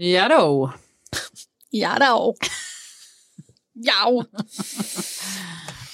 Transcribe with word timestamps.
Jadå! 0.00 0.72
Jadå! 1.70 2.34
Ja! 3.72 4.24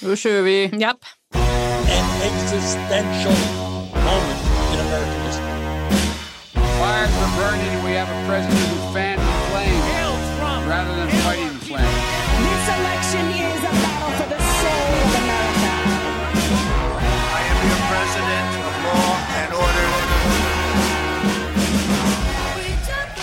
Då 0.01 0.15
kör 0.15 0.41
vi. 0.41 0.71
Japp. 0.79 0.97
an 1.33 2.21
existential 2.21 3.33
moment 3.93 4.41
in 4.73 4.79
American 4.79 5.21
history. 5.25 5.51
Fires 6.53 7.11
were 7.19 7.31
burning, 7.37 7.67
and 7.67 7.83
we 7.83 7.91
have 7.91 8.09
a 8.09 8.27
president 8.27 8.59
who 8.59 8.84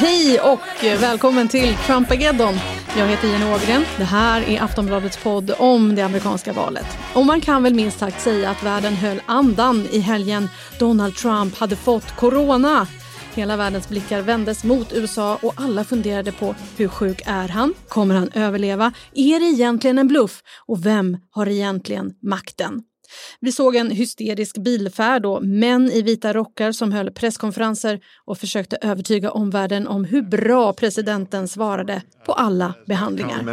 Hej 0.03 0.41
och 0.41 0.85
välkommen 1.01 1.49
till 1.49 1.77
Trumpageddon. 1.87 2.55
Jag 2.99 3.07
heter 3.07 3.29
Jenny 3.29 3.45
Ågren. 3.45 3.85
Det 3.99 4.05
här 4.05 4.43
är 4.43 4.63
Aftonbladets 4.63 5.23
podd 5.23 5.53
om 5.59 5.95
det 5.95 6.03
amerikanska 6.03 6.53
valet. 6.53 6.87
Och 7.15 7.27
man 7.27 7.41
kan 7.41 7.63
väl 7.63 7.75
minst 7.75 7.99
sagt 7.99 8.21
säga 8.21 8.51
att 8.51 8.63
världen 8.63 8.95
höll 8.95 9.23
andan 9.27 9.87
i 9.91 9.99
helgen 9.99 10.49
Donald 10.79 11.15
Trump 11.15 11.57
hade 11.57 11.77
fått 11.77 12.17
corona. 12.17 12.87
Hela 13.35 13.57
världens 13.57 13.89
blickar 13.89 14.23
vändes 14.23 14.65
mot 14.65 14.93
USA 14.93 15.39
och 15.43 15.55
alla 15.57 15.85
funderade 15.85 16.33
på 16.33 16.55
hur 16.77 16.89
sjuk 16.89 17.23
är 17.27 17.49
han? 17.49 17.75
Kommer 17.89 18.15
han 18.15 18.31
överleva? 18.35 18.93
Är 19.15 19.41
det 19.41 19.47
egentligen 19.47 19.99
en 19.99 20.09
bluff? 20.09 20.43
Och 20.67 20.87
vem 20.87 21.19
har 21.31 21.49
egentligen 21.49 22.13
makten? 22.23 22.83
Vi 23.41 23.53
såg 23.53 23.77
en 23.77 23.91
hysterisk 23.91 24.59
bilfärd 24.59 25.27
och 25.27 25.45
män 25.45 25.91
i 25.91 26.03
vita 26.03 26.33
rockar 26.33 26.73
som 26.73 26.93
höll 26.93 27.11
presskonferenser 27.11 28.01
och 28.25 28.39
försökte 28.39 28.79
övertyga 28.83 29.31
omvärlden 29.31 29.87
om 29.87 30.05
hur 30.05 30.23
bra 30.23 30.73
presidenten 30.73 31.49
svarade 31.49 32.03
på 32.27 32.33
alla 32.33 32.75
behandlingar. 32.87 33.39
uh. 33.39 33.45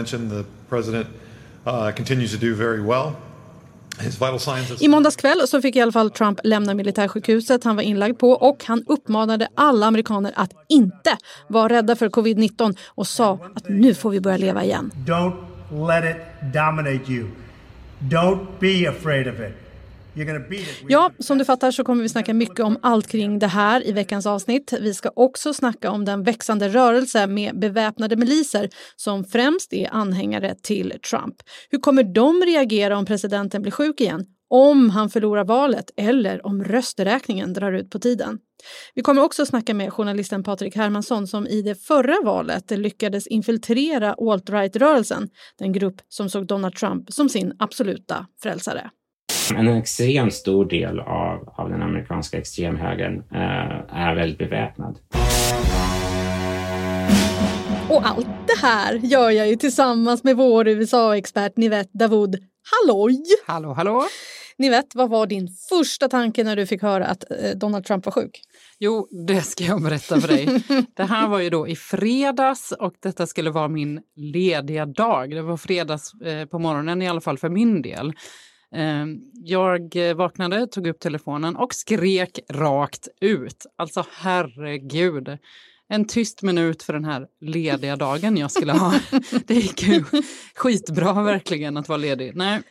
I 4.80 4.88
måndags 4.88 5.16
kväll 5.16 5.48
så 5.48 5.62
fick 5.62 5.76
i 5.76 5.82
alla 5.82 5.92
fall 5.92 6.12
Trump 6.12 6.40
lämna 6.44 6.74
militärsjukhuset 6.74 7.64
han 7.64 7.76
var 7.76 7.84
inlagd 7.84 8.20
på 8.20 8.32
och 8.32 8.64
han 8.66 8.84
uppmanade 8.88 9.48
alla 9.56 9.86
amerikaner 9.86 10.32
att 10.36 10.52
inte 10.70 11.18
vara 11.48 11.70
rädda 11.70 11.96
för 11.96 12.10
covid-19 12.10 12.78
och 12.88 13.08
sa 13.08 13.40
att 13.56 13.70
nu 13.70 13.94
får 13.94 14.10
vi 14.10 14.22
börja 14.22 14.38
leva 14.38 14.64
igen. 14.64 14.92
Don't 14.96 15.34
let 15.88 16.16
it 16.16 16.22
dominate 16.54 17.12
you. 17.12 17.28
Don't 18.00 18.48
be 18.60 18.90
afraid 18.90 19.28
of 19.28 19.40
it. 19.40 19.70
Ja, 20.88 21.12
som 21.20 21.38
du 21.38 21.46
fattar 21.46 21.72
så 21.72 21.84
kommer 21.84 22.04
vi 22.04 22.10
snacka 22.10 22.34
mycket 22.34 22.60
om 22.60 22.78
allt 22.82 23.08
kring 23.08 23.40
det 23.40 23.48
här 23.48 23.88
i 23.88 23.92
veckans 23.92 24.26
avsnitt. 24.26 24.74
Vi 24.82 24.94
ska 24.94 25.12
också 25.16 25.54
snacka 25.54 25.92
om 25.92 26.06
den 26.06 26.24
växande 26.24 26.70
rörelse 26.70 27.28
med 27.28 27.60
beväpnade 27.60 28.16
miliser 28.16 28.70
som 28.96 29.24
främst 29.24 29.74
är 29.74 29.90
anhängare 29.94 30.56
till 30.64 30.94
Trump. 31.10 31.36
Hur 31.70 31.80
kommer 31.80 32.04
de 32.04 32.42
reagera 32.46 32.98
om 32.98 33.06
presidenten 33.06 33.62
blir 33.62 33.72
sjuk 33.72 34.02
igen? 34.02 34.26
Om 34.50 34.90
han 34.90 35.10
förlorar 35.10 35.44
valet 35.44 35.92
eller 35.98 36.46
om 36.46 36.64
rösträkningen 36.64 37.54
drar 37.54 37.72
ut 37.72 37.90
på 37.90 38.00
tiden. 38.00 38.40
Vi 38.96 39.02
kommer 39.02 39.24
också 39.24 39.46
snacka 39.46 39.74
med 39.74 39.94
journalisten 39.94 40.44
Patrik 40.44 40.76
Hermansson 40.76 41.28
som 41.28 41.48
i 41.48 41.62
det 41.62 41.76
förra 41.76 42.16
valet 42.24 42.72
lyckades 42.72 43.28
infiltrera 43.28 44.14
alt-right-rörelsen, 44.14 45.30
den 45.60 45.74
grupp 45.74 45.96
som 46.10 46.30
såg 46.30 46.48
Donald 46.48 46.76
Trump 46.76 47.14
som 47.14 47.30
sin 47.30 47.54
absoluta 47.60 48.26
frälsare. 48.44 48.90
En 49.56 49.68
extremt 49.68 50.34
stor 50.34 50.66
del 50.66 51.00
av, 51.00 51.54
av 51.58 51.70
den 51.70 51.82
amerikanska 51.82 52.38
extremhögern 52.38 53.18
eh, 53.32 53.98
är 53.98 54.16
väldigt 54.16 54.38
beväpnad. 54.38 55.00
Och 57.90 58.08
allt 58.08 58.28
det 58.48 58.60
här 58.62 58.94
gör 58.94 59.30
jag 59.30 59.48
ju 59.48 59.56
tillsammans 59.56 60.24
med 60.24 60.38
vår 60.38 60.68
USA-expert 60.68 61.58
Nivette 61.58 61.90
Davoud. 61.94 62.36
Halloj! 62.72 63.24
Hallå, 63.48 63.74
hallå. 63.74 64.04
Nivette, 64.60 64.98
vad 64.98 65.10
var 65.10 65.28
din 65.28 65.48
första 65.70 66.08
tanke 66.08 66.44
när 66.44 66.56
du 66.56 66.66
fick 66.66 66.82
höra 66.82 67.06
att 67.06 67.32
eh, 67.32 67.52
Donald 67.56 67.86
Trump 67.86 68.06
var 68.06 68.12
sjuk? 68.12 68.42
Jo, 68.80 69.08
det 69.28 69.42
ska 69.42 69.64
jag 69.64 69.82
berätta 69.82 70.22
för 70.22 70.28
dig. 70.28 70.64
Det 70.96 71.04
här 71.04 71.28
var 71.28 71.40
ju 71.40 71.50
då 71.50 71.68
i 71.68 71.76
fredags 71.76 72.72
och 72.72 72.94
detta 73.00 73.28
skulle 73.28 73.50
vara 73.50 73.68
min 73.68 74.02
lediga 74.16 74.86
dag. 74.86 75.30
Det 75.30 75.42
var 75.42 75.58
fredags 75.58 76.14
eh, 76.14 76.46
på 76.46 76.60
morgonen 76.60 77.02
i 77.02 77.10
alla 77.10 77.22
fall 77.22 77.38
för 77.38 77.50
min 77.50 77.82
del. 77.82 78.14
Eh, 78.76 79.06
jag 79.34 79.96
vaknade, 80.16 80.68
tog 80.68 80.88
upp 80.88 81.00
telefonen 81.00 81.56
och 81.56 81.74
skrek 81.74 82.40
rakt 82.50 83.08
ut. 83.22 83.66
Alltså 83.78 84.06
herregud. 84.12 85.38
En 85.90 86.08
tyst 86.08 86.42
minut 86.42 86.84
för 86.84 86.94
den 86.94 87.06
här 87.06 87.28
lediga 87.42 87.96
dagen 87.96 88.38
jag 88.38 88.52
skulle 88.52 88.74
ha. 88.74 88.94
Det 89.46 89.54
gick 89.54 89.84
ju 89.84 90.04
skitbra 90.56 91.24
verkligen 91.24 91.78
att 91.78 91.90
vara 91.90 91.98
ledig. 91.98 92.36
Nej, 92.36 92.62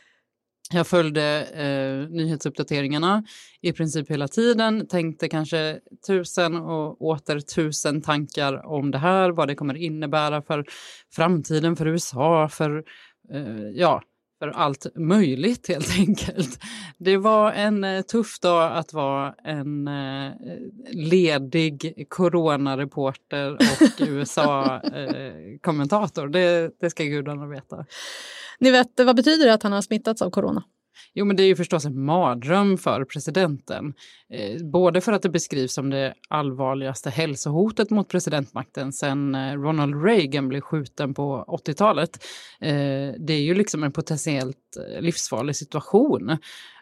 jag 0.73 0.87
följde 0.87 1.43
eh, 1.43 2.09
nyhetsuppdateringarna 2.09 3.23
i 3.61 3.73
princip 3.73 4.11
hela 4.11 4.27
tiden, 4.27 4.87
tänkte 4.87 5.29
kanske 5.29 5.79
tusen 6.07 6.55
och 6.55 7.01
åter 7.01 7.39
tusen 7.39 8.01
tankar 8.01 8.65
om 8.65 8.91
det 8.91 8.97
här, 8.97 9.31
vad 9.31 9.47
det 9.47 9.55
kommer 9.55 9.77
innebära 9.77 10.41
för 10.41 10.65
framtiden 11.15 11.75
för 11.75 11.87
USA, 11.87 12.49
för, 12.49 12.83
eh, 13.33 13.69
ja, 13.73 14.01
för 14.39 14.47
allt 14.47 14.87
möjligt 14.95 15.67
helt 15.67 15.99
enkelt. 15.99 16.59
Det 16.97 17.17
var 17.17 17.51
en 17.51 17.83
eh, 17.83 18.01
tuff 18.01 18.39
dag 18.39 18.77
att 18.77 18.93
vara 18.93 19.35
en 19.43 19.87
eh, 19.87 20.31
ledig 20.91 22.05
coronareporter 22.09 23.53
och 23.53 23.59
USA-kommentator. 24.07 26.27
det, 26.27 26.71
det 26.79 26.89
ska 26.89 27.03
gudarna 27.03 27.47
veta. 27.47 27.85
Ni 28.59 28.71
vet, 28.71 28.87
vad 28.97 29.15
betyder 29.15 29.45
det 29.45 29.53
att 29.53 29.63
han 29.63 29.71
har 29.71 29.81
smittats 29.81 30.21
av 30.21 30.29
corona? 30.29 30.63
Jo, 31.13 31.25
men 31.25 31.35
det 31.35 31.43
är 31.43 31.47
ju 31.47 31.55
förstås 31.55 31.85
en 31.85 32.05
mardröm 32.05 32.77
för 32.77 33.05
presidenten. 33.05 33.93
Eh, 34.33 34.65
både 34.65 35.01
för 35.01 35.11
att 35.11 35.21
det 35.21 35.29
beskrivs 35.29 35.73
som 35.73 35.89
det 35.89 36.13
allvarligaste 36.29 37.09
hälsohotet 37.09 37.89
mot 37.89 38.09
presidentmakten 38.09 38.93
sedan 38.93 39.35
eh, 39.35 39.53
Ronald 39.53 40.03
Reagan 40.03 40.47
blev 40.47 40.61
skjuten 40.61 41.13
på 41.13 41.45
80-talet. 41.47 42.23
Eh, 42.61 43.13
det 43.19 43.33
är 43.33 43.41
ju 43.41 43.53
liksom 43.53 43.83
en 43.83 43.91
potentiellt 43.91 44.68
livsfarlig 44.99 45.55
situation. 45.55 46.29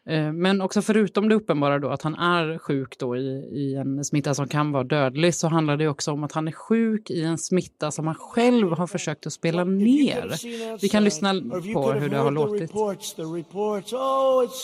Eh, 0.06 0.32
Men 0.34 0.62
också 0.62 0.82
förutom 0.82 1.30
det 1.30 1.36
uppenbara 1.36 1.80
då 1.80 1.90
att 1.90 2.02
han 2.02 2.16
är 2.16 2.58
sjuk 2.58 2.98
då 2.98 3.18
i, 3.18 3.28
i 3.52 3.76
en 3.76 4.06
smitta 4.06 4.34
som 4.34 4.48
kan 4.48 4.72
vara 4.72 4.84
dödlig 4.84 5.36
så 5.36 5.48
handlar 5.48 5.78
det 5.78 5.88
också 5.88 6.12
om 6.12 6.24
att 6.24 6.32
han 6.32 6.48
är 6.48 6.52
sjuk 6.52 7.10
i 7.10 7.24
en 7.24 7.38
smitta 7.38 7.92
som 7.92 8.08
han 8.08 8.16
själv 8.16 8.72
har 8.72 8.88
försökt 8.88 9.28
att 9.28 9.34
spela 9.34 9.64
ner. 9.64 10.36
Vi 10.82 10.90
kan 10.90 11.04
lyssna 11.04 11.34
på 11.74 11.92
hur 11.92 12.10
det 12.10 12.18
har 12.18 12.32
låtit. 12.32 12.72
Oh, 12.72 12.94
it's 12.94 14.58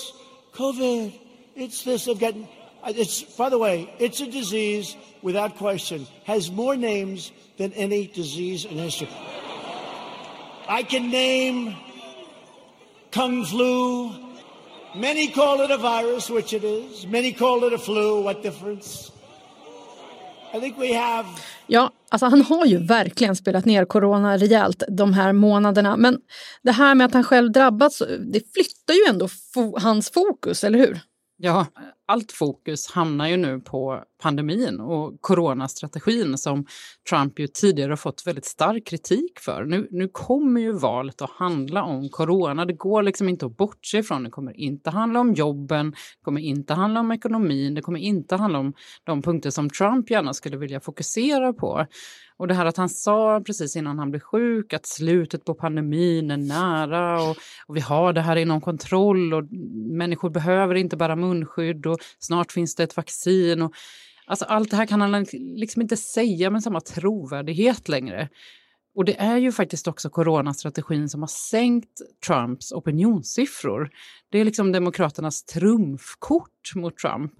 COVID. 0.55 1.11
It's 1.55 1.83
this. 1.83 2.07
I've 2.07 2.19
got. 2.19 2.35
It's 2.85 3.23
by 3.37 3.49
the 3.49 3.57
way, 3.57 3.87
it's 3.99 4.21
a 4.21 4.25
disease 4.31 4.97
without 5.21 5.57
question 5.57 6.05
has 6.25 6.51
more 6.51 6.75
names 6.75 7.31
than 7.57 7.71
any 7.73 8.07
disease 8.15 8.67
in 8.67 8.77
history. 8.77 9.09
I 10.67 10.83
can 10.83 11.09
name 11.09 11.75
kung 13.13 13.45
flu. 13.45 14.09
Many 14.95 15.27
call 15.27 15.65
it 15.65 15.71
a 15.71 15.77
virus, 15.77 16.29
which 16.29 16.53
it 16.53 16.63
is. 16.63 17.05
Many 17.07 17.33
call 17.33 17.67
it 17.67 17.73
a 17.73 17.77
flu. 17.77 18.23
What 18.23 18.43
difference? 18.43 19.11
I 20.55 20.59
think 20.59 20.77
we 20.77 20.93
have 20.93 21.25
Ja, 21.67 21.91
alltså 22.09 22.25
han 22.25 22.41
har 22.41 22.65
ju 22.65 22.77
verkligen 22.77 23.35
spelat 23.35 23.65
ner 23.65 23.85
corona 23.85 24.37
rejält 24.37 24.83
de 24.87 25.13
här 25.13 25.33
månaderna. 25.33 25.97
Men 25.97 26.17
det 26.63 26.71
här 26.71 26.95
med 26.95 27.05
att 27.05 27.13
han 27.13 27.23
själv 27.23 27.51
drabbats, 27.51 27.99
det 28.33 28.53
flyttar 28.53 28.93
ju 28.93 29.09
ändå 29.09 29.25
fo- 29.27 29.79
hans 29.79 30.11
fokus, 30.11 30.63
eller 30.63 30.79
hur? 30.79 30.99
Ja, 31.45 31.65
allt 32.05 32.31
fokus 32.31 32.91
hamnar 32.91 33.27
ju 33.27 33.37
nu 33.37 33.59
på 33.59 34.03
pandemin 34.21 34.79
och 34.79 35.21
coronastrategin 35.21 36.37
som 36.37 36.65
Trump 37.09 37.39
ju 37.39 37.47
tidigare 37.47 37.91
har 37.91 37.97
fått 37.97 38.27
väldigt 38.27 38.45
stark 38.45 38.87
kritik 38.87 39.39
för. 39.39 39.65
Nu, 39.65 39.87
nu 39.91 40.07
kommer 40.07 40.61
ju 40.61 40.71
valet 40.71 41.21
att 41.21 41.29
handla 41.29 41.83
om 41.83 42.09
corona. 42.09 42.65
Det 42.65 42.73
går 42.73 43.03
liksom 43.03 43.29
inte 43.29 43.45
att 43.45 43.57
bortse 43.57 43.97
ifrån. 43.97 44.23
Det 44.23 44.29
kommer 44.29 44.59
inte 44.59 44.89
handla 44.89 45.19
om 45.19 45.33
jobben, 45.33 45.91
det 45.91 46.23
kommer 46.23 46.41
inte 46.41 46.73
handla 46.73 46.99
om 46.99 47.11
ekonomin, 47.11 47.73
det 47.73 47.81
kommer 47.81 47.99
inte 47.99 48.35
handla 48.35 48.59
om 48.59 48.73
de 49.03 49.21
punkter 49.21 49.49
som 49.49 49.69
Trump 49.69 50.09
gärna 50.09 50.33
skulle 50.33 50.57
vilja 50.57 50.79
fokusera 50.79 51.53
på. 51.53 51.85
Och 52.43 52.47
det 52.47 52.53
här 52.53 52.65
att 52.65 52.77
han 52.77 52.89
sa 52.89 53.41
precis 53.45 53.75
innan 53.75 53.99
han 53.99 54.11
blev 54.11 54.19
sjuk 54.19 54.73
att 54.73 54.85
slutet 54.85 55.45
på 55.45 55.53
pandemin 55.53 56.31
är 56.31 56.37
nära 56.37 57.21
och, 57.21 57.37
och 57.67 57.75
vi 57.75 57.79
har 57.79 58.13
det 58.13 58.21
här 58.21 58.35
inom 58.35 58.61
kontroll 58.61 59.33
och 59.33 59.43
människor 59.97 60.29
behöver 60.29 60.75
inte 60.75 60.97
bära 60.97 61.15
munskydd 61.15 61.85
och 61.85 61.97
snart 62.19 62.51
finns 62.51 62.75
det 62.75 62.83
ett 62.83 62.97
vaccin. 62.97 63.61
Och, 63.61 63.73
alltså 64.25 64.45
allt 64.45 64.71
det 64.71 64.77
här 64.77 64.85
kan 64.85 65.01
han 65.01 65.25
liksom 65.33 65.81
inte 65.81 65.97
säga 65.97 66.49
med 66.49 66.63
samma 66.63 66.81
trovärdighet 66.81 67.89
längre. 67.89 68.29
Och 68.95 69.05
det 69.05 69.19
är 69.19 69.37
ju 69.37 69.51
faktiskt 69.51 69.87
också 69.87 70.09
coronastrategin 70.09 71.09
som 71.09 71.21
har 71.21 71.27
sänkt 71.27 72.01
Trumps 72.27 72.71
opinionssiffror. 72.71 73.89
Det 74.31 74.39
är 74.39 74.45
liksom 74.45 74.71
Demokraternas 74.71 75.43
trumfkort 75.43 76.75
mot 76.75 76.97
Trump. 76.97 77.31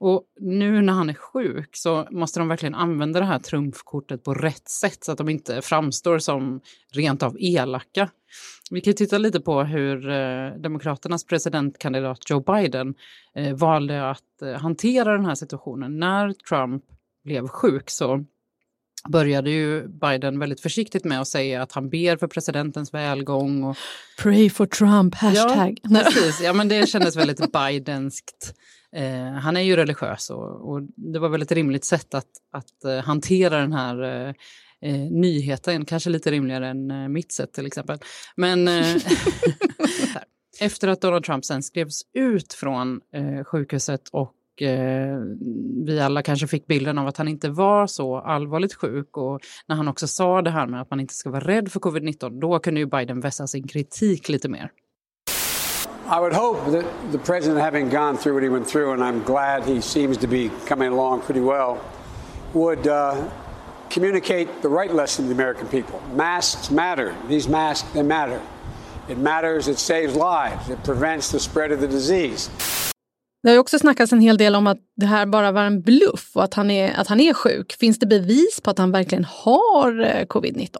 Och 0.00 0.24
nu 0.40 0.82
när 0.82 0.92
han 0.92 1.10
är 1.10 1.14
sjuk 1.14 1.76
så 1.76 2.08
måste 2.10 2.40
de 2.40 2.48
verkligen 2.48 2.74
använda 2.74 3.20
det 3.20 3.26
här 3.26 3.38
trumfkortet 3.38 4.24
på 4.24 4.34
rätt 4.34 4.68
sätt 4.68 5.04
så 5.04 5.12
att 5.12 5.18
de 5.18 5.28
inte 5.28 5.62
framstår 5.62 6.18
som 6.18 6.60
rent 6.92 7.22
av 7.22 7.36
elaka. 7.40 8.10
Vi 8.70 8.80
kan 8.80 8.94
titta 8.94 9.18
lite 9.18 9.40
på 9.40 9.62
hur 9.62 10.10
eh, 10.10 10.50
Demokraternas 10.58 11.24
presidentkandidat 11.24 12.30
Joe 12.30 12.40
Biden 12.40 12.94
eh, 13.34 13.54
valde 13.54 14.10
att 14.10 14.42
eh, 14.42 14.52
hantera 14.52 15.12
den 15.12 15.26
här 15.26 15.34
situationen. 15.34 15.98
När 15.98 16.32
Trump 16.32 16.84
blev 17.24 17.48
sjuk 17.48 17.90
så 17.90 18.24
började 19.08 19.50
ju 19.50 19.88
Biden 19.88 20.38
väldigt 20.38 20.60
försiktigt 20.60 21.04
med 21.04 21.20
att 21.20 21.28
säga 21.28 21.62
att 21.62 21.72
han 21.72 21.90
ber 21.90 22.16
för 22.16 22.26
presidentens 22.26 22.94
välgång. 22.94 23.64
Och... 23.64 23.76
Pray 24.18 24.50
for 24.50 24.66
Trump, 24.66 25.14
hashtag. 25.14 25.80
Ja, 25.82 26.00
precis. 26.04 26.40
Ja, 26.40 26.52
men 26.52 26.68
det 26.68 26.88
kändes 26.88 27.16
väldigt 27.16 27.52
Bidenskt. 27.52 28.54
Eh, 28.96 29.32
han 29.32 29.56
är 29.56 29.60
ju 29.60 29.76
religiös 29.76 30.30
och, 30.30 30.70
och, 30.70 30.82
det 30.96 31.18
var 31.18 31.28
väl 31.28 31.42
ett 31.42 31.52
rimligt 31.52 31.84
sätt 31.84 32.14
att, 32.14 32.26
att 32.52 32.84
uh, 32.86 32.98
hantera 32.98 33.58
den 33.58 33.72
här 33.72 34.02
uh, 34.02 34.34
uh, 34.86 35.10
nyheten, 35.10 35.84
kanske 35.84 36.10
lite 36.10 36.30
rimligare 36.30 36.68
än 36.68 37.12
mitt 37.12 37.32
sätt 37.32 37.52
till 37.52 37.66
exempel. 37.66 37.98
Men 38.36 38.68
efter 40.60 40.88
att 40.88 41.00
Donald 41.00 41.24
Trump 41.24 41.44
sen 41.44 41.62
skrevs 41.62 42.02
ut 42.14 42.52
från 42.52 43.00
sjukhuset 43.44 44.08
och 44.12 44.34
vi 45.86 46.00
alla 46.02 46.22
kanske 46.22 46.46
fick 46.46 46.66
bilden 46.66 46.98
av 46.98 47.06
att 47.06 47.16
han 47.16 47.28
inte 47.28 47.48
var 47.48 47.86
så 47.86 48.16
allvarligt 48.18 48.74
sjuk 48.74 49.16
och 49.16 49.40
när 49.66 49.76
han 49.76 49.88
också 49.88 50.06
sa 50.06 50.42
det 50.42 50.50
här 50.50 50.66
med 50.66 50.80
att 50.80 50.90
man 50.90 51.00
inte 51.00 51.14
ska 51.14 51.30
vara 51.30 51.44
rädd 51.44 51.72
för 51.72 51.80
covid-19, 51.80 52.40
då 52.40 52.58
kunde 52.58 52.80
ju 52.80 52.86
Biden 52.86 53.20
vässa 53.20 53.46
sin 53.46 53.68
kritik 53.68 54.28
lite 54.28 54.48
mer. 54.48 54.70
I 56.10 56.18
would 56.18 56.32
hope 56.32 56.72
that 56.72 57.12
the 57.12 57.18
president, 57.18 57.60
having 57.60 57.88
gone 57.88 58.16
through 58.16 58.34
what 58.34 58.42
he 58.42 58.48
went 58.48 58.66
through, 58.66 58.94
and 58.94 59.04
I'm 59.04 59.22
glad 59.22 59.62
he 59.62 59.80
seems 59.80 60.16
to 60.16 60.26
be 60.26 60.50
coming 60.66 60.90
along 60.90 61.20
pretty 61.20 61.40
well, 61.40 61.78
would 62.52 62.88
uh, 62.88 63.14
communicate 63.90 64.48
the 64.60 64.68
right 64.68 64.92
lesson 64.92 65.24
to 65.24 65.28
the 65.28 65.34
American 65.34 65.68
people. 65.68 66.02
Masks 66.16 66.68
matter. 66.70 67.14
These 67.28 67.48
masks, 67.48 67.88
they 67.92 68.02
matter. 68.02 68.40
It 69.08 69.18
matters, 69.18 69.68
it 69.68 69.78
saves 69.78 70.16
lives, 70.16 70.68
it 70.68 70.82
prevents 70.82 71.30
the 71.30 71.38
spread 71.38 71.70
of 71.70 71.80
the 71.80 71.86
disease. 71.86 72.50
Det 73.42 73.50
har 73.50 73.58
också 73.58 73.78
snackats 73.78 74.12
en 74.12 74.20
hel 74.20 74.36
del 74.36 74.54
om 74.54 74.66
att 74.66 74.78
det 74.96 75.06
här 75.06 75.26
bara 75.26 75.52
var 75.52 75.62
en 75.62 75.82
bluff 75.82 76.30
och 76.34 76.44
att 76.44 76.54
han 76.54 76.70
är, 76.70 77.00
att 77.00 77.06
han 77.06 77.20
är 77.20 77.34
sjuk. 77.34 77.72
Finns 77.72 77.98
det 77.98 78.06
bevis 78.06 78.60
på 78.60 78.70
att 78.70 78.78
han 78.78 78.92
verkligen 78.92 79.24
har 79.24 80.00
eh, 80.00 80.26
covid-19? 80.26 80.76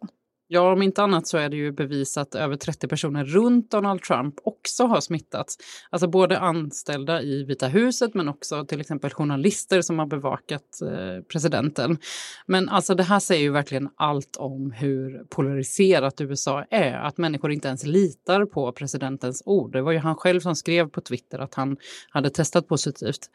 Ja, 0.52 0.72
om 0.72 0.82
inte 0.82 1.02
annat 1.02 1.26
så 1.26 1.38
är 1.38 1.48
det 1.48 1.56
ju 1.56 1.72
bevis 1.72 2.18
att 2.18 2.34
över 2.34 2.56
30 2.56 2.88
personer 2.88 3.24
runt 3.24 3.70
Donald 3.70 4.02
Trump 4.02 4.34
också 4.44 4.86
har 4.86 5.00
smittats. 5.00 5.58
Alltså 5.90 6.08
både 6.08 6.38
anställda 6.38 7.22
i 7.22 7.44
Vita 7.44 7.68
huset 7.68 8.14
men 8.14 8.28
också 8.28 8.64
till 8.64 8.80
exempel 8.80 9.10
journalister 9.10 9.82
som 9.82 9.98
har 9.98 10.06
bevakat 10.06 10.82
eh, 10.82 11.22
presidenten. 11.22 11.98
Men 12.46 12.68
alltså 12.68 12.94
det 12.94 13.02
här 13.02 13.18
säger 13.18 13.42
ju 13.42 13.50
verkligen 13.50 13.88
allt 13.96 14.36
om 14.36 14.72
hur 14.72 15.24
polariserat 15.24 16.20
USA 16.20 16.64
är. 16.70 16.92
Att 16.92 17.18
människor 17.18 17.52
inte 17.52 17.68
ens 17.68 17.86
litar 17.86 18.44
på 18.44 18.72
presidentens 18.72 19.42
ord. 19.46 19.72
Det 19.72 19.82
var 19.82 19.92
ju 19.92 19.98
han 19.98 20.16
själv 20.16 20.40
som 20.40 20.56
skrev 20.56 20.88
på 20.88 21.00
Twitter 21.00 21.38
att 21.38 21.54
han 21.54 21.76
hade 22.08 22.30
testat 22.30 22.68
positivt. 22.68 23.30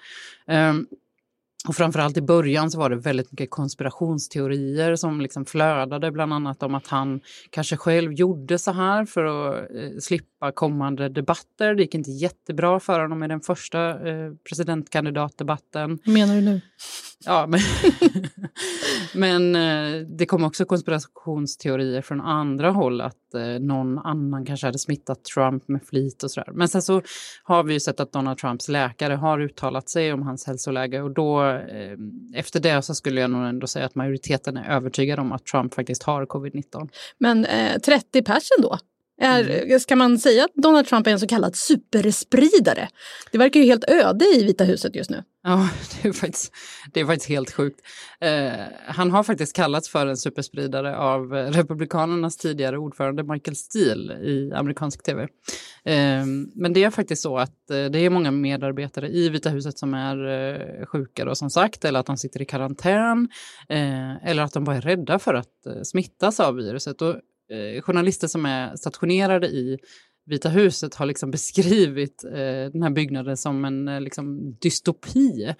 Um, 0.48 0.88
och 1.68 1.76
framförallt 1.76 2.18
i 2.18 2.22
början 2.22 2.72
så 2.72 2.80
var 2.80 2.90
det 2.90 2.96
väldigt 2.96 3.32
mycket 3.32 3.50
konspirationsteorier 3.50 4.96
som 4.96 5.22
liksom 5.22 5.46
flödade, 5.46 6.12
bland 6.12 6.34
annat 6.34 6.64
om 6.64 6.76
att 6.76 6.88
han 6.88 7.22
kanske 7.50 7.78
själv 7.78 8.14
gjorde 8.14 8.60
så 8.60 8.72
här 8.72 9.06
för 9.06 9.26
att 9.26 9.56
eh, 9.56 10.00
slippa 10.00 10.35
kommande 10.52 11.10
debatter. 11.10 11.76
Det 11.76 11.82
gick 11.82 11.96
inte 11.96 12.12
jättebra 12.12 12.80
för 12.80 13.00
honom 13.00 13.24
i 13.24 13.28
den 13.28 13.42
första 13.42 14.10
eh, 14.10 14.32
presidentkandidatdebatten. 14.50 16.00
Vad 16.06 16.14
menar 16.14 16.36
du 16.36 16.42
nu? 16.42 16.62
Ja, 17.26 17.48
men, 17.48 17.60
men 19.14 19.56
eh, 19.56 20.08
det 20.08 20.26
kom 20.26 20.44
också 20.44 20.66
konspirationsteorier 20.66 22.02
från 22.02 22.22
andra 22.22 22.72
håll 22.72 23.02
att 23.02 23.34
eh, 23.34 23.60
någon 23.60 24.00
annan 24.00 24.46
kanske 24.46 24.68
hade 24.68 24.80
smittat 24.80 25.24
Trump 25.24 25.68
med 25.68 25.84
flit 25.84 26.24
och 26.24 26.32
sådär. 26.32 26.50
Men 26.54 26.68
sen 26.68 26.82
så 26.82 27.02
har 27.44 27.64
vi 27.64 27.74
ju 27.74 27.80
sett 27.80 28.00
att 28.00 28.12
Donald 28.12 28.38
Trumps 28.38 28.70
läkare 28.70 29.14
har 29.14 29.40
uttalat 29.42 29.90
sig 29.90 30.14
om 30.14 30.22
hans 30.22 30.48
hälsoläge 30.48 31.02
och 31.02 31.12
då 31.12 31.44
eh, 31.52 31.98
efter 32.36 32.60
det 32.60 32.82
så 32.82 32.96
skulle 32.96 33.22
jag 33.22 33.32
nog 33.32 33.46
ändå 33.46 33.68
säga 33.68 33.86
att 33.86 33.96
majoriteten 33.96 34.58
är 34.58 34.76
övertygad 34.76 35.20
om 35.20 35.32
att 35.32 35.46
Trump 35.46 35.74
faktiskt 35.74 36.04
har 36.04 36.26
covid-19. 36.26 36.90
Men 37.18 37.46
eh, 37.46 37.80
30 37.80 38.24
personer 38.24 38.62
då? 38.62 38.78
Är, 39.22 39.64
mm. 39.64 39.80
Ska 39.80 39.96
man 39.96 40.20
säga 40.20 40.46
att 40.46 40.54
Donald 40.54 40.88
Trump 40.88 41.08
är 41.08 41.12
en 41.12 41.20
så 41.20 41.28
kallad 41.28 41.56
superspridare? 41.56 42.90
Det 43.32 43.38
verkar 43.38 43.60
ju 43.60 43.66
helt 43.66 43.90
öde 43.90 44.26
i 44.26 44.44
Vita 44.44 44.64
huset 44.64 44.96
just 44.96 45.10
nu. 45.10 45.24
Ja, 45.44 45.70
det 46.02 46.08
är 46.08 46.14
faktiskt, 46.14 46.54
det 46.94 47.00
är 47.00 47.06
faktiskt 47.06 47.30
helt 47.30 47.52
sjukt. 47.52 47.80
Eh, 48.22 48.52
han 48.88 49.12
har 49.12 49.24
faktiskt 49.24 49.56
kallats 49.56 49.90
för 49.90 50.08
en 50.08 50.18
superspridare 50.18 50.98
av 50.98 51.32
Republikanernas 51.32 52.38
tidigare 52.38 52.78
ordförande 52.78 53.24
Michael 53.24 53.56
Steele 53.56 54.14
i 54.14 54.52
amerikansk 54.56 55.04
tv. 55.04 55.24
Eh, 55.86 56.26
men 56.56 56.74
det 56.74 56.84
är 56.84 56.90
faktiskt 56.90 57.22
så 57.22 57.38
att 57.38 57.70
eh, 57.72 57.86
det 57.86 58.00
är 58.00 58.10
många 58.10 58.32
medarbetare 58.32 59.10
i 59.10 59.30
Vita 59.30 59.50
huset 59.50 59.80
som 59.80 59.94
är 59.94 60.28
eh, 60.28 60.86
sjuka 60.86 61.26
då, 61.26 61.36
som 61.36 61.50
sagt, 61.50 61.86
eller 61.86 62.00
att 62.00 62.06
de 62.06 62.18
sitter 62.18 62.42
i 62.42 62.46
karantän, 62.46 63.30
eh, 63.70 64.30
eller 64.30 64.44
att 64.44 64.54
de 64.54 64.64
bara 64.64 64.76
är 64.76 64.82
rädda 64.82 65.20
för 65.20 65.34
att 65.34 65.66
eh, 65.66 65.82
smittas 65.84 66.40
av 66.40 66.56
viruset. 66.56 67.02
Och 67.02 67.16
eh, 67.52 67.82
journalister 67.82 68.28
som 68.28 68.46
är 68.46 68.76
stationerade 68.76 69.48
i 69.48 69.78
Vita 70.26 70.50
huset 70.50 70.96
har 70.96 71.06
liksom 71.06 71.32
beskrivit 71.32 72.24
eh, 72.24 72.72
den 72.72 72.84
här 72.84 72.90
byggnaden 72.90 73.38
som 73.38 73.66
en 73.66 73.88
eh, 73.88 74.02
liksom, 74.02 74.58
dystopi. 74.62 75.54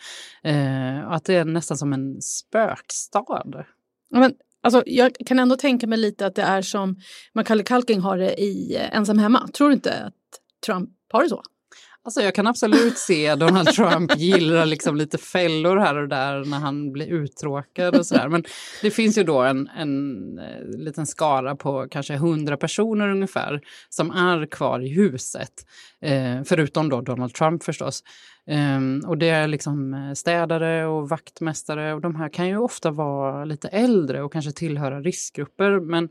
Eh, 0.44 1.12
att 1.12 1.26
det 1.26 1.36
är 1.36 1.46
nästan 1.46 1.78
som 1.78 1.94
en 1.94 2.22
spökstad. 2.22 3.66
Men, 4.12 4.34
alltså, 4.64 4.84
jag 4.86 5.16
kan 5.26 5.40
ändå 5.40 5.56
tänka 5.56 5.88
mig 5.88 6.00
lite 6.00 6.26
att 6.26 6.36
det 6.36 6.42
är 6.42 6.62
som 6.62 6.96
Macaulay 7.34 7.64
Culkin 7.64 8.02
har 8.02 8.18
det 8.18 8.42
i 8.42 8.76
eh, 8.76 8.98
Ensam 8.98 9.18
hemma. 9.18 9.48
Tror 9.48 9.68
du 9.68 9.74
inte 9.74 10.04
att 10.04 10.14
Trump 10.66 10.90
har 11.12 11.24
det 11.24 11.30
så? 11.30 11.44
Alltså 12.06 12.22
jag 12.22 12.36
kan 12.36 12.48
absolut 12.48 12.98
se 12.98 13.36
Donald 13.36 13.68
Trump 13.68 14.18
gilla 14.18 14.66
liksom 14.66 14.96
lite 14.96 15.18
fällor 15.18 15.78
här 15.78 15.98
och 15.98 16.08
där 16.08 16.46
när 16.46 16.60
han 16.60 16.92
blir 16.92 17.08
uttråkad 17.08 17.96
och 17.96 18.06
sådär. 18.06 18.30
Men 18.30 18.44
det 18.82 18.92
finns 18.92 19.18
ju 19.18 19.24
då 19.24 19.42
en, 19.42 19.68
en 19.68 20.40
eh, 20.40 20.80
liten 20.80 21.08
skara 21.08 21.56
på 21.56 21.88
kanske 21.92 22.16
hundra 22.16 22.58
personer 22.58 23.10
ungefär 23.10 23.62
som 23.90 24.12
är 24.12 24.46
kvar 24.46 24.80
i 24.80 24.90
huset. 24.90 25.52
Eh, 26.02 26.44
förutom 26.46 26.90
då 26.90 27.02
Donald 27.02 27.34
Trump 27.34 27.64
förstås. 27.64 28.04
Eh, 28.48 29.10
och 29.10 29.18
det 29.18 29.30
är 29.30 29.48
liksom 29.48 29.94
eh, 29.94 30.14
städare 30.14 30.86
och 30.86 31.10
vaktmästare 31.10 31.94
och 31.94 32.02
de 32.02 32.16
här 32.16 32.30
kan 32.30 32.48
ju 32.48 32.58
ofta 32.58 32.92
vara 32.92 33.46
lite 33.46 33.68
äldre 33.68 34.24
och 34.24 34.34
kanske 34.34 34.52
tillhöra 34.52 35.02
riskgrupper. 35.02 35.80
Men 35.80 36.10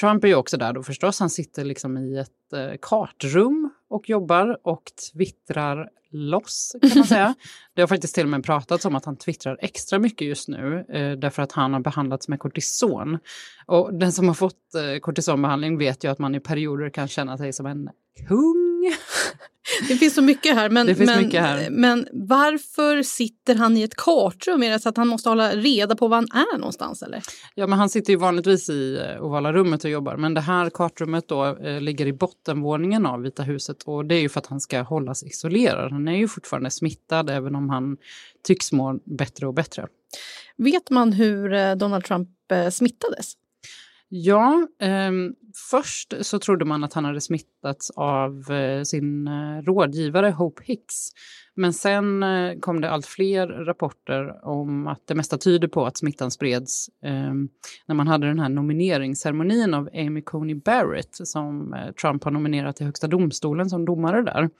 Trump 0.00 0.24
är 0.24 0.28
ju 0.28 0.34
också 0.34 0.56
där 0.56 0.72
då 0.72 0.82
förstås. 0.82 1.20
Han 1.20 1.30
sitter 1.30 1.64
liksom 1.64 1.98
i 1.98 2.18
ett 2.18 2.52
eh, 2.52 2.78
kartrum 2.80 3.71
och 3.92 4.10
jobbar 4.10 4.58
och 4.62 4.82
twittrar 5.12 5.90
loss 6.12 6.76
kan 6.82 6.90
man 6.94 7.06
säga. 7.06 7.34
Det 7.74 7.82
har 7.82 7.88
faktiskt 7.88 8.14
till 8.14 8.24
och 8.24 8.30
med 8.30 8.44
pratats 8.44 8.84
om 8.84 8.96
att 8.96 9.04
han 9.04 9.16
twittrar 9.16 9.56
extra 9.60 9.98
mycket 9.98 10.28
just 10.28 10.48
nu 10.48 10.84
eh, 10.88 11.12
därför 11.12 11.42
att 11.42 11.52
han 11.52 11.72
har 11.72 11.80
behandlats 11.80 12.28
med 12.28 12.38
kortison. 12.38 13.18
Och 13.66 13.94
den 13.94 14.12
som 14.12 14.28
har 14.28 14.34
fått 14.34 14.74
eh, 14.74 15.00
kortisonbehandling 15.00 15.78
vet 15.78 16.04
ju 16.04 16.10
att 16.10 16.18
man 16.18 16.34
i 16.34 16.40
perioder 16.40 16.90
kan 16.90 17.08
känna 17.08 17.38
sig 17.38 17.52
som 17.52 17.66
en 17.66 17.88
kung. 18.28 18.94
Det 19.88 19.96
finns 19.96 20.14
så 20.14 20.22
mycket 20.22 20.54
här. 20.54 20.70
Men, 20.70 20.86
men, 20.98 21.24
mycket 21.24 21.40
här. 21.40 21.70
men 21.70 22.08
varför 22.12 23.02
sitter 23.02 23.54
han 23.54 23.76
i 23.76 23.82
ett 23.82 23.96
kartrum? 23.96 24.62
Är 24.62 24.70
det 24.70 24.78
så 24.78 24.88
att 24.88 24.96
han 24.96 25.08
måste 25.08 25.28
hålla 25.28 25.50
reda 25.50 25.96
på 25.96 26.08
var 26.08 26.16
han 26.16 26.28
är 26.32 26.58
någonstans? 26.58 27.02
Eller? 27.02 27.22
Ja, 27.54 27.66
men 27.66 27.78
han 27.78 27.88
sitter 27.88 28.12
ju 28.12 28.16
vanligtvis 28.16 28.70
i 28.70 28.98
eh, 28.98 29.24
ovala 29.24 29.52
rummet 29.52 29.84
och 29.84 29.90
jobbar. 29.90 30.16
Men 30.16 30.34
det 30.34 30.40
här 30.40 30.70
kartrummet 30.70 31.28
då, 31.28 31.56
eh, 31.56 31.80
ligger 31.80 32.06
i 32.06 32.12
bottenvåningen 32.12 33.06
av 33.06 33.20
Vita 33.20 33.42
huset. 33.42 33.82
Och 33.82 34.04
det 34.04 34.14
är 34.14 34.20
ju 34.20 34.28
för 34.28 34.40
att 34.40 34.46
han 34.46 34.60
ska 34.60 34.82
hållas 34.82 35.22
isolerad. 35.22 35.92
Han 36.02 36.14
är 36.14 36.18
ju 36.18 36.28
fortfarande 36.28 36.70
smittad 36.70 37.30
även 37.30 37.54
om 37.54 37.70
han 37.70 37.96
tycks 38.42 38.72
må 38.72 39.00
bättre 39.04 39.46
och 39.46 39.54
bättre. 39.54 39.86
Vet 40.56 40.90
man 40.90 41.12
hur 41.12 41.52
eh, 41.52 41.74
Donald 41.74 42.04
Trump 42.04 42.28
eh, 42.52 42.68
smittades? 42.68 43.32
Ja, 44.08 44.66
eh, 44.80 45.10
först 45.70 46.14
så 46.20 46.38
trodde 46.38 46.64
man 46.64 46.84
att 46.84 46.92
han 46.92 47.04
hade 47.04 47.20
smittats 47.20 47.90
av 47.90 48.50
eh, 48.50 48.82
sin 48.82 49.28
eh, 49.28 49.62
rådgivare 49.62 50.30
Hope 50.30 50.62
Hicks. 50.64 51.08
Men 51.54 51.72
sen 51.72 52.22
eh, 52.22 52.58
kom 52.60 52.80
det 52.80 52.90
allt 52.90 53.06
fler 53.06 53.46
rapporter 53.46 54.46
om 54.46 54.86
att 54.86 55.06
det 55.06 55.14
mesta 55.14 55.38
tyder 55.38 55.68
på 55.68 55.86
att 55.86 55.96
smittan 55.96 56.30
spreds 56.30 56.90
ehm, 57.02 57.48
när 57.86 57.94
man 57.94 58.08
hade 58.08 58.26
den 58.26 58.38
här 58.38 58.48
nomineringsceremonin 58.48 59.74
av 59.74 59.88
Amy 59.94 60.22
Coney 60.22 60.54
Barrett 60.54 61.14
som 61.14 61.76
Trump 62.00 62.24
har 62.24 62.30
nominerat 62.30 62.76
till 62.76 62.86
Högsta 62.86 63.06
domstolen 63.06 63.70
som 63.70 63.84
domare 63.84 64.22
där. 64.22 64.50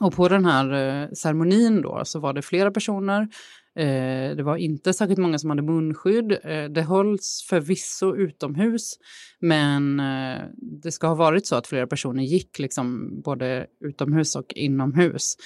Och 0.00 0.12
på 0.12 0.28
den 0.28 0.44
här 0.44 0.72
eh, 0.72 1.08
ceremonin 1.12 1.82
då 1.82 2.02
så 2.04 2.20
var 2.20 2.32
det 2.32 2.42
flera 2.42 2.70
personer 2.70 3.28
Eh, 3.76 4.36
det 4.36 4.42
var 4.42 4.56
inte 4.56 4.92
särskilt 4.92 5.18
många 5.18 5.38
som 5.38 5.50
hade 5.50 5.62
munskydd. 5.62 6.32
Eh, 6.32 6.64
det 6.64 6.82
hölls 6.82 7.46
förvisso 7.48 8.16
utomhus, 8.16 8.98
men 9.40 10.00
eh, 10.00 10.42
det 10.82 10.92
ska 10.92 11.06
ha 11.06 11.14
varit 11.14 11.46
så 11.46 11.56
att 11.56 11.66
flera 11.66 11.86
personer 11.86 12.22
gick 12.22 12.58
liksom 12.58 13.20
både 13.24 13.66
utomhus 13.80 14.36
och 14.36 14.52
inomhus. 14.54 15.36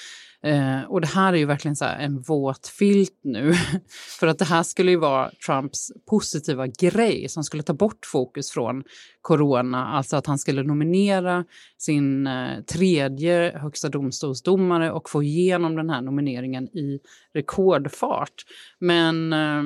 Eh, 0.42 0.82
och 0.82 1.00
det 1.00 1.06
här 1.06 1.32
är 1.32 1.36
ju 1.36 1.44
verkligen 1.44 1.76
så 1.76 1.84
en 1.84 2.22
våt 2.22 2.66
filt 2.66 3.20
nu. 3.22 3.54
För 4.20 4.26
att 4.26 4.38
det 4.38 4.44
här 4.44 4.62
skulle 4.62 4.90
ju 4.90 4.96
vara 4.96 5.30
Trumps 5.46 5.92
positiva 6.10 6.66
grej 6.66 7.28
som 7.28 7.44
skulle 7.44 7.62
ta 7.62 7.74
bort 7.74 8.06
fokus 8.06 8.50
från 8.50 8.84
corona. 9.20 9.86
Alltså 9.86 10.16
att 10.16 10.26
han 10.26 10.38
skulle 10.38 10.62
nominera 10.62 11.44
sin 11.78 12.26
eh, 12.26 12.60
tredje 12.60 13.58
högsta 13.58 13.88
domstolsdomare 13.88 14.92
och 14.92 15.10
få 15.10 15.22
igenom 15.22 15.76
den 15.76 15.90
här 15.90 16.02
nomineringen 16.02 16.64
i 16.64 17.00
rekordfart. 17.34 18.44
Men 18.78 19.32
eh, 19.32 19.62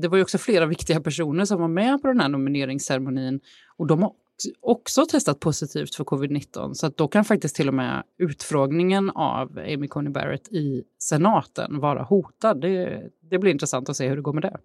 det 0.00 0.08
var 0.08 0.16
ju 0.16 0.22
också 0.22 0.38
flera 0.38 0.66
viktiga 0.66 1.00
personer 1.00 1.44
som 1.44 1.60
var 1.60 1.68
med 1.68 2.02
på 2.02 2.08
den 2.08 2.20
här 2.20 2.28
nomineringsceremonin 2.28 3.40
och 3.76 3.86
de 3.86 4.02
har 4.02 4.12
också 4.60 5.06
testat 5.06 5.40
positivt 5.40 5.94
för 5.94 6.04
covid-19 6.04 6.74
så 6.74 6.86
att 6.86 6.96
då 6.96 7.08
kan 7.08 7.24
faktiskt 7.24 7.56
till 7.56 7.68
och 7.68 7.74
med 7.74 8.02
utfrågningen 8.18 9.10
av 9.10 9.58
Amy 9.58 9.88
Coney 9.88 10.12
Barrett 10.12 10.48
i 10.48 10.84
senaten 10.98 11.80
vara 11.80 12.02
hotad. 12.02 12.60
Det, 12.60 13.02
det 13.30 13.38
blir 13.38 13.52
intressant 13.52 13.88
att 13.88 13.96
se 13.96 14.08
hur 14.08 14.16
det 14.16 14.22
går 14.22 14.32
med 14.32 14.42
det. 14.42 14.56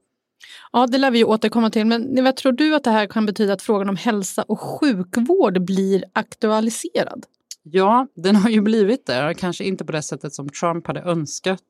Ja, 0.71 0.87
det 0.87 0.97
lär 0.97 1.11
vi 1.11 1.23
återkomma 1.23 1.69
till. 1.69 1.85
Men 1.85 2.23
vad 2.23 2.35
tror 2.35 2.51
du 2.51 2.75
att 2.75 2.83
det 2.83 2.91
här 2.91 3.07
kan 3.07 3.25
betyda 3.25 3.53
att 3.53 3.61
frågan 3.61 3.89
om 3.89 3.95
hälsa 3.95 4.43
och 4.43 4.59
sjukvård 4.59 5.61
blir 5.65 6.03
aktualiserad? 6.13 7.25
Ja, 7.71 8.07
den 8.15 8.35
har 8.35 8.49
ju 8.49 8.61
blivit 8.61 9.05
det. 9.05 9.33
Kanske 9.37 9.63
inte 9.63 9.85
på 9.85 9.91
det 9.91 10.01
sättet 10.01 10.33
som 10.33 10.49
Trump 10.49 10.87
hade 10.87 11.01
önskat. 11.01 11.61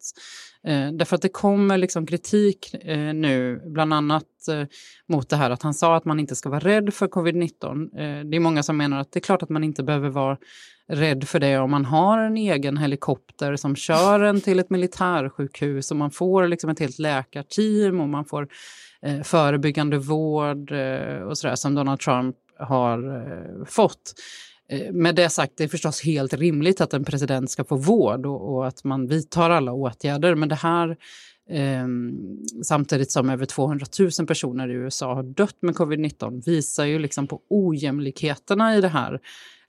Eh, 0.64 0.92
därför 0.92 1.16
att 1.16 1.22
det 1.22 1.30
kommer 1.30 1.78
liksom 1.78 2.06
kritik 2.06 2.74
eh, 2.74 3.14
nu, 3.14 3.62
bland 3.66 3.94
annat 3.94 4.48
eh, 4.50 4.64
mot 5.08 5.30
det 5.30 5.36
här 5.36 5.50
att 5.50 5.64
han 5.64 5.74
sa 5.74 5.96
att 5.96 6.06
man 6.06 6.20
inte 6.20 6.36
ska 6.36 6.50
vara 6.50 6.60
rädd 6.60 6.94
för 6.94 7.08
covid-19. 7.08 7.82
Eh, 7.82 8.26
det 8.26 8.38
är 8.38 8.40
många 8.40 8.64
som 8.64 8.78
menar 8.78 9.00
att 9.00 9.12
det 9.12 9.20
är 9.20 9.22
klart 9.22 9.44
att 9.44 9.50
man 9.50 9.64
inte 9.64 9.84
behöver 9.84 10.10
vara 10.10 10.38
rädd 10.90 11.28
för 11.28 11.40
det 11.40 11.58
om 11.58 11.72
man 11.72 11.86
har 11.86 12.20
en 12.20 12.38
egen 12.38 12.78
helikopter 12.78 13.56
som 13.56 13.76
kör 13.76 14.20
en 14.20 14.42
till 14.42 14.60
ett 14.60 14.70
militärsjukhus 14.70 15.92
och 15.92 15.98
man 15.98 16.12
får 16.12 16.48
liksom 16.48 16.70
ett 16.70 16.80
helt 16.80 17.00
läkarteam 17.00 18.02
och 18.02 18.10
man 18.10 18.26
får 18.26 18.48
eh, 19.02 19.22
förebyggande 19.22 19.98
vård 19.98 20.72
eh, 20.72 21.22
och 21.22 21.38
sådär 21.38 21.56
som 21.56 21.76
Donald 21.76 22.00
Trump 22.00 22.36
har 22.60 23.16
eh, 23.16 23.66
fått. 23.66 24.14
Eh, 24.70 24.92
med 24.92 25.16
det 25.16 25.30
sagt, 25.30 25.54
det 25.58 25.64
är 25.64 25.68
förstås 25.68 26.02
helt 26.02 26.34
rimligt 26.34 26.82
att 26.82 26.94
en 26.94 27.04
president 27.04 27.52
ska 27.52 27.64
få 27.64 27.76
vård 27.76 28.26
och, 28.26 28.54
och 28.54 28.68
att 28.68 28.84
man 28.84 29.08
vidtar 29.08 29.50
alla 29.50 29.74
åtgärder. 29.74 30.36
Men 30.36 30.50
det 30.50 30.56
här, 30.56 30.98
eh, 31.50 31.88
samtidigt 32.64 33.12
som 33.12 33.30
över 33.30 33.46
200 33.46 33.86
000 34.20 34.28
personer 34.28 34.70
i 34.70 34.74
USA 34.74 35.14
har 35.14 35.24
dött 35.24 35.58
med 35.60 35.76
covid-19, 35.76 36.46
visar 36.46 36.86
ju 36.86 37.00
liksom 37.00 37.28
på 37.28 37.42
ojämlikheterna 37.50 38.76
i 38.76 38.82
det 38.82 38.88
här 38.88 39.20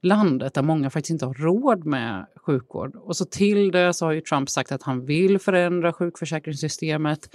landet 0.01 0.53
där 0.53 0.61
många 0.61 0.89
faktiskt 0.89 1.11
inte 1.11 1.25
har 1.25 1.33
råd 1.33 1.85
med 1.85 2.25
sjukvård. 2.45 2.95
Och 2.95 3.17
så 3.17 3.25
till 3.25 3.71
det 3.71 3.93
så 3.93 4.05
har 4.05 4.11
ju 4.11 4.21
Trump 4.21 4.49
sagt 4.49 4.71
att 4.71 4.83
han 4.83 5.05
vill 5.05 5.39
förändra 5.39 5.93
sjukförsäkringssystemet 5.93 7.29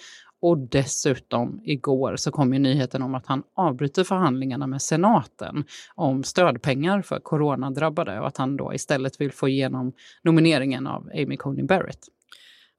och 0.44 0.58
dessutom 0.58 1.60
igår 1.64 2.16
så 2.16 2.30
kom 2.30 2.52
ju 2.52 2.58
nyheten 2.58 3.02
om 3.02 3.14
att 3.14 3.26
han 3.26 3.42
avbryter 3.56 4.04
förhandlingarna 4.04 4.66
med 4.66 4.82
senaten 4.82 5.64
om 5.94 6.24
stödpengar 6.24 7.02
för 7.02 7.18
coronadrabbade 7.18 8.20
och 8.20 8.26
att 8.26 8.36
han 8.36 8.56
då 8.56 8.74
istället 8.74 9.20
vill 9.20 9.32
få 9.32 9.48
igenom 9.48 9.92
nomineringen 10.22 10.86
av 10.86 11.10
Amy 11.14 11.36
Coney 11.36 11.64
Barrett. 11.64 11.98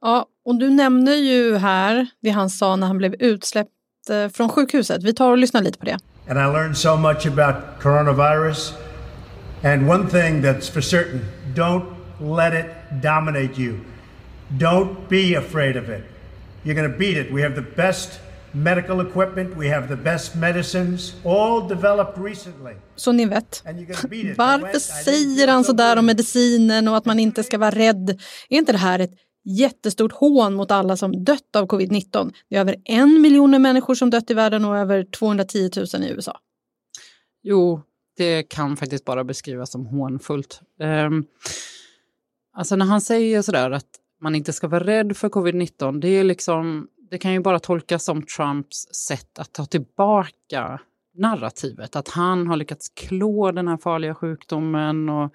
Ja, 0.02 0.26
och 0.46 0.60
du 0.60 0.70
nämner 0.70 1.16
ju 1.16 1.56
här 1.56 2.08
det 2.22 2.30
han 2.30 2.50
sa 2.50 2.76
när 2.76 2.88
han 2.88 2.98
blev 2.98 3.14
utsläppt 3.14 3.70
eh, 4.10 4.28
från 4.28 4.50
sjukhuset. 4.50 5.04
Vi 5.04 5.14
tar 5.14 5.32
och 5.32 5.38
lyssnar 5.38 5.62
lite 5.62 5.80
på 5.80 5.86
det. 5.86 5.98
And 6.30 6.40
I 6.40 6.58
learned 6.58 6.78
so 6.78 6.98
much 6.98 7.26
about 7.28 7.56
coronavirus. 7.82 8.74
And 9.64 9.90
one 9.90 10.10
thing 10.10 10.42
that's 10.42 10.72
for 10.74 10.82
certain, 10.82 11.22
don't 11.56 11.86
let 12.20 12.54
it 12.54 12.66
dominate 13.04 13.62
you. 13.62 13.80
Don't 14.50 14.96
be 15.10 15.38
afraid 15.38 15.78
of 15.78 15.90
it. 15.90 16.15
You're 16.66 16.74
going 16.74 16.92
to 16.92 16.98
beat 16.98 17.18
it. 17.18 17.32
We 17.32 17.44
have 17.44 17.56
the 17.56 17.76
best 17.76 18.20
medical 18.52 19.08
equipment, 19.08 19.58
we 19.58 19.70
have 19.70 19.88
the 19.88 19.96
best 19.96 20.36
medicines, 20.36 21.16
all 21.26 21.68
developed 21.68 22.24
recently. 22.24 22.74
Så 22.96 23.12
ni 23.12 23.26
vet, 23.26 23.64
varför 24.38 24.80
säger 24.80 25.48
han 25.48 25.64
så 25.64 25.74
där 25.74 25.98
om 25.98 26.06
medicinen 26.06 26.88
och 26.88 26.98
att 26.98 27.06
man 27.06 27.20
inte 27.20 27.44
ska 27.44 27.58
vara 27.58 27.72
rädd? 27.72 28.10
Är 28.50 28.58
inte 28.58 28.72
det 28.72 28.78
här 28.78 29.00
ett 29.00 29.12
jättestort 29.44 30.12
hån 30.12 30.54
mot 30.54 30.72
alla 30.72 30.98
som 30.98 31.24
dött 31.24 31.56
av 31.56 31.68
covid-19? 31.68 32.34
Det 32.50 32.56
är 32.56 32.60
över 32.60 32.76
en 32.86 33.22
miljon 33.22 33.62
människor 33.62 33.96
som 33.96 34.10
dött 34.10 34.32
i 34.32 34.34
världen 34.34 34.66
och 34.66 34.78
över 34.78 35.04
210 35.04 35.70
000 35.94 36.04
i 36.04 36.10
USA. 36.10 36.40
Jo, 37.44 37.82
det 38.18 38.44
kan 38.44 38.78
faktiskt 38.78 39.06
bara 39.06 39.24
beskrivas 39.24 39.72
som 39.72 39.86
hånfullt. 39.86 40.62
Um, 40.80 41.26
alltså 42.54 42.76
när 42.76 42.86
han 42.86 43.02
säger 43.02 43.42
sådär 43.42 43.72
att 43.72 43.90
man 44.26 44.36
inte 44.36 44.54
ska 44.54 44.68
vara 44.68 44.84
rädd 44.84 45.18
för 45.18 45.30
covid-19, 45.30 46.00
det, 46.00 46.08
är 46.08 46.24
liksom, 46.24 46.88
det 47.10 47.18
kan 47.18 47.34
ju 47.34 47.40
bara 47.40 47.60
tolkas 47.60 48.04
som 48.04 48.22
Trumps 48.22 48.78
sätt 49.08 49.40
att 49.40 49.54
ta 49.54 49.66
tillbaka 49.66 50.80
narrativet. 51.18 51.96
Att 51.96 52.08
han 52.08 52.48
har 52.48 52.56
lyckats 52.56 52.90
klå 52.90 53.52
den 53.52 53.68
här 53.68 53.78
farliga 53.78 54.16
sjukdomen 54.16 55.10
och 55.10 55.34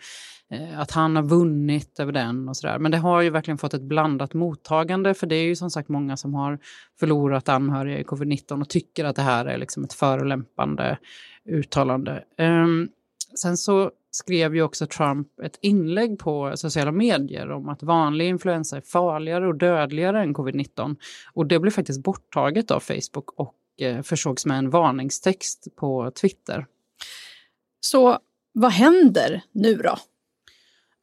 eh, 0.50 0.80
att 0.80 0.90
han 0.90 1.16
har 1.16 1.22
vunnit 1.22 2.00
över 2.00 2.12
den 2.12 2.48
och 2.48 2.56
sådär. 2.56 2.78
Men 2.78 2.90
det 2.90 2.98
har 2.98 3.22
ju 3.22 3.30
verkligen 3.30 3.58
fått 3.58 3.74
ett 3.74 3.82
blandat 3.82 4.34
mottagande 4.34 5.14
för 5.14 5.26
det 5.26 5.36
är 5.36 5.44
ju 5.44 5.56
som 5.56 5.70
sagt 5.70 5.88
många 5.88 6.16
som 6.16 6.34
har 6.34 6.58
förlorat 7.00 7.48
anhöriga 7.48 7.98
i 7.98 8.02
covid-19 8.02 8.60
och 8.60 8.68
tycker 8.68 9.04
att 9.04 9.16
det 9.16 9.22
här 9.22 9.46
är 9.46 9.58
liksom 9.58 9.84
ett 9.84 9.92
förolämpande 9.92 10.98
uttalande. 11.48 12.24
Um, 12.38 12.88
sen 13.34 13.56
så 13.56 13.90
skrev 14.10 14.54
ju 14.54 14.62
också 14.62 14.86
Trump 14.86 15.40
ett 15.42 15.58
inlägg 15.60 16.18
på 16.18 16.52
sociala 16.56 16.92
medier 16.92 17.50
om 17.50 17.68
att 17.68 17.82
vanlig 17.82 18.28
influensa 18.28 18.76
är 18.76 18.80
farligare 18.80 19.46
och 19.46 19.54
dödligare 19.54 20.22
än 20.22 20.34
covid-19. 20.34 20.96
Och 21.32 21.46
det 21.46 21.58
blev 21.58 21.70
faktiskt 21.70 22.02
borttaget 22.02 22.70
av 22.70 22.80
Facebook 22.80 23.32
och 23.36 23.54
eh, 23.80 24.02
försågs 24.02 24.46
med 24.46 24.58
en 24.58 24.70
varningstext 24.70 25.76
på 25.76 26.10
Twitter. 26.10 26.66
Så 27.80 28.18
vad 28.52 28.72
händer 28.72 29.42
nu 29.52 29.74
då? 29.74 29.96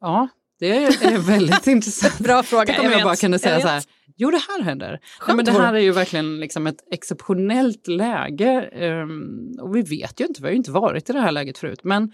Ja, 0.00 0.28
det 0.58 0.84
är 0.84 1.18
väldigt 1.26 1.66
intressant. 1.66 2.18
Bra 2.18 2.42
fråga. 2.42 2.64
Tänk 2.66 2.78
om 2.78 2.84
jag, 2.84 2.94
jag 2.94 3.04
bara 3.04 3.16
kunde 3.16 3.38
säga 3.38 3.60
så 3.60 3.68
här, 3.68 3.82
jo 4.16 4.30
det 4.30 4.42
här 4.48 4.62
händer. 4.62 5.00
Nej, 5.26 5.36
men 5.36 5.44
det 5.44 5.52
här 5.52 5.74
är 5.74 5.78
ju 5.78 5.92
verkligen 5.92 6.40
liksom 6.40 6.66
ett 6.66 6.84
exceptionellt 6.90 7.86
läge. 7.86 8.70
Um, 9.02 9.58
och 9.60 9.76
vi 9.76 9.82
vet 9.82 10.20
ju 10.20 10.26
inte, 10.26 10.42
vi 10.42 10.46
har 10.46 10.50
ju 10.50 10.56
inte 10.56 10.70
varit 10.70 11.10
i 11.10 11.12
det 11.12 11.20
här 11.20 11.32
läget 11.32 11.58
förut. 11.58 11.80
Men 11.84 12.12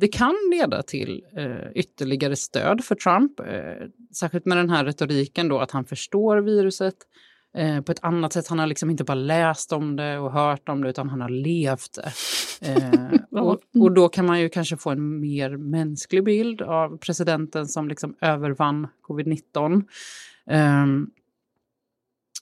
det 0.00 0.08
kan 0.08 0.34
leda 0.50 0.82
till 0.82 1.24
eh, 1.36 1.70
ytterligare 1.74 2.36
stöd 2.36 2.84
för 2.84 2.94
Trump, 2.94 3.40
eh, 3.40 3.86
särskilt 4.14 4.46
med 4.46 4.56
den 4.56 4.70
här 4.70 4.84
retoriken 4.84 5.48
då 5.48 5.58
att 5.58 5.70
han 5.70 5.84
förstår 5.84 6.36
viruset 6.36 6.94
eh, 7.56 7.80
på 7.80 7.92
ett 7.92 8.04
annat 8.04 8.32
sätt. 8.32 8.48
Han 8.48 8.58
har 8.58 8.66
liksom 8.66 8.90
inte 8.90 9.04
bara 9.04 9.14
läst 9.14 9.72
om 9.72 9.96
det 9.96 10.18
och 10.18 10.32
hört 10.32 10.68
om 10.68 10.82
det 10.82 10.90
utan 10.90 11.08
han 11.08 11.20
har 11.20 11.28
levt 11.28 11.94
det. 11.94 12.12
Eh, 12.70 13.20
och, 13.42 13.60
och, 13.74 13.92
då 13.92 14.08
kan 14.08 14.26
man 14.26 14.40
ju 14.40 14.48
kanske 14.48 14.76
få 14.76 14.90
en 14.90 15.20
mer 15.20 15.56
mänsklig 15.56 16.24
bild 16.24 16.62
av 16.62 16.98
presidenten 16.98 17.66
som 17.66 17.88
liksom 17.88 18.16
övervann 18.20 18.88
covid-19. 19.08 19.84
Ehm, 20.46 21.10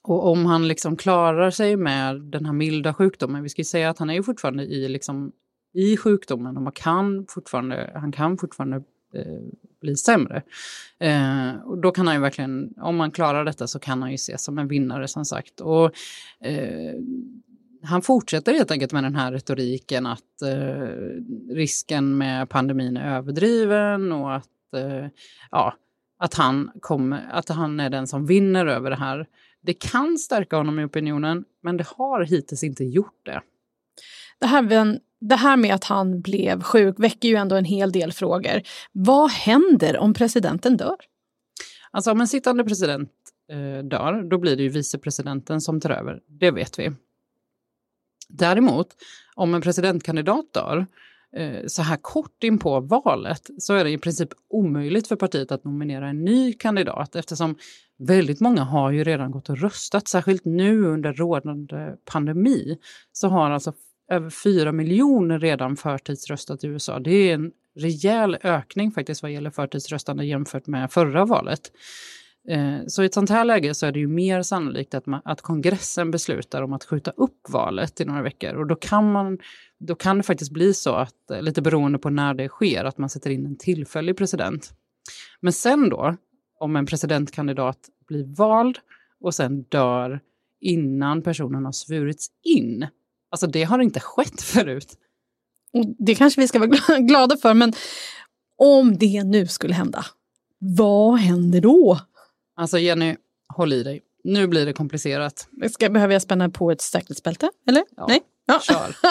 och 0.02 0.30
om 0.32 0.46
han 0.46 0.68
liksom 0.68 0.96
klarar 0.96 1.50
sig 1.50 1.76
med 1.76 2.20
den 2.22 2.46
här 2.46 2.52
milda 2.52 2.94
sjukdomen, 2.94 3.42
vi 3.42 3.48
ska 3.48 3.64
säga 3.64 3.90
att 3.90 3.98
han 3.98 4.10
är 4.10 4.14
ju 4.14 4.22
fortfarande 4.22 4.64
i 4.64 4.88
liksom 4.88 5.32
i 5.76 5.96
sjukdomen 5.96 6.56
och 6.56 6.62
man 6.62 6.72
kan 6.72 7.26
fortfarande, 7.28 7.92
han 7.94 8.12
kan 8.12 8.38
fortfarande 8.38 8.76
eh, 9.14 9.42
bli 9.80 9.96
sämre. 9.96 10.42
Eh, 10.98 11.54
och 11.64 11.78
då 11.78 11.90
kan 11.90 12.06
han 12.06 12.16
ju 12.16 12.22
verkligen, 12.22 12.74
om 12.76 12.96
man 12.96 13.10
klarar 13.10 13.44
detta 13.44 13.66
så 13.66 13.78
kan 13.78 14.02
han 14.02 14.10
ju 14.10 14.14
ses 14.14 14.44
som 14.44 14.58
en 14.58 14.68
vinnare 14.68 15.08
som 15.08 15.24
sagt. 15.24 15.60
Och, 15.60 15.84
eh, 16.40 16.94
han 17.82 18.02
fortsätter 18.02 18.52
helt 18.52 18.70
enkelt 18.70 18.92
med 18.92 19.04
den 19.04 19.14
här 19.14 19.32
retoriken 19.32 20.06
att 20.06 20.42
eh, 20.42 21.54
risken 21.54 22.18
med 22.18 22.48
pandemin 22.48 22.96
är 22.96 23.16
överdriven 23.16 24.12
och 24.12 24.34
att, 24.34 24.74
eh, 24.76 25.06
ja, 25.50 25.74
att, 26.18 26.34
han 26.34 26.70
kommer, 26.80 27.28
att 27.30 27.48
han 27.48 27.80
är 27.80 27.90
den 27.90 28.06
som 28.06 28.26
vinner 28.26 28.66
över 28.66 28.90
det 28.90 28.96
här. 28.96 29.26
Det 29.60 29.74
kan 29.74 30.18
stärka 30.18 30.56
honom 30.56 30.78
i 30.78 30.84
opinionen, 30.84 31.44
men 31.62 31.76
det 31.76 31.86
har 31.86 32.24
hittills 32.24 32.64
inte 32.64 32.84
gjort 32.84 33.20
det. 33.24 33.40
Det 34.38 34.46
här 34.46 34.62
det 35.20 35.36
här 35.36 35.56
med 35.56 35.74
att 35.74 35.84
han 35.84 36.20
blev 36.20 36.62
sjuk 36.62 36.94
väcker 36.98 37.28
ju 37.28 37.34
ändå 37.34 37.56
en 37.56 37.64
hel 37.64 37.92
del 37.92 38.12
frågor. 38.12 38.62
Vad 38.92 39.30
händer 39.30 39.96
om 39.98 40.14
presidenten 40.14 40.76
dör? 40.76 40.96
Alltså 41.90 42.10
om 42.10 42.20
en 42.20 42.28
sittande 42.28 42.64
president 42.64 43.10
eh, 43.52 43.84
dör, 43.84 44.28
då 44.30 44.38
blir 44.38 44.56
det 44.56 44.62
ju 44.62 44.68
vicepresidenten 44.68 45.60
som 45.60 45.80
tar 45.80 45.90
över. 45.90 46.20
Det 46.26 46.50
vet 46.50 46.78
vi. 46.78 46.92
Däremot, 48.28 48.88
om 49.34 49.54
en 49.54 49.60
presidentkandidat 49.60 50.52
dör, 50.52 50.86
eh, 51.36 51.66
så 51.66 51.82
här 51.82 51.96
kort 51.96 52.44
in 52.44 52.58
på 52.58 52.80
valet 52.80 53.50
så 53.58 53.74
är 53.74 53.84
det 53.84 53.90
i 53.90 53.98
princip 53.98 54.28
omöjligt 54.48 55.08
för 55.08 55.16
partiet 55.16 55.52
att 55.52 55.64
nominera 55.64 56.08
en 56.08 56.24
ny 56.24 56.52
kandidat 56.52 57.16
eftersom 57.16 57.56
väldigt 57.98 58.40
många 58.40 58.62
har 58.62 58.90
ju 58.90 59.04
redan 59.04 59.30
gått 59.30 59.48
och 59.48 59.58
röstat, 59.58 60.08
särskilt 60.08 60.44
nu 60.44 60.84
under 60.84 61.12
rådande 61.12 61.94
pandemi 62.04 62.78
så 63.12 63.28
har 63.28 63.50
alltså 63.50 63.72
över 64.08 64.30
4 64.30 64.72
miljoner 64.72 65.38
redan 65.38 65.76
förtidsröstat 65.76 66.64
i 66.64 66.66
USA. 66.66 66.98
Det 66.98 67.10
är 67.10 67.34
en 67.34 67.52
rejäl 67.76 68.38
ökning 68.42 68.90
faktiskt 68.90 69.22
vad 69.22 69.32
gäller 69.32 69.50
förtidsröstande 69.50 70.24
jämfört 70.24 70.66
med 70.66 70.92
förra 70.92 71.24
valet. 71.24 71.72
Eh, 72.48 72.78
så 72.86 73.02
i 73.02 73.06
ett 73.06 73.14
sånt 73.14 73.30
här 73.30 73.44
läge 73.44 73.74
så 73.74 73.86
är 73.86 73.92
det 73.92 73.98
ju 73.98 74.08
mer 74.08 74.42
sannolikt 74.42 74.94
att, 74.94 75.06
man, 75.06 75.20
att 75.24 75.40
kongressen 75.40 76.10
beslutar 76.10 76.62
om 76.62 76.72
att 76.72 76.84
skjuta 76.84 77.10
upp 77.10 77.48
valet 77.48 78.00
i 78.00 78.04
några 78.04 78.22
veckor. 78.22 78.54
Och 78.54 78.66
då 78.66 78.74
kan, 78.74 79.12
man, 79.12 79.38
då 79.78 79.94
kan 79.94 80.16
det 80.16 80.22
faktiskt 80.22 80.50
bli 80.50 80.74
så 80.74 80.94
att, 80.94 81.30
eh, 81.30 81.42
lite 81.42 81.62
beroende 81.62 81.98
på 81.98 82.10
när 82.10 82.34
det 82.34 82.48
sker, 82.48 82.84
att 82.84 82.98
man 82.98 83.08
sätter 83.08 83.30
in 83.30 83.46
en 83.46 83.58
tillfällig 83.58 84.16
president. 84.16 84.72
Men 85.40 85.52
sen 85.52 85.88
då, 85.88 86.16
om 86.58 86.76
en 86.76 86.86
presidentkandidat 86.86 87.78
blir 88.08 88.36
vald 88.36 88.78
och 89.20 89.34
sen 89.34 89.62
dör 89.62 90.20
innan 90.60 91.22
personen 91.22 91.64
har 91.64 91.72
svurits 91.72 92.26
in. 92.44 92.86
Alltså 93.36 93.46
det 93.46 93.64
har 93.64 93.78
inte 93.78 94.00
skett 94.00 94.42
förut. 94.42 94.98
Det 95.98 96.14
kanske 96.14 96.40
vi 96.40 96.48
ska 96.48 96.58
vara 96.58 96.98
glada 96.98 97.36
för, 97.36 97.54
men 97.54 97.72
om 98.58 98.98
det 98.98 99.24
nu 99.24 99.46
skulle 99.46 99.74
hända, 99.74 100.06
vad 100.58 101.18
händer 101.18 101.60
då? 101.60 102.00
Alltså 102.56 102.78
Jenny, 102.78 103.16
håll 103.54 103.72
i 103.72 103.82
dig. 103.82 104.02
Nu 104.24 104.46
blir 104.46 104.66
det 104.66 104.72
komplicerat. 104.72 105.48
Ska, 105.70 105.90
behöver 105.90 106.14
jag 106.14 106.22
spänna 106.22 106.50
på 106.50 106.70
ett 106.70 106.80
säkerhetsbälte? 106.80 107.50
Eller? 107.68 107.84
Ja, 107.96 108.06
Nej? 108.08 108.20
Ja. 108.46 108.60
Kör. 108.62 108.96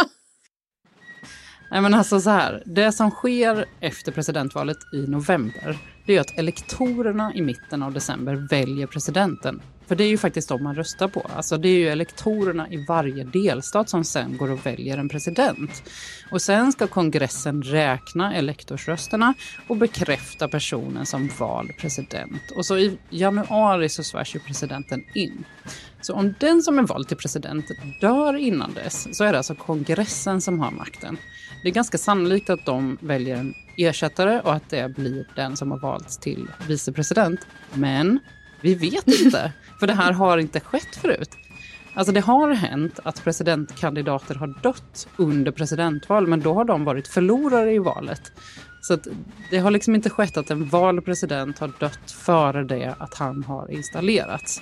Nej 1.72 1.82
men 1.82 1.94
alltså 1.94 2.22
så 2.22 2.30
här, 2.30 2.64
det 2.66 2.92
som 2.92 3.12
sker 3.12 3.66
efter 3.80 4.12
presidentvalet 4.12 4.78
i 4.94 4.98
november, 4.98 5.78
det 6.08 6.16
är 6.16 6.22
att 6.22 6.38
elektorerna 6.38 7.34
i 7.34 7.42
mitten 7.42 7.84
av 7.84 7.94
december 7.94 8.48
väljer 8.50 8.88
presidenten. 8.88 9.62
För 9.88 9.96
det 9.96 10.04
är 10.04 10.08
ju 10.08 10.18
faktiskt 10.18 10.50
de 10.50 10.64
man 10.64 10.76
röstar 10.76 11.08
på. 11.08 11.28
Alltså 11.36 11.58
det 11.58 11.70
är 11.70 11.78
ju 11.78 11.90
elektorerna 11.90 12.70
i 12.70 12.86
varje 12.86 13.24
delstat 13.24 13.90
som 13.90 14.04
sen 14.04 14.38
går 14.38 14.52
och 14.52 14.66
väljer 14.66 14.98
en 14.98 15.10
president. 15.10 15.84
Och 16.32 16.42
sen 16.42 16.72
ska 16.72 16.88
kongressen 16.88 17.64
räkna 17.64 18.36
elektorsrösterna 18.36 19.34
och 19.68 19.78
bekräfta 19.78 20.48
personen 20.48 21.06
som 21.06 21.30
vald 21.40 21.78
president. 21.78 22.52
Och 22.56 22.66
så 22.66 22.78
i 22.78 22.98
januari 23.10 23.90
så 23.90 24.04
svärs 24.04 24.36
ju 24.36 24.40
presidenten 24.40 25.04
in. 25.16 25.44
Så 26.02 26.14
om 26.14 26.34
den 26.40 26.62
som 26.62 26.80
är 26.80 26.84
vald 26.84 27.08
till 27.08 27.18
president 27.18 27.66
dör 28.02 28.36
innan 28.36 28.74
dess 28.74 29.18
så 29.18 29.24
är 29.24 29.32
det 29.32 29.38
alltså 29.38 29.56
kongressen 29.56 30.42
som 30.42 30.60
har 30.60 30.72
makten. 30.72 31.18
Det 31.64 31.70
är 31.70 31.74
ganska 31.74 31.98
sannolikt 31.98 32.50
att 32.50 32.66
de 32.66 32.98
väljer 33.02 33.36
en 33.36 33.54
ersättare 33.78 34.40
och 34.40 34.54
att 34.54 34.70
det 34.70 34.96
blir 34.96 35.28
den 35.36 35.58
som 35.58 35.72
har 35.72 35.80
valts 35.80 36.18
till 36.18 36.48
vicepresident. 36.68 37.40
Men 37.74 38.20
vi 38.62 38.76
vet 38.76 39.08
inte, 39.08 39.52
för 39.80 39.88
det 39.88 39.94
här 39.94 40.12
har 40.12 40.38
inte 40.38 40.60
skett 40.60 40.96
förut. 40.96 41.30
Alltså 41.94 42.14
det 42.14 42.20
har 42.20 42.54
hänt 42.54 43.00
att 43.04 43.24
presidentkandidater 43.24 44.36
har 44.36 44.48
dött 44.48 45.08
under 45.18 45.52
presidentval, 45.52 46.28
men 46.28 46.40
då 46.40 46.54
har 46.54 46.66
de 46.66 46.86
varit 46.86 47.08
förlorare 47.08 47.74
i 47.74 47.80
valet. 47.80 48.32
Så 48.82 48.94
att 48.94 49.08
det 49.50 49.58
har 49.58 49.72
liksom 49.72 49.96
inte 49.96 50.10
skett 50.10 50.38
att 50.38 50.52
en 50.52 50.66
vald 50.66 51.06
president 51.06 51.60
har 51.60 51.72
dött 51.80 52.12
före 52.12 52.64
det 52.64 52.96
att 52.98 53.14
han 53.14 53.44
har 53.44 53.72
installerats. 53.72 54.62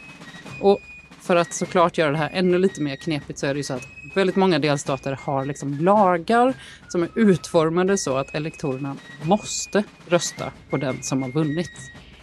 Och 0.60 0.79
för 1.22 1.36
att 1.36 1.53
såklart 1.53 1.98
göra 1.98 2.12
det 2.12 2.17
här 2.17 2.29
ännu 2.34 2.58
lite 2.58 2.82
mer 2.82 2.96
knepigt 2.96 3.39
så 3.39 3.46
är 3.46 3.53
det 3.53 3.58
ju 3.58 3.63
så 3.63 3.74
att 3.74 3.88
väldigt 4.15 4.36
många 4.36 4.60
delstater 4.60 5.20
har 5.22 5.46
liksom 5.46 5.74
lagar 5.74 6.53
som 6.88 7.03
är 7.03 7.10
utformade 7.15 7.98
så 7.98 8.17
att 8.17 8.36
elektorerna 8.36 8.96
måste 9.24 9.84
rösta 10.08 10.51
på 10.70 10.77
den 10.77 11.03
som 11.03 11.22
har 11.24 11.32
vunnit. 11.32 11.72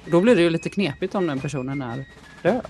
Då 0.07 0.21
blir 0.21 0.37
det 0.37 0.43
ju 0.43 0.51
lite 0.51 0.69
knepigt 0.69 1.15
om 1.15 1.27
den 1.27 1.41
personen 1.41 1.83
är 1.83 2.05
död. 2.43 2.67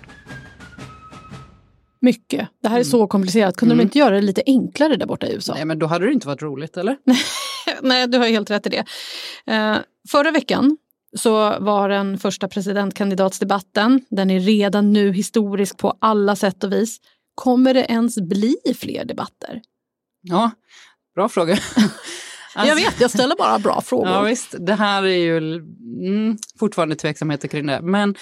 Mycket. 2.01 2.49
Det 2.63 2.69
här 2.69 2.81
är 2.81 2.85
så 2.85 3.07
komplicerat. 3.07 3.57
Kunde 3.57 3.73
de 3.75 3.77
Mm. 3.77 3.87
inte 3.87 3.99
göra 3.99 4.15
det 4.15 4.21
lite 4.21 4.43
enklare 4.47 4.97
där 4.97 5.07
borta 5.07 5.27
i 5.27 5.35
USA? 5.35 5.55
Nej, 5.55 5.65
men 5.65 5.79
då 5.79 5.87
hade 5.87 6.07
det 6.07 6.13
inte 6.13 6.27
varit 6.27 6.43
roligt, 6.43 6.77
eller? 6.77 6.97
Nej, 7.83 8.07
du 8.07 8.19
har 8.19 8.27
helt 8.27 8.51
rätt 8.51 8.67
i 8.67 8.71
det. 8.71 8.85
Eh, 9.55 9.77
förra 10.11 10.31
veckan 10.31 10.77
så 11.17 11.59
var 11.61 11.89
den 11.89 12.19
första 12.19 12.49
presidentkandidatsdebatten. 12.49 14.01
Den 14.11 14.31
är 14.31 14.41
redan 14.41 14.93
nu 14.93 15.13
historisk 15.13 15.79
på 15.79 15.97
alla 16.01 16.37
sätt 16.37 16.65
och 16.65 16.73
vis. 16.73 16.99
Kommer 17.35 17.75
det 17.75 17.85
ens 17.85 18.17
bli 18.21 18.57
fler 18.77 19.05
debatter? 19.05 19.61
Ja, 20.23 20.51
bra 21.15 21.29
fråga. 21.29 21.59
jag 22.57 22.75
vet, 22.75 23.01
jag 23.01 23.11
ställer 23.11 23.37
bara 23.37 23.59
bra 23.59 23.81
frågor. 23.81 24.09
Ja, 24.09 24.23
visst, 24.23 24.55
det 24.59 24.75
här 24.75 25.03
är 25.03 25.17
ju 25.17 25.37
mm, 25.39 26.39
fortfarande 26.59 26.97
tveksamheter 26.97 27.49
kring 27.49 27.67
det. 27.67 27.81
Men 27.83 28.15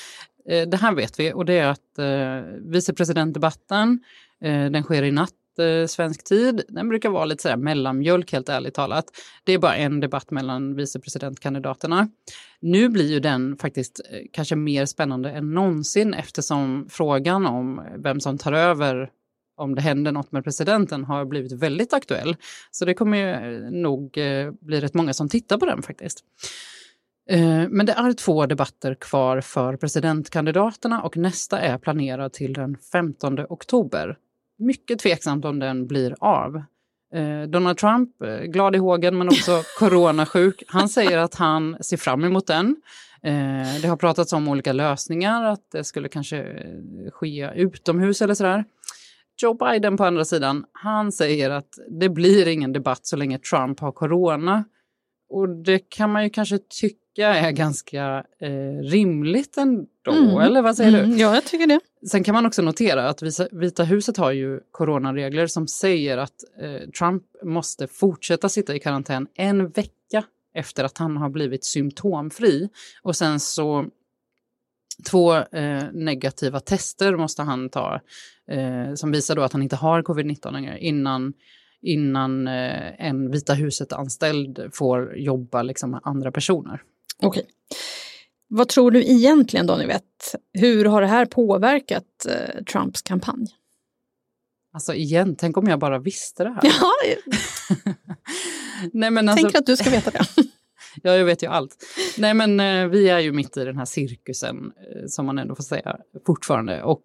Eh, 0.49 0.69
det 0.69 0.77
här 0.77 0.95
vet 0.95 1.21
vi 1.21 1.33
och 1.33 1.45
det 1.45 1.59
är 1.59 1.67
att 1.67 1.99
eh, 1.99 2.53
vicepresidentdebatten, 2.61 4.01
eh, 4.41 4.71
den 4.71 4.83
sker 4.83 5.03
i 5.03 5.11
natt 5.11 5.33
eh, 5.59 5.87
svensk 5.87 6.25
tid. 6.25 6.63
Den 6.69 6.89
brukar 6.89 7.11
vara 7.11 7.25
lite 7.25 7.43
sådär 7.43 7.57
mellanmjölk 7.57 8.33
helt 8.33 8.49
ärligt 8.49 8.75
talat. 8.75 9.05
Det 9.45 9.53
är 9.53 9.59
bara 9.59 9.77
en 9.77 10.01
debatt 10.01 10.31
mellan 10.31 10.75
vicepresidentkandidaterna. 10.75 12.09
Nu 12.61 12.89
blir 12.89 13.11
ju 13.11 13.21
den 13.21 13.57
faktiskt 13.57 14.01
eh, 14.11 14.21
kanske 14.33 14.57
mer 14.57 14.87
spännande 14.87 15.31
än 15.31 15.55
någonsin 15.55 16.15
eftersom 16.15 16.87
frågan 16.91 17.47
om 17.47 17.83
vem 17.97 18.21
som 18.21 18.39
tar 18.39 18.53
över 18.53 19.11
om 19.57 19.75
det 19.75 19.81
händer 19.81 20.13
något 20.13 20.33
med 20.33 20.45
presidenten 20.45 21.05
har 21.05 21.25
blivit 21.25 21.53
väldigt 21.53 21.93
aktuell. 21.93 22.37
Så 22.71 22.85
det 22.85 22.95
kommer 22.95 23.19
ju 23.19 23.31
eh, 23.31 23.71
nog 23.71 24.19
eh, 24.19 24.51
bli 24.61 24.81
rätt 24.81 24.95
många 24.95 25.13
som 25.13 25.29
tittar 25.29 25.59
på 25.59 25.67
den 25.67 25.83
faktiskt. 25.83 26.25
Eh, 27.31 27.69
Men 27.69 27.87
det 27.87 27.93
är 27.93 28.12
två 28.12 28.47
debatter 28.47 28.95
kvar 28.95 29.41
för 29.41 29.77
presidentkandidaterna 29.77 31.03
och 31.03 31.17
nästa 31.17 31.61
är 31.61 31.79
planerad 31.79 32.33
till 32.33 32.53
den 32.53 32.77
15 32.93 33.41
oktober. 33.49 34.17
Mycket 34.59 34.99
tveksamt 34.99 35.45
om 35.45 35.59
den 35.59 35.87
blir 35.87 36.14
av. 36.21 36.57
Eh, 37.14 37.43
Donald 37.49 37.79
Trump, 37.79 38.23
eh, 38.23 38.38
glad 38.38 38.75
i 38.75 38.79
hågen 38.79 39.19
men 39.19 39.29
också 39.29 39.62
coronasjuk, 39.79 40.62
han 40.67 40.88
säger 40.88 41.19
att 41.19 41.35
han 41.35 41.77
ser 41.81 41.97
fram 41.97 42.25
emot 42.25 42.47
den. 42.47 42.77
Det 43.83 43.88
har 43.88 43.97
pratats 43.97 44.33
om 44.33 44.49
olika 44.49 44.73
lösningar, 44.73 45.45
att 45.45 45.71
det 45.73 45.85
skulle 45.85 46.09
kanske 46.09 46.62
ske 47.12 47.51
utomhus 47.55 48.23
eller 48.23 48.35
sådär. 48.35 48.64
Joe 49.43 49.55
Biden 49.55 49.97
på 49.97 50.05
andra 50.05 50.25
sidan, 50.25 50.64
han 50.73 51.12
säger 51.12 51.51
att 51.51 51.69
det 52.01 52.09
blir 52.09 52.49
ingen 52.49 52.73
debatt 52.73 53.07
så 53.07 53.17
länge 53.17 53.38
Trump 53.38 53.81
har 53.81 53.93
corona. 53.93 54.64
Och 55.29 55.49
det 55.49 55.79
kan 55.79 56.12
man 56.12 56.25
ju 56.25 56.31
kanske 56.31 56.59
tycka 56.59 57.08
är 57.23 57.51
ganska 57.51 58.25
eh, 58.41 58.83
rimligt 58.83 59.57
ändå, 59.57 59.87
Mm. 60.09 60.37
eller 60.41 60.63
vad 60.63 60.77
säger 60.77 60.99
Mm, 60.99 61.11
du? 61.11 61.17
Ja, 61.17 61.35
jag 61.35 61.45
tycker 61.45 61.67
det. 61.67 61.81
Sen 62.11 62.25
kan 62.25 62.35
man 62.35 62.47
också 62.47 62.63
notera 62.63 63.09
att 63.09 63.23
Vita 63.53 63.85
huset 63.85 64.17
har 64.17 64.33
ju 64.33 64.61
coronaregler 64.71 65.47
som 65.47 65.69
säger 65.69 66.19
att 66.19 66.35
eh, 66.61 66.91
Trump 66.99 67.23
måste 67.45 67.87
fortsätta 67.87 68.49
sitta 68.49 68.75
i 68.75 68.79
karantän 68.81 69.27
en 69.35 69.69
vecka 69.69 70.25
efter 70.55 70.85
att 70.85 70.99
han 70.99 71.17
har 71.17 71.29
blivit 71.31 71.65
symptomfri. 71.65 72.69
Och 73.03 73.17
sen 73.17 73.41
så 73.41 73.87
två 75.11 75.35
eh, 75.37 75.83
negativa 75.93 76.61
tester 76.61 77.17
måste 77.17 77.43
han 77.43 77.69
ta 77.71 78.01
eh, 78.51 78.95
som 78.95 79.13
visar 79.13 79.35
då 79.37 79.43
att 79.43 79.53
han 79.53 79.63
inte 79.63 79.77
har 79.77 80.03
covid-19 80.03 80.53
längre 80.53 80.79
innan, 80.79 81.33
innan 81.83 82.49
eh, 82.49 83.07
en 83.07 83.31
Vita 83.31 83.55
huset-anställd 83.55 84.71
får 84.73 85.17
jobba 85.19 85.63
liksom, 85.63 85.91
med 85.91 86.01
andra 86.05 86.33
personer. 86.33 86.83
Okej. 87.23 87.47
Vad 88.49 88.69
tror 88.69 88.91
du 88.91 89.05
egentligen 89.05 89.67
då, 89.67 89.77
ni 89.77 89.87
vet? 89.87 90.35
Hur 90.53 90.85
har 90.85 91.01
det 91.01 91.07
här 91.07 91.27
påverkat 91.27 92.27
eh, 92.29 92.65
Trumps 92.65 93.03
kampanj? 93.03 93.47
Alltså 94.73 94.95
igen, 94.95 95.37
tänk 95.39 95.57
om 95.57 95.67
jag 95.67 95.79
bara 95.79 95.99
visste 95.99 96.45
det 96.45 96.51
här. 96.51 96.61
Ja, 96.63 96.93
Nej, 98.93 99.11
men 99.11 99.29
alltså, 99.29 99.45
tänker 99.45 99.59
att 99.59 99.67
du 99.67 99.77
ska 99.77 99.91
veta 99.91 100.11
det. 100.11 100.27
Ja, 101.03 101.13
jag 101.13 101.25
vet 101.25 101.43
ju 101.43 101.47
allt. 101.47 101.77
Nej, 102.19 102.35
men 102.35 102.61
eh, 102.61 102.89
vi 102.89 103.09
är 103.09 103.19
ju 103.19 103.33
mitt 103.33 103.57
i 103.57 103.65
den 103.65 103.77
här 103.77 103.85
cirkusen, 103.85 104.57
eh, 104.57 105.07
som 105.07 105.27
man 105.27 105.39
ändå 105.39 105.55
får 105.55 105.63
säga, 105.63 105.97
fortfarande. 106.27 106.83
Och 106.83 107.03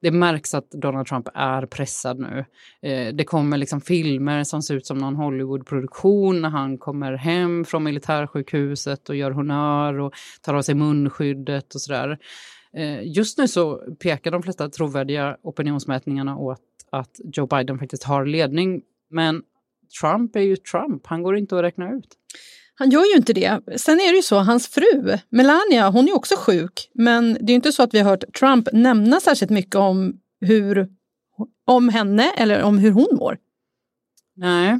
det 0.00 0.10
märks 0.10 0.54
att 0.54 0.70
Donald 0.70 1.06
Trump 1.06 1.28
är 1.34 1.66
pressad 1.66 2.18
nu. 2.18 2.44
Eh, 2.82 3.14
det 3.14 3.24
kommer 3.24 3.58
liksom 3.58 3.80
filmer 3.80 4.44
som 4.44 4.62
ser 4.62 4.74
ut 4.74 4.86
som 4.86 4.98
någon 4.98 5.16
Hollywoodproduktion 5.16 6.42
när 6.42 6.50
han 6.50 6.78
kommer 6.78 7.12
hem 7.12 7.64
från 7.64 7.84
militärsjukhuset 7.84 9.08
och 9.08 9.16
gör 9.16 9.30
honör 9.30 10.00
och 10.00 10.12
tar 10.42 10.54
av 10.54 10.62
sig 10.62 10.74
munskyddet 10.74 11.74
och 11.74 11.80
sådär. 11.80 12.18
Eh, 12.76 13.02
just 13.02 13.38
nu 13.38 13.48
så 13.48 13.76
pekar 13.76 14.30
de 14.30 14.42
flesta 14.42 14.68
trovärdiga 14.68 15.36
opinionsmätningarna 15.42 16.36
åt 16.36 16.60
att 16.90 17.20
Joe 17.24 17.46
Biden 17.46 17.78
faktiskt 17.78 18.04
har 18.04 18.26
ledning. 18.26 18.82
Men 19.10 19.42
Trump 20.00 20.36
är 20.36 20.40
ju 20.40 20.56
Trump, 20.56 21.06
han 21.06 21.22
går 21.22 21.36
inte 21.36 21.56
att 21.56 21.62
räkna 21.62 21.92
ut. 21.92 22.16
Han 22.78 22.90
gör 22.90 23.04
ju 23.04 23.16
inte 23.16 23.32
det. 23.32 23.60
Sen 23.76 24.00
är 24.00 24.10
det 24.10 24.16
ju 24.16 24.22
så, 24.22 24.38
hans 24.38 24.68
fru 24.68 25.18
Melania, 25.28 25.88
hon 25.90 26.08
är 26.08 26.14
också 26.16 26.34
sjuk. 26.36 26.90
Men 26.94 27.32
det 27.32 27.44
är 27.44 27.48
ju 27.48 27.54
inte 27.54 27.72
så 27.72 27.82
att 27.82 27.94
vi 27.94 27.98
har 27.98 28.10
hört 28.10 28.24
Trump 28.38 28.68
nämna 28.72 29.20
särskilt 29.20 29.50
mycket 29.50 29.74
om, 29.74 30.20
hur, 30.40 30.88
om 31.64 31.88
henne 31.88 32.32
eller 32.36 32.62
om 32.62 32.78
hur 32.78 32.90
hon 32.90 33.08
mår. 33.12 33.38
Nej, 34.34 34.78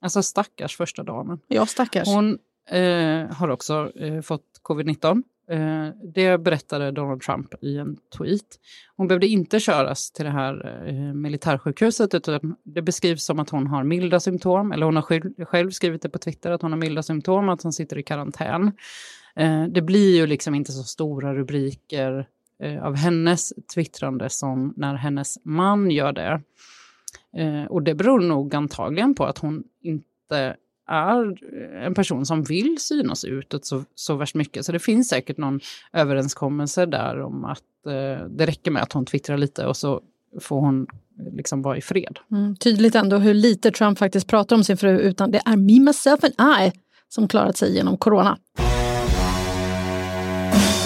alltså 0.00 0.22
stackars 0.22 0.76
första 0.76 1.02
damen. 1.02 1.40
Ja, 1.48 1.66
stackars. 1.66 2.08
Hon 2.08 2.38
eh, 2.70 3.26
har 3.32 3.48
också 3.48 3.92
eh, 3.96 4.20
fått 4.20 4.46
covid-19 4.62 5.16
Eh, 5.16 5.31
Eh, 5.50 5.88
det 6.14 6.38
berättade 6.38 6.90
Donald 6.90 7.22
Trump 7.22 7.54
i 7.60 7.78
en 7.78 7.96
tweet. 8.18 8.58
Hon 8.96 9.08
behövde 9.08 9.26
inte 9.26 9.60
köras 9.60 10.10
till 10.10 10.24
det 10.24 10.30
här 10.30 10.84
eh, 10.86 11.14
militärsjukhuset 11.14 12.14
utan 12.14 12.56
det 12.62 12.82
beskrivs 12.82 13.24
som 13.24 13.38
att 13.38 13.50
hon 13.50 13.66
har 13.66 13.84
milda 13.84 14.20
symptom. 14.20 14.72
Eller 14.72 14.86
hon 14.86 14.96
har 14.96 15.44
själv, 15.44 15.70
skrivit 15.70 16.02
det 16.02 16.08
på 16.08 16.18
Twitter 16.18 16.50
att 16.50 16.62
hon 16.62 16.72
har 16.72 16.78
milda 16.78 17.02
symptom, 17.02 17.48
att 17.48 17.62
hon 17.62 17.72
sitter 17.72 17.98
i 17.98 18.02
karantän. 18.02 18.72
Eh, 19.36 19.64
det 19.64 19.82
blir 19.82 20.16
ju 20.16 20.26
liksom 20.26 20.54
inte 20.54 20.72
så 20.72 20.82
stora 20.82 21.34
rubriker 21.34 22.28
av 22.82 22.96
hennes 22.96 23.52
twittrande 23.74 24.28
som 24.30 24.74
när 24.76 24.94
hennes 24.94 25.38
man 25.44 25.90
gör 25.90 26.12
det. 26.12 26.42
Och 27.68 27.82
det 27.82 27.94
beror 27.94 28.20
nog 28.20 28.54
antagligen 28.54 29.14
på 29.14 29.24
att 29.24 29.38
hon 29.38 29.64
inte 29.80 30.56
är 30.92 31.26
eh, 31.26 31.86
en 31.86 31.94
person 31.94 32.26
som 32.26 32.42
vill 32.42 32.76
synas 32.78 33.24
utåt 33.24 33.66
så, 33.66 33.84
så 33.94 34.14
värst 34.14 34.34
mycket. 34.34 34.66
Så 34.66 34.72
det 34.72 34.78
finns 34.78 35.08
säkert 35.08 35.36
någon 35.36 35.60
överenskommelse 35.92 36.86
där 36.86 37.20
om 37.20 37.44
att 37.44 37.86
eh, 37.86 38.26
det 38.28 38.46
räcker 38.46 38.70
med 38.70 38.82
att 38.82 38.92
hon 38.92 39.06
twittrar 39.06 39.38
lite 39.38 39.66
och 39.66 39.76
så 39.76 40.00
får 40.40 40.60
hon 40.60 40.80
eh, 40.82 41.34
liksom 41.36 41.62
vara 41.62 41.76
i 41.76 41.80
fred. 41.80 42.18
Mm, 42.30 42.56
tydligt 42.56 42.94
ändå 42.94 43.16
hur 43.16 43.34
lite 43.34 43.70
Trump 43.70 43.98
faktiskt 43.98 44.26
pratar 44.26 44.56
om 44.56 44.64
sin 44.64 44.76
fru 44.76 44.98
utan 44.98 45.30
det 45.30 45.42
är 45.44 45.56
me, 45.56 45.80
myself 45.80 46.24
and 46.24 46.62
I 46.62 46.72
som 47.08 47.28
klarat 47.28 47.56
sig 47.56 47.74
genom 47.74 47.96
corona. 47.96 48.38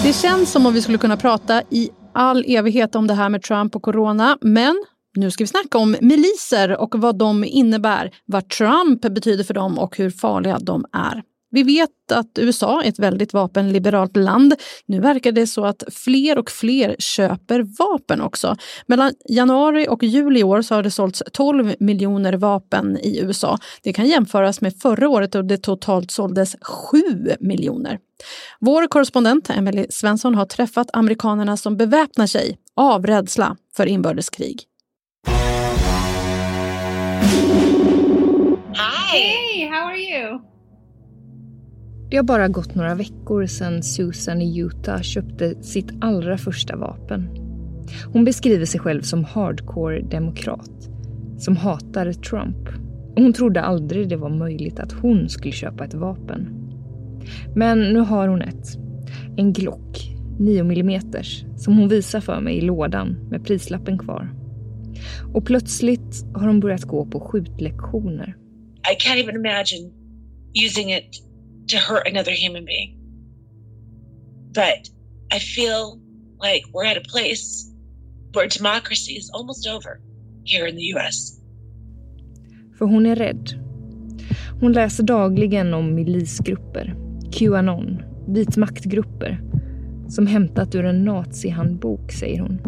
Det 0.03 0.13
känns 0.13 0.51
som 0.51 0.65
om 0.65 0.73
vi 0.73 0.81
skulle 0.81 0.97
kunna 0.97 1.17
prata 1.17 1.61
i 1.69 1.89
all 2.13 2.43
evighet 2.47 2.95
om 2.95 3.07
det 3.07 3.13
här 3.13 3.29
med 3.29 3.41
Trump 3.41 3.75
och 3.75 3.81
corona, 3.81 4.37
men 4.41 4.83
nu 5.17 5.31
ska 5.31 5.43
vi 5.43 5.47
snacka 5.47 5.77
om 5.77 5.95
miliser 6.01 6.77
och 6.77 6.95
vad 6.95 7.17
de 7.17 7.43
innebär, 7.43 8.11
vad 8.25 8.49
Trump 8.49 9.01
betyder 9.01 9.43
för 9.43 9.53
dem 9.53 9.79
och 9.79 9.97
hur 9.97 10.09
farliga 10.09 10.57
de 10.59 10.85
är. 10.93 11.23
Vi 11.49 11.63
vet 11.63 12.11
att 12.11 12.39
USA 12.39 12.83
är 12.83 12.89
ett 12.89 12.99
väldigt 12.99 13.33
vapenliberalt 13.33 14.17
land. 14.17 14.53
Nu 14.85 14.99
verkar 14.99 15.31
det 15.31 15.47
så 15.47 15.65
att 15.65 15.83
fler 15.91 16.37
och 16.37 16.51
fler 16.51 16.95
köper 16.99 17.65
vapen 17.79 18.21
också. 18.21 18.55
Mellan 18.85 19.13
januari 19.29 19.87
och 19.89 20.03
juli 20.03 20.39
i 20.39 20.43
år 20.43 20.61
så 20.61 20.75
har 20.75 20.83
det 20.83 20.91
sålts 20.91 21.23
12 21.33 21.73
miljoner 21.79 22.33
vapen 22.33 22.97
i 22.97 23.19
USA. 23.19 23.57
Det 23.83 23.93
kan 23.93 24.07
jämföras 24.07 24.61
med 24.61 24.75
förra 24.79 25.09
året 25.09 25.31
då 25.31 25.41
det 25.41 25.57
totalt 25.57 26.11
såldes 26.11 26.55
7 26.61 26.97
miljoner. 27.39 27.99
Vår 28.59 28.87
korrespondent 28.87 29.49
Emily 29.49 29.85
Svensson 29.89 30.35
har 30.35 30.45
träffat 30.45 30.89
amerikanerna 30.93 31.57
som 31.57 31.77
beväpnar 31.77 32.27
sig 32.27 32.57
av 32.75 33.05
rädsla 33.05 33.57
för 33.75 33.85
inbördeskrig. 33.85 34.63
Hi. 38.73 39.17
Hey, 39.17 39.69
how 39.69 39.87
are 39.87 39.97
you? 39.97 40.39
Det 42.09 42.17
har 42.17 42.23
bara 42.23 42.47
gått 42.47 42.75
några 42.75 42.95
veckor 42.95 43.45
sedan 43.45 43.83
Susan 43.83 44.41
i 44.41 44.59
Utah 44.59 45.01
köpte 45.01 45.63
sitt 45.63 45.93
allra 46.01 46.37
första 46.37 46.75
vapen. 46.75 47.29
Hon 48.13 48.25
beskriver 48.25 48.65
sig 48.65 48.79
själv 48.79 49.01
som 49.01 49.25
hardcore-demokrat, 49.25 50.89
som 51.37 51.57
hatar 51.57 52.13
Trump. 52.13 52.67
Och 53.15 53.23
hon 53.23 53.33
trodde 53.33 53.61
aldrig 53.61 54.09
det 54.09 54.15
var 54.15 54.29
möjligt 54.29 54.79
att 54.79 54.91
hon 54.91 55.29
skulle 55.29 55.53
köpa 55.53 55.85
ett 55.85 55.93
vapen. 55.93 56.47
Men 57.55 57.79
nu 57.79 57.99
har 57.99 58.27
hon 58.27 58.41
ett. 58.41 58.77
En 59.37 59.53
Glock, 59.53 60.11
9 60.39 60.61
mm, 60.61 61.01
som 61.55 61.77
hon 61.77 61.89
visar 61.89 62.19
för 62.19 62.39
mig 62.41 62.57
i 62.57 62.61
lådan 62.61 63.17
med 63.29 63.45
prislappen 63.45 63.97
kvar. 63.97 64.36
Och 65.33 65.45
plötsligt 65.45 66.25
har 66.33 66.47
hon 66.47 66.59
börjat 66.59 66.83
gå 66.83 67.05
på 67.05 67.19
skjutlektioner. 67.19 68.37
I 68.91 68.95
can't 68.95 69.19
even 69.23 69.35
imagine 69.35 69.91
using 70.65 70.93
it 70.93 71.23
to 71.67 71.77
hurt 71.77 72.07
another 72.07 72.31
human 72.47 72.65
being. 72.65 72.97
But 74.53 74.81
I 75.35 75.39
feel 75.39 75.99
like 76.41 76.63
we're 76.73 76.91
at 76.91 76.97
a 76.97 77.09
place 77.11 77.67
where 78.33 78.47
democracy 78.47 79.11
is 79.11 79.29
almost 79.33 79.67
over 79.67 79.99
here 80.45 80.69
in 80.69 80.75
the 80.75 80.93
US. 80.93 81.39
För 82.77 82.85
hon 82.85 83.05
är 83.05 83.15
rädd. 83.15 83.49
Hon 84.61 84.73
läser 84.73 85.03
dagligen 85.03 85.73
om 85.73 85.95
milisgrupper, 85.95 86.95
Qanon, 87.31 88.01
vitmaktgrupper 88.27 89.41
som 90.09 90.27
hämtat 90.27 90.75
ur 90.75 90.85
en 90.85 91.05
nazihandbok, 91.05 92.11
säger 92.11 92.39
hon. 92.39 92.59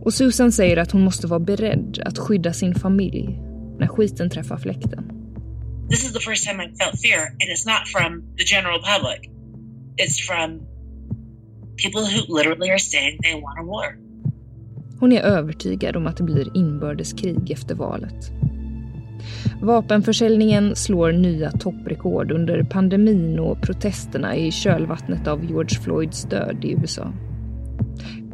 Och 0.00 0.14
Susan 0.14 0.52
säger 0.52 0.76
att 0.76 0.90
hon 0.90 1.02
måste 1.02 1.26
vara 1.26 1.40
beredd 1.40 2.02
att 2.04 2.18
skydda 2.18 2.52
sin 2.52 2.74
familj 2.74 3.40
när 3.78 3.86
skiten 3.86 4.30
träffar 4.30 4.56
fläkten. 4.56 5.04
This 5.90 6.04
is 6.04 6.12
the 6.12 6.20
first 6.20 6.48
time 6.48 6.62
I've 6.62 6.76
felt 6.76 7.00
fear 7.02 7.22
and 7.26 7.48
it's 7.52 7.66
not 7.66 7.88
from 7.88 8.22
the 8.36 8.44
general 8.44 8.80
public. 8.92 9.30
It's 9.96 10.18
from 10.28 10.60
people 11.76 12.00
who 12.00 12.38
literally 12.38 12.70
are 12.70 12.78
saying 12.78 13.18
they 13.22 13.34
want 13.34 13.58
a 13.58 13.62
war. 13.62 14.10
Hon 15.00 15.12
är 15.12 15.20
övertygad 15.20 15.96
om 15.96 16.06
att 16.06 16.16
det 16.16 16.22
blir 16.22 16.56
inbördeskrig 16.56 17.50
efter 17.50 17.74
valet. 17.74 18.30
Vapenförsäljningen 19.62 20.76
slår 20.76 21.12
nya 21.12 21.50
topprekord 21.50 22.32
under 22.32 22.62
pandemin 22.62 23.38
och 23.38 23.62
protesterna 23.62 24.36
i 24.36 24.52
kölvattnet 24.52 25.26
av 25.26 25.44
George 25.44 25.80
Floyds 25.80 26.22
död 26.22 26.64
i 26.64 26.72
USA. 26.72 27.12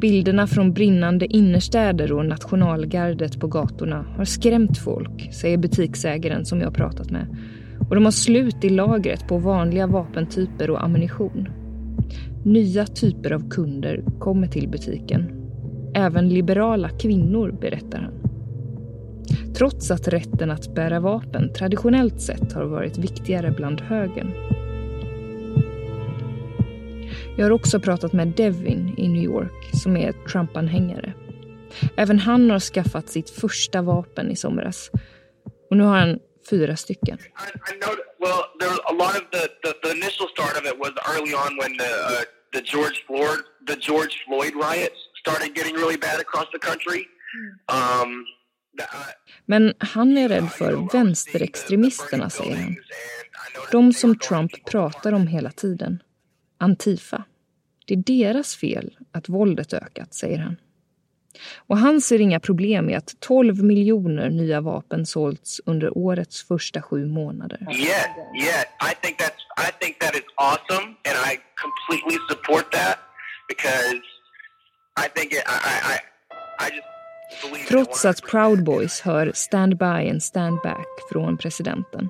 Bilderna 0.00 0.46
från 0.46 0.72
brinnande 0.72 1.36
innerstäder 1.36 2.12
och 2.12 2.26
nationalgardet 2.26 3.40
på 3.40 3.46
gatorna 3.46 4.06
har 4.16 4.24
skrämt 4.24 4.78
folk, 4.78 5.34
säger 5.34 5.58
butiksägaren 5.58 6.44
som 6.44 6.60
jag 6.60 6.74
pratat 6.74 7.10
med. 7.10 7.36
Och 7.88 7.94
de 7.94 8.04
har 8.04 8.12
slut 8.12 8.64
i 8.64 8.68
lagret 8.68 9.28
på 9.28 9.38
vanliga 9.38 9.86
vapentyper 9.86 10.70
och 10.70 10.84
ammunition. 10.84 11.48
Nya 12.44 12.86
typer 12.86 13.30
av 13.30 13.50
kunder 13.50 14.04
kommer 14.18 14.46
till 14.46 14.68
butiken. 14.68 15.30
Även 15.94 16.28
liberala 16.28 16.88
kvinnor, 16.88 17.58
berättar 17.60 17.98
han. 17.98 18.12
Trots 19.54 19.90
att 19.90 20.08
rätten 20.08 20.50
att 20.50 20.74
bära 20.74 21.00
vapen 21.00 21.52
traditionellt 21.52 22.20
sett 22.20 22.52
har 22.52 22.64
varit 22.64 22.98
viktigare 22.98 23.54
bland 23.56 23.80
högern. 23.80 24.30
Jag 27.38 27.44
har 27.44 27.50
också 27.50 27.80
pratat 27.80 28.12
med 28.12 28.28
Devin 28.28 28.94
i 28.98 29.08
New 29.08 29.22
York 29.22 29.70
som 29.72 29.96
är 29.96 30.12
Trump-anhängare. 30.12 31.12
Även 31.96 32.18
han 32.18 32.50
har 32.50 32.60
skaffat 32.60 33.08
sitt 33.08 33.30
första 33.30 33.82
vapen 33.82 34.30
i 34.30 34.36
somras. 34.36 34.90
Och 35.70 35.76
nu 35.76 35.84
har 35.84 35.96
han 35.98 36.18
fyra 36.50 36.76
stycken. 36.76 37.18
I 37.18 37.80
know, 37.80 37.94
well, 38.20 38.42
there 38.60 38.70
a 38.70 38.92
lot 38.92 39.14
of 39.20 39.30
the, 39.30 39.48
the, 39.62 39.72
the 39.82 39.90
initial 39.96 40.28
start 40.28 40.54
of 40.60 40.64
it 40.72 40.78
was 40.78 40.92
early 41.12 41.34
on 41.34 41.52
when 41.60 41.78
the, 41.78 41.84
uh, 41.84 42.22
the 42.52 42.62
George 42.72 42.98
Floyd 43.06 43.40
the 43.66 43.76
George 43.80 44.14
Floyd 44.26 44.54
riots 44.54 45.00
started 45.22 45.56
getting 45.56 45.74
really 45.76 45.98
bad 45.98 46.20
across 46.20 46.48
the 46.52 46.58
country. 46.58 47.00
Um, 47.68 48.24
Men 49.46 49.74
han 49.78 50.18
är 50.18 50.28
rädd 50.28 50.52
för 50.52 50.92
vänsterextremisterna, 50.92 52.30
säger 52.30 52.56
han. 52.56 52.76
De 53.72 53.92
som 53.92 54.18
Trump 54.18 54.64
pratar 54.64 55.12
om 55.12 55.26
hela 55.26 55.50
tiden. 55.50 56.02
Antifa. 56.58 57.24
Det 57.86 57.94
är 57.94 57.98
deras 57.98 58.56
fel 58.56 58.98
att 59.12 59.28
våldet 59.28 59.72
ökat, 59.72 60.14
säger 60.14 60.38
han. 60.38 60.56
Och 61.56 61.78
han 61.78 62.00
ser 62.00 62.20
inga 62.20 62.40
problem 62.40 62.86
med 62.86 62.98
att 62.98 63.20
12 63.20 63.62
miljoner 63.64 64.30
nya 64.30 64.60
vapen 64.60 65.06
sålts 65.06 65.60
under 65.66 65.98
årets 65.98 66.42
första 66.42 66.82
sju 66.82 67.06
månader. 67.06 67.58
Yeah, 67.70 68.06
yeah. 68.42 68.92
I 68.92 68.94
think 69.02 69.18
that's 69.18 69.42
I 69.68 69.70
think 69.80 69.98
that 69.98 70.14
is 70.14 70.24
awesome 70.36 70.86
and 71.08 71.16
I 71.32 71.38
completely 71.64 72.18
support 72.30 72.72
that 72.72 72.98
because 73.48 74.00
I 75.04 75.08
think 75.14 75.32
it, 75.32 75.42
I, 75.46 75.58
I, 75.92 75.98
I 76.66 76.76
just 76.76 76.86
Trots 77.68 78.04
att 78.04 78.22
Proud 78.22 78.64
Boys 78.64 79.00
hör 79.00 79.32
Stand 79.34 79.78
by 79.78 80.10
and 80.10 80.22
stand 80.22 80.58
back 80.62 80.86
från 81.12 81.36
presidenten 81.36 82.08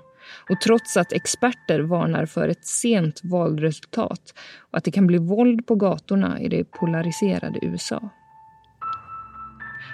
och 0.51 0.61
trots 0.61 0.97
att 0.97 1.13
experter 1.13 1.81
varnar 1.81 2.27
för 2.27 2.49
ett 2.49 2.67
sent 2.67 3.21
valresultat 3.25 4.35
och 4.71 4.79
att 4.79 4.85
det 4.85 4.91
kan 4.91 5.07
bli 5.07 5.19
våld 5.19 5.67
på 5.67 5.75
gatorna 5.75 6.41
i 6.41 6.49
det 6.49 6.65
polariserade 6.65 7.59
USA. 7.63 8.11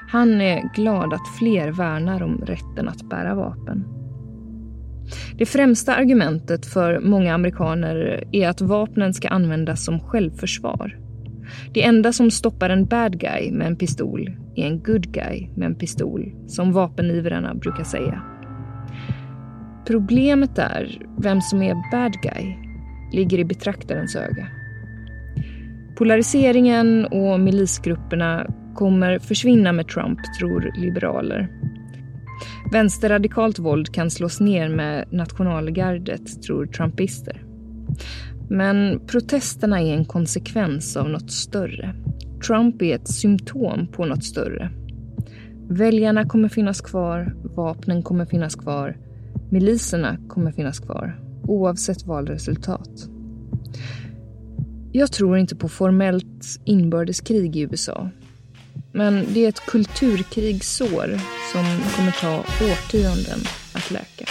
Han 0.08 0.40
är 0.40 0.74
glad 0.74 1.14
att 1.14 1.36
fler 1.38 1.72
värnar 1.72 2.22
om 2.22 2.38
rätten 2.46 2.88
att 2.88 3.02
bära 3.02 3.34
vapen. 3.34 3.84
Det 5.38 5.46
främsta 5.46 5.94
argumentet 5.94 6.66
för 6.66 7.00
många 7.00 7.34
amerikaner 7.34 8.24
är 8.32 8.48
att 8.48 8.60
vapnen 8.60 9.14
ska 9.14 9.28
användas 9.28 9.84
som 9.84 10.00
självförsvar. 10.00 10.98
Det 11.74 11.84
enda 11.84 12.12
som 12.12 12.30
stoppar 12.30 12.70
en 12.70 12.86
bad 12.86 13.20
guy 13.20 13.52
med 13.52 13.66
en 13.66 13.76
pistol 13.76 14.36
är 14.56 14.66
en 14.66 14.82
good 14.82 15.12
guy 15.12 15.48
med 15.56 15.66
en 15.66 15.74
pistol, 15.74 16.32
som 16.46 16.72
vapenivrarna 16.72 17.54
brukar 17.54 17.84
säga. 17.84 18.22
Problemet 19.86 20.58
är 20.58 20.98
vem 21.18 21.40
som 21.40 21.62
är 21.62 21.90
bad 21.90 22.12
guy 22.22 22.54
ligger 23.12 23.38
i 23.38 23.44
betraktarens 23.44 24.16
öga. 24.16 24.46
Polariseringen 25.96 27.04
och 27.06 27.40
milisgrupperna 27.40 28.46
kommer 28.74 29.18
försvinna 29.18 29.72
med 29.72 29.88
Trump, 29.88 30.18
tror 30.38 30.72
liberaler. 30.76 31.48
Vänsterradikalt 32.72 33.58
våld 33.58 33.94
kan 33.94 34.10
slås 34.10 34.40
ner 34.40 34.68
med 34.68 35.12
nationalgardet, 35.12 36.42
tror 36.42 36.66
trumpister. 36.66 37.42
Men 38.50 39.00
protesterna 39.06 39.80
är 39.80 39.94
en 39.94 40.04
konsekvens 40.04 40.96
av 40.96 41.08
något 41.08 41.30
större. 41.30 41.94
Trump 42.46 42.82
är 42.82 42.94
ett 42.94 43.08
symptom 43.08 43.86
på 43.86 44.04
något 44.04 44.24
större. 44.24 44.70
Väljarna 45.68 46.24
kommer 46.24 46.48
finnas 46.48 46.80
kvar, 46.80 47.34
vapnen 47.56 48.02
kommer 48.02 48.26
finnas 48.26 48.54
kvar, 48.54 48.96
miliserna 49.52 50.18
kommer 50.28 50.52
finnas 50.52 50.80
kvar, 50.80 51.20
oavsett 51.42 52.06
valresultat. 52.06 53.08
Jag 54.92 55.12
tror 55.12 55.38
inte 55.38 55.56
på 55.56 55.68
formellt 55.68 56.60
inbördeskrig 56.64 57.56
i 57.56 57.60
USA. 57.60 58.10
Men 58.92 59.24
det 59.34 59.44
är 59.44 59.48
ett 59.48 59.66
kulturkrigssår 59.66 61.20
som 61.52 61.64
kommer 61.96 62.10
ta 62.20 62.38
årtionden 62.64 63.38
att 63.74 63.90
läka. 63.90 64.24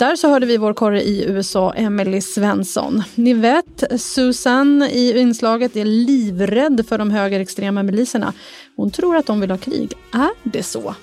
Där 0.00 0.16
så 0.16 0.28
hörde 0.28 0.46
vi 0.46 0.56
vår 0.56 0.74
korre 0.74 1.02
i 1.02 1.24
USA, 1.28 1.72
Emily 1.72 2.20
Svensson. 2.20 3.02
Ni 3.14 3.34
vet, 3.34 4.00
Susan 4.00 4.82
i 4.82 5.18
inslaget 5.18 5.76
är 5.76 5.84
livrädd 5.84 6.86
för 6.88 6.98
de 6.98 7.10
högerextrema 7.10 7.82
miliserna. 7.82 8.32
Hon 8.76 8.90
tror 8.90 9.16
att 9.16 9.26
de 9.26 9.40
vill 9.40 9.50
ha 9.50 9.58
krig. 9.58 9.92
Är 10.12 10.30
det 10.42 10.62
så? 10.62 10.94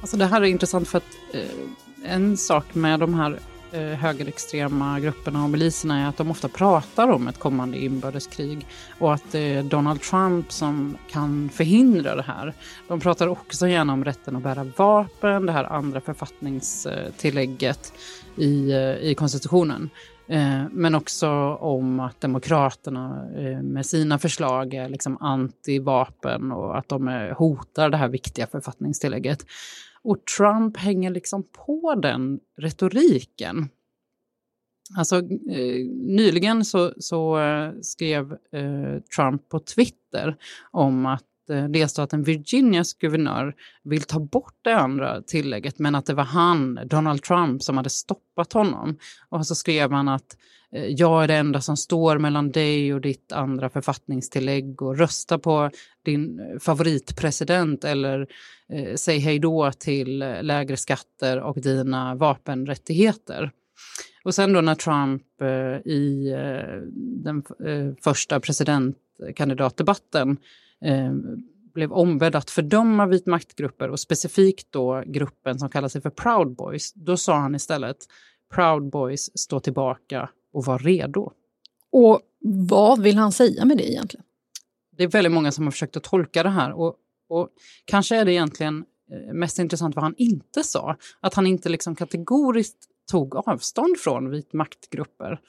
Alltså 0.00 0.16
det 0.16 0.26
här 0.26 0.40
är 0.40 0.44
intressant 0.44 0.88
för 0.88 0.98
att 0.98 1.16
eh, 1.32 2.12
en 2.12 2.36
sak 2.36 2.74
med 2.74 3.00
de 3.00 3.14
här 3.14 3.38
Eh, 3.72 3.80
högerextrema 3.80 5.00
grupperna 5.00 5.44
och 5.44 5.50
miliserna 5.50 6.00
är 6.00 6.08
att 6.08 6.16
de 6.16 6.30
ofta 6.30 6.48
pratar 6.48 7.08
om 7.08 7.28
ett 7.28 7.38
kommande 7.38 7.78
inbördeskrig 7.78 8.66
och 8.98 9.14
att 9.14 9.32
det 9.32 9.54
är 9.54 9.62
Donald 9.62 10.00
Trump 10.00 10.52
som 10.52 10.96
kan 11.10 11.48
förhindra 11.48 12.14
det 12.14 12.22
här. 12.22 12.54
De 12.88 13.00
pratar 13.00 13.26
också 13.26 13.68
gärna 13.68 13.92
om 13.92 14.04
rätten 14.04 14.36
att 14.36 14.42
bära 14.42 14.66
vapen, 14.76 15.46
det 15.46 15.52
här 15.52 15.64
andra 15.64 16.00
författningstillägget 16.00 17.92
i, 18.36 18.72
eh, 18.72 18.96
i 18.96 19.14
konstitutionen. 19.14 19.90
Men 20.70 20.94
också 20.94 21.28
om 21.54 22.00
att 22.00 22.20
Demokraterna 22.20 23.28
med 23.62 23.86
sina 23.86 24.18
förslag 24.18 24.74
är 24.74 24.88
liksom 24.88 25.18
anti-vapen 25.18 26.52
och 26.52 26.78
att 26.78 26.88
de 26.88 27.32
hotar 27.36 27.90
det 27.90 27.96
här 27.96 28.08
viktiga 28.08 28.46
författningstillägget. 28.46 29.44
Och 30.08 30.24
Trump 30.24 30.76
hänger 30.76 31.10
liksom 31.10 31.42
på 31.42 31.94
den 31.94 32.40
retoriken. 32.56 33.68
Alltså, 34.96 35.16
eh, 35.50 35.86
nyligen 35.94 36.64
så, 36.64 36.92
så 36.98 37.38
eh, 37.38 37.72
skrev 37.82 38.32
eh, 38.32 39.02
Trump 39.16 39.48
på 39.48 39.58
Twitter 39.58 40.36
om 40.70 41.06
att 41.06 41.24
Eh, 41.50 41.64
delstaten 41.64 42.22
Virginias 42.22 42.94
guvernör 42.94 43.54
vill 43.84 44.02
ta 44.02 44.20
bort 44.20 44.54
det 44.62 44.76
andra 44.76 45.22
tillägget 45.22 45.78
men 45.78 45.94
att 45.94 46.06
det 46.06 46.14
var 46.14 46.24
han, 46.24 46.80
Donald 46.84 47.22
Trump, 47.22 47.62
som 47.62 47.76
hade 47.76 47.90
stoppat 47.90 48.52
honom. 48.52 48.98
Och 49.28 49.46
så 49.46 49.54
skrev 49.54 49.92
han 49.92 50.08
att 50.08 50.36
eh, 50.72 50.86
jag 50.86 51.24
är 51.24 51.28
det 51.28 51.34
enda 51.34 51.60
som 51.60 51.76
står 51.76 52.18
mellan 52.18 52.50
dig 52.50 52.94
och 52.94 53.00
ditt 53.00 53.32
andra 53.32 53.70
författningstillägg 53.70 54.82
och 54.82 54.98
rösta 54.98 55.38
på 55.38 55.70
din 56.04 56.40
favoritpresident 56.60 57.84
eller 57.84 58.26
eh, 58.72 58.94
säg 58.94 59.18
hej 59.18 59.38
då 59.38 59.72
till 59.72 60.22
eh, 60.22 60.42
lägre 60.42 60.76
skatter 60.76 61.40
och 61.40 61.60
dina 61.60 62.14
vapenrättigheter. 62.14 63.52
Och 64.24 64.34
sen 64.34 64.52
då 64.52 64.60
när 64.60 64.74
Trump 64.74 65.22
eh, 65.40 65.92
i 65.92 66.32
eh, 66.32 66.80
den 67.24 67.42
eh, 67.66 67.94
första 68.04 68.40
presidentkandidatdebatten 68.40 70.36
eh, 70.84 71.12
blev 71.74 71.92
ombedd 71.92 72.36
att 72.36 72.50
fördöma 72.50 73.06
vitmaktgrupper 73.06 73.90
och 73.90 74.00
specifikt 74.00 74.72
då 74.72 75.02
gruppen 75.06 75.58
som 75.58 75.68
kallar 75.68 75.88
sig 75.88 76.00
för 76.00 76.10
Proud 76.10 76.56
Boys, 76.56 76.92
då 76.92 77.16
sa 77.16 77.36
han 77.38 77.54
istället 77.54 77.96
Proud 78.54 78.90
Boys 78.90 79.38
stå 79.38 79.60
tillbaka 79.60 80.30
och 80.52 80.64
var 80.64 80.78
redo. 80.78 81.32
Och 81.92 82.20
vad 82.40 83.02
vill 83.02 83.16
han 83.16 83.32
säga 83.32 83.64
med 83.64 83.76
det 83.76 83.90
egentligen? 83.90 84.24
Det 84.96 85.04
är 85.04 85.08
väldigt 85.08 85.32
många 85.32 85.52
som 85.52 85.64
har 85.64 85.70
försökt 85.70 85.96
att 85.96 86.02
tolka 86.02 86.42
det 86.42 86.48
här 86.48 86.72
och, 86.72 86.94
och 87.28 87.48
kanske 87.84 88.16
är 88.16 88.24
det 88.24 88.32
egentligen 88.32 88.84
eh, 89.12 89.34
mest 89.34 89.58
intressant 89.58 89.94
vad 89.94 90.04
han 90.04 90.14
inte 90.18 90.64
sa. 90.64 90.96
Att 91.20 91.34
han 91.34 91.46
inte 91.46 91.68
liksom 91.68 91.96
kategoriskt 91.96 92.78
tog 93.10 93.36
avstånd 93.36 93.98
från 93.98 94.30
vitmaktgrupper. 94.30 95.40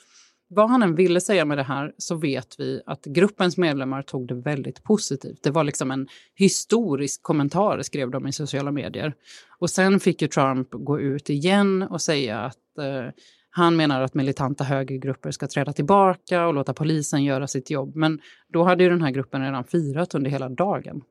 Vad 0.51 0.69
han 0.69 0.83
än 0.83 0.95
ville 0.95 1.21
säga 1.21 1.45
med 1.45 1.57
det 1.57 1.63
här 1.63 1.93
så 1.97 2.15
vet 2.15 2.59
vi 2.59 2.81
att 2.85 3.05
gruppens 3.05 3.57
medlemmar 3.57 4.01
tog 4.01 4.27
det 4.27 4.35
väldigt 4.35 4.83
positivt. 4.83 5.43
Det 5.43 5.51
var 5.51 5.63
liksom 5.63 5.91
en 5.91 6.07
historisk 6.35 7.23
kommentar, 7.23 7.81
skrev 7.81 8.11
de 8.11 8.27
i 8.27 8.31
sociala 8.31 8.71
medier. 8.71 9.13
Och 9.59 9.69
sen 9.69 9.99
fick 9.99 10.21
ju 10.21 10.27
Trump 10.27 10.67
gå 10.71 10.99
ut 10.99 11.29
igen 11.29 11.83
och 11.83 12.01
säga 12.01 12.39
att 12.39 12.77
eh, 12.77 13.13
han 13.49 13.75
menar 13.75 14.01
att 14.01 14.13
militanta 14.13 14.63
högergrupper 14.63 15.31
ska 15.31 15.47
träda 15.47 15.73
tillbaka 15.73 16.47
och 16.47 16.53
låta 16.53 16.73
polisen 16.73 17.23
göra 17.23 17.47
sitt 17.47 17.69
jobb. 17.69 17.95
Men 17.95 18.21
då 18.47 18.63
hade 18.63 18.83
ju 18.83 18.89
den 18.89 19.01
här 19.01 19.11
gruppen 19.11 19.41
redan 19.41 19.63
firat 19.63 20.15
under 20.15 20.31
hela 20.31 20.49
dagen. 20.49 21.01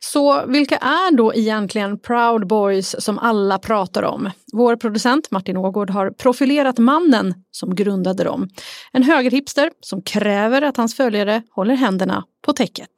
Så 0.00 0.46
vilka 0.46 0.76
är 0.76 1.16
då 1.16 1.34
egentligen 1.34 1.98
Proud 1.98 2.46
Boys 2.46 2.96
som 2.98 3.18
alla 3.18 3.58
pratar 3.58 4.02
om? 4.02 4.30
Vår 4.52 4.76
producent 4.76 5.30
Martin 5.30 5.56
Ågård 5.56 5.90
har 5.90 6.10
profilerat 6.10 6.78
mannen 6.78 7.34
som 7.50 7.74
grundade 7.74 8.24
dem. 8.24 8.48
En 8.92 9.02
högerhipster 9.02 9.70
som 9.80 10.02
kräver 10.02 10.62
att 10.62 10.76
hans 10.76 10.96
följare 10.96 11.42
håller 11.50 11.74
händerna 11.74 12.24
på 12.46 12.52
täcket. 12.52 12.88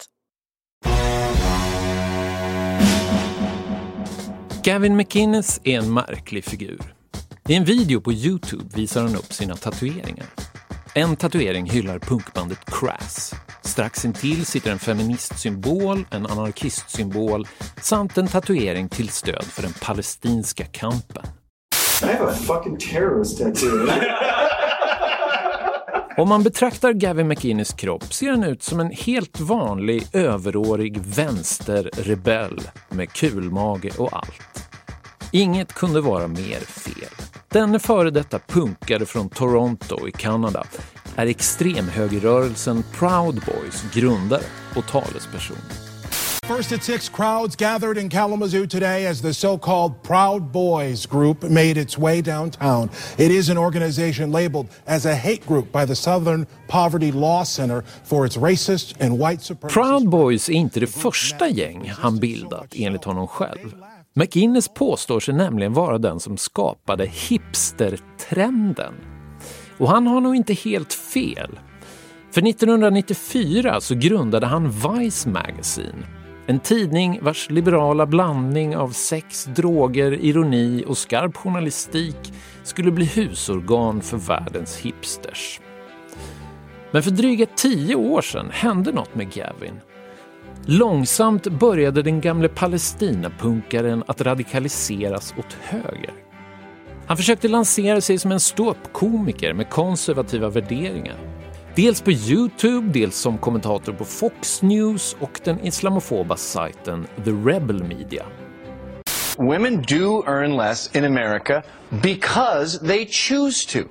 Gavin 4.64 4.96
McInnes 4.96 5.60
är 5.64 5.78
en 5.78 5.94
märklig 5.94 6.44
figur. 6.44 6.94
I 7.48 7.54
en 7.54 7.64
video 7.64 8.00
på 8.00 8.12
Youtube 8.12 8.64
visar 8.74 9.02
han 9.02 9.16
upp 9.16 9.32
sina 9.32 9.56
tatueringar. 9.56 10.49
En 10.94 11.16
tatuering 11.16 11.70
hyllar 11.70 11.98
punkbandet 11.98 12.58
Crass. 12.64 13.34
Strax 13.64 14.04
intill 14.04 14.46
sitter 14.46 14.70
en 14.70 14.78
feministsymbol, 14.78 16.04
en 16.10 16.26
anarkistsymbol 16.26 17.46
samt 17.82 18.18
en 18.18 18.26
tatuering 18.26 18.88
till 18.88 19.08
stöd 19.08 19.44
för 19.44 19.62
den 19.62 19.72
palestinska 19.72 20.64
kampen. 20.64 21.22
I 22.02 22.06
have 22.06 22.30
a 22.30 22.34
fucking 22.34 22.78
terrorist 22.78 23.38
tattoo. 23.38 23.88
Om 26.16 26.28
man 26.28 26.42
betraktar 26.42 26.92
Gavin 26.92 27.28
McInnes 27.28 27.72
kropp 27.72 28.12
ser 28.12 28.30
han 28.30 28.44
ut 28.44 28.62
som 28.62 28.80
en 28.80 28.90
helt 28.90 29.40
vanlig 29.40 30.06
överårig 30.12 30.98
vänsterrebell 30.98 32.60
med 32.88 33.12
kulmage 33.12 34.00
och 34.00 34.16
allt. 34.16 34.70
Inget 35.32 35.72
kunde 35.72 36.00
vara 36.00 36.28
mer 36.28 36.60
fel. 36.60 37.10
Denne 37.48 37.78
före 37.78 38.10
detta 38.10 38.38
punkare 38.38 39.06
från 39.06 39.28
Toronto 39.28 40.08
i 40.08 40.12
Kanada 40.12 40.64
är 41.16 41.26
extremhögerrörelsen 41.26 42.84
Proud 42.98 43.34
Boys 43.34 43.84
grundare 43.94 44.42
och 44.76 44.86
talesperson. 44.86 45.56
First 46.56 46.72
at 46.72 46.82
six, 46.82 47.08
crowds 47.08 47.56
gathered 47.56 47.98
in 47.98 48.10
Kalamazoo 48.10 48.66
today 48.66 49.06
as 49.06 49.22
the 49.22 49.34
so 49.34 49.58
called 49.58 50.02
Proud 50.02 50.42
Boys 50.52 51.06
group 51.06 51.42
made 51.42 51.80
its 51.80 51.98
way 51.98 52.22
downtown. 52.22 52.90
It 53.16 53.30
is 53.30 53.50
an 53.50 53.58
organization 53.58 54.32
labeled 54.32 54.66
as 54.86 55.06
a 55.06 55.14
hate 55.14 55.46
group 55.46 55.72
by 55.72 55.86
the 55.86 55.94
Southern 55.94 56.46
Poverty 56.68 57.12
Law 57.12 57.44
Center 57.44 57.84
for 58.04 58.26
its 58.26 58.36
racist 58.36 58.94
and 59.00 59.18
white 59.18 59.42
supremacist. 59.42 59.74
Proud 59.74 60.08
Boys 60.08 60.48
är 60.48 60.52
inte 60.52 60.80
det 60.80 60.86
första 60.86 61.48
gäng 61.48 61.92
han 61.98 62.18
bildat 62.18 62.74
enligt 62.74 63.04
honom 63.04 63.26
själv. 63.26 63.74
McInnes 64.14 64.68
påstår 64.68 65.20
sig 65.20 65.34
nämligen 65.34 65.72
vara 65.72 65.98
den 65.98 66.20
som 66.20 66.36
skapade 66.36 67.06
hipstertrenden. 67.06 68.94
Och 69.78 69.88
han 69.88 70.06
har 70.06 70.20
nog 70.20 70.36
inte 70.36 70.54
helt 70.54 70.92
fel. 70.92 71.58
För 72.30 72.48
1994 72.48 73.80
så 73.80 73.94
grundade 73.94 74.46
han 74.46 74.70
Vice 74.70 75.28
Magazine. 75.28 76.06
En 76.46 76.60
tidning 76.60 77.18
vars 77.22 77.50
liberala 77.50 78.06
blandning 78.06 78.76
av 78.76 78.88
sex, 78.88 79.44
droger, 79.44 80.12
ironi 80.12 80.84
och 80.86 80.98
skarp 80.98 81.36
journalistik 81.36 82.32
skulle 82.62 82.90
bli 82.90 83.04
husorgan 83.04 84.00
för 84.00 84.16
världens 84.16 84.76
hipsters. 84.76 85.60
Men 86.90 87.02
för 87.02 87.10
dryga 87.10 87.46
tio 87.56 87.94
år 87.94 88.22
sedan 88.22 88.50
hände 88.50 88.92
något 88.92 89.14
med 89.14 89.32
Gavin. 89.34 89.80
Långsamt 90.66 91.46
började 91.46 92.02
den 92.02 92.20
gamle 92.20 92.48
Palestinapunkaren 92.48 94.04
att 94.06 94.20
radikaliseras 94.20 95.34
åt 95.38 95.52
höger. 95.60 96.12
Han 97.06 97.16
försökte 97.16 97.48
lansera 97.48 98.00
sig 98.00 98.18
som 98.18 98.32
en 98.32 98.40
ståuppkomiker 98.40 99.52
med 99.52 99.70
konservativa 99.70 100.48
värderingar. 100.48 101.16
Dels 101.76 102.00
på 102.00 102.12
Youtube, 102.12 102.92
dels 102.92 103.16
som 103.16 103.38
kommentator 103.38 103.92
på 103.92 104.04
Fox 104.04 104.62
News 104.62 105.16
och 105.20 105.40
den 105.44 105.66
islamofoba 105.66 106.36
sajten 106.36 107.06
The 107.24 107.30
Rebel 107.30 107.82
Media. 107.82 108.24
Women 109.38 109.76
do 109.76 110.24
earn 110.26 110.56
less 110.56 110.96
in 110.96 111.04
America 111.04 111.62
because 112.02 112.86
they 112.86 113.06
choose 113.06 113.68
to. 113.68 113.88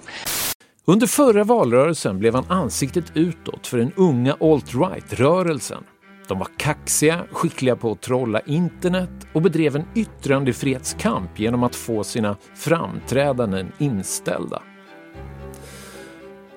Under 0.86 1.08
förra 1.08 1.44
valrörelsen 1.44 2.20
blev 2.20 2.36
han 2.36 2.46
ansiktet 2.50 3.06
utåt 3.14 3.68
för 3.68 3.78
den 3.78 3.92
unga 3.96 4.34
alt-right-rörelsen. 4.40 5.84
De 6.30 6.40
var 6.40 6.48
kaxiga, 6.58 7.26
skickliga 7.32 7.76
på 7.76 7.92
att 7.92 8.02
trolla 8.02 8.40
internet 8.40 9.10
och 9.34 9.42
bedrev 9.42 9.76
en 9.76 9.86
yttrandefrihetskamp 9.96 11.40
genom 11.40 11.64
att 11.64 11.76
få 11.76 12.04
sina 12.04 12.38
framträdanden 12.56 13.72
inställda. 13.78 14.62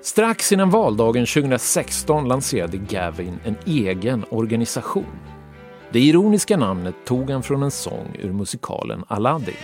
Strax 0.02 0.52
innan 0.52 0.70
valdagen 0.70 1.26
2016 1.26 2.28
lanserade 2.28 2.76
Gavin 2.76 3.38
en 3.44 3.56
egen 3.66 4.24
organisation. 4.30 5.18
Det 5.92 6.00
ironiska 6.00 6.56
namnet 6.56 6.94
tog 7.04 7.30
han 7.30 7.42
från 7.42 7.62
en 7.62 7.70
sång 7.70 8.16
ur 8.18 8.32
musikalen 8.32 9.04
Aladdin. 9.08 9.54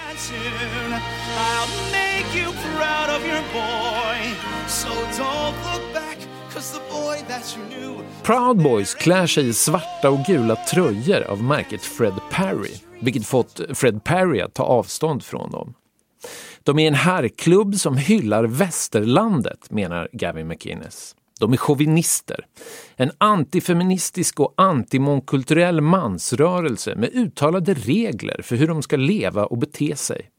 Proud 8.22 8.62
Boys 8.62 8.94
klär 8.94 9.26
sig 9.26 9.48
i 9.48 9.52
svarta 9.52 10.10
och 10.10 10.18
gula 10.26 10.56
tröjor 10.56 11.22
av 11.22 11.42
märket 11.42 11.82
Fred 11.82 12.14
Perry, 12.30 12.74
vilket 13.00 13.26
fått 13.26 13.60
Fred 13.74 14.04
Perry 14.04 14.40
att 14.40 14.54
ta 14.54 14.62
avstånd 14.62 15.22
från 15.22 15.50
dem. 15.50 15.74
De 16.62 16.78
är 16.78 16.88
en 16.88 16.94
herrklubb 16.94 17.74
som 17.74 17.96
hyllar 17.96 18.44
västerlandet, 18.44 19.70
menar 19.70 20.08
Gavin 20.12 20.48
McInnes. 20.48 21.14
De 21.40 21.52
är 21.52 21.56
chauvinister. 21.56 22.46
En 22.96 23.10
antifeministisk 23.18 24.40
och 24.40 24.54
antimångkulturell 24.56 25.80
mansrörelse 25.80 26.96
med 26.96 27.10
uttalade 27.14 27.74
regler 27.74 28.42
för 28.42 28.56
hur 28.56 28.68
de 28.68 28.82
ska 28.82 28.96
leva 28.96 29.46
och 29.46 29.58
bete 29.58 29.96
sig. 29.96 30.30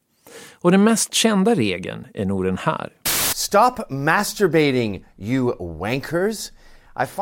Och 0.52 0.70
den 0.70 0.84
mest 0.84 1.14
kända 1.14 1.54
regeln 1.54 2.06
är 2.14 2.24
nog 2.24 2.44
den 2.44 2.58
här. 2.58 2.92
Stop 3.40 3.90
masturbating, 3.90 5.04
you 5.18 5.78
wankers. 5.78 6.52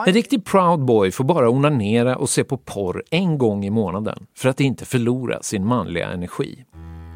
En 0.06 0.12
riktig 0.12 0.44
proud 0.44 0.84
boy 0.84 1.10
får 1.10 1.24
bara 1.24 1.50
onanera 1.50 2.16
och 2.16 2.30
se 2.30 2.44
på 2.44 2.56
porr 2.56 3.02
en 3.10 3.38
gång 3.38 3.64
i 3.64 3.70
månaden 3.70 4.26
för 4.36 4.48
att 4.48 4.60
inte 4.60 4.84
förlora 4.84 5.42
sin 5.42 5.66
manliga 5.66 6.08
energi. 6.08 6.64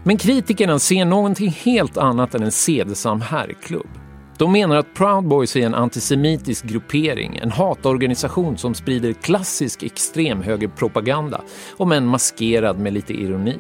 Men 0.04 0.18
kritikerna 0.18 0.78
ser 0.78 1.04
någonting 1.04 1.50
helt 1.50 1.96
annat 1.96 2.34
än 2.34 2.42
en 2.42 2.52
sedesam 2.52 3.20
herrklubb. 3.20 3.88
De 4.38 4.52
menar 4.52 4.76
att 4.76 4.94
Proud 4.94 5.28
Boys 5.28 5.56
är 5.56 5.66
en 5.66 5.74
antisemitisk 5.74 6.64
gruppering, 6.64 7.36
en 7.36 7.50
hatorganisation 7.50 8.58
som 8.58 8.74
sprider 8.74 9.12
klassisk 9.12 9.82
extremhögerpropaganda, 9.82 11.40
om 11.76 11.92
en 11.92 12.06
maskerad 12.06 12.78
med 12.78 12.92
lite 12.92 13.12
ironi. 13.12 13.58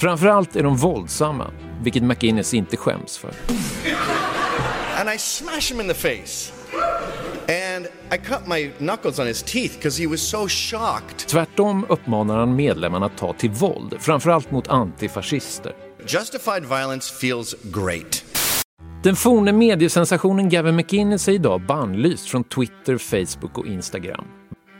Framförallt 0.00 0.56
är 0.56 0.62
de 0.62 0.76
våldsamma, 0.76 1.50
vilket 1.82 2.02
McInnes 2.02 2.54
inte 2.54 2.76
skäms 2.76 3.18
för. 3.18 3.30
And 5.00 5.08
I 5.14 5.18
smash 5.18 5.72
him 5.72 5.80
in 5.80 5.88
the 5.88 5.94
face. 5.94 6.52
And 7.74 7.86
I 8.12 8.16
cut 8.24 8.46
my 8.46 8.70
knuckles 8.78 9.18
on 9.18 9.26
his 9.26 9.42
teeth 9.42 9.76
because 9.76 10.02
he 10.02 10.08
was 10.08 10.20
so 10.20 10.48
shocked. 10.48 11.18
Tvärtom 11.28 11.86
uppmanar 11.88 12.38
han 12.38 12.56
medlemmarna 12.56 13.06
att 13.06 13.16
ta 13.18 13.32
till 13.32 13.50
våld, 13.50 13.96
framförallt 13.98 14.50
mot 14.50 14.68
antifascister. 14.68 15.72
Justified 16.06 16.62
violence 16.62 17.14
feels 17.14 17.54
great. 17.62 18.24
Den 19.02 19.16
forne 19.16 19.52
mediesensationen 19.52 20.48
Gavin 20.48 20.76
McInnes 20.76 21.28
är 21.28 21.32
idag 21.32 21.66
bannlyst 21.66 22.28
från 22.28 22.44
Twitter, 22.44 22.98
Facebook 22.98 23.58
och 23.58 23.66
Instagram. 23.66 24.24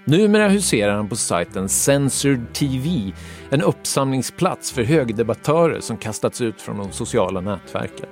Numera 0.04 0.48
huserar 0.48 0.96
han 0.96 1.08
på 1.08 1.16
sajten 1.16 1.68
Censored 1.68 2.52
TV, 2.52 3.12
en 3.50 3.62
uppsamlingsplats 3.62 4.72
för 4.72 4.82
högdebattörer 4.82 5.80
som 5.80 5.96
kastats 5.96 6.40
ut 6.40 6.60
från 6.60 6.76
de 6.76 6.92
sociala 6.92 7.40
nätverken. 7.40 8.08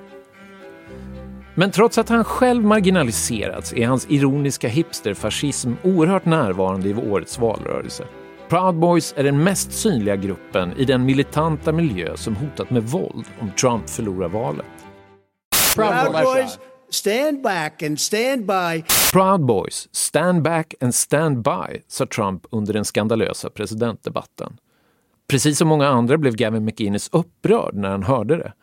Men 1.55 1.71
trots 1.71 1.97
att 1.97 2.09
han 2.09 2.23
själv 2.23 2.63
marginaliserats 2.63 3.73
är 3.73 3.87
hans 3.87 4.07
ironiska 4.09 4.67
hipsterfascism 4.67 5.73
oerhört 5.83 6.25
närvarande 6.25 6.89
i 6.89 6.93
årets 6.93 7.39
valrörelse. 7.39 8.05
Proud 8.49 8.75
Boys 8.75 9.13
är 9.17 9.23
den 9.23 9.43
mest 9.43 9.71
synliga 9.71 10.15
gruppen 10.15 10.73
i 10.77 10.85
den 10.85 11.05
militanta 11.05 11.71
miljö 11.71 12.17
som 12.17 12.35
hotat 12.35 12.69
med 12.69 12.83
våld 12.83 13.25
om 13.39 13.51
Trump 13.51 13.89
förlorar 13.89 14.29
valet. 14.29 14.65
Proud 15.75 16.11
Boys, 16.23 16.59
stand 16.89 17.41
back 17.41 17.83
and 17.83 17.99
stand 17.99 18.45
by. 18.45 18.83
Proud 19.11 19.45
Boys, 19.45 19.87
stand 19.91 20.43
back 20.43 20.73
and 20.81 20.95
stand 20.95 21.43
by, 21.43 21.83
sa 21.87 22.05
Trump 22.05 22.45
under 22.49 22.73
den 22.73 22.85
skandalösa 22.85 23.49
presidentdebatten. 23.49 24.57
Precis 25.27 25.57
som 25.57 25.67
många 25.67 25.87
andra 25.87 26.17
blev 26.17 26.35
Gavin 26.35 26.65
McInnes 26.65 27.09
upprörd 27.11 27.75
när 27.75 27.89
han 27.89 28.03
hörde 28.03 28.37
det. 28.37 28.53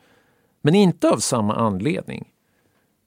Men 0.63 0.75
inte 0.75 1.09
av 1.09 1.19
samma 1.19 1.55
anledning. 1.55 2.29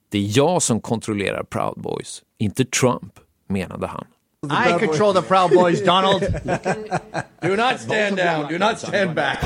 Det 0.10 0.18
är 0.18 0.38
jag 0.38 0.62
som 0.62 0.82
kontrollerar 0.82 1.44
Proud 1.44 1.82
Boys, 1.82 2.22
inte 2.38 2.66
Trump, 2.66 3.20
menade 3.48 3.88
han. 3.88 4.06
I 4.44 4.86
control 4.86 5.14
the 5.14 5.22
Proud 5.22 5.52
Boys, 5.52 5.86
Donald. 5.86 6.22
do 7.42 7.56
not 7.56 7.80
stand 7.80 8.18
down. 8.18 8.48
Do 8.50 8.58
not 8.58 8.80
stand 8.80 9.16
back. 9.16 9.40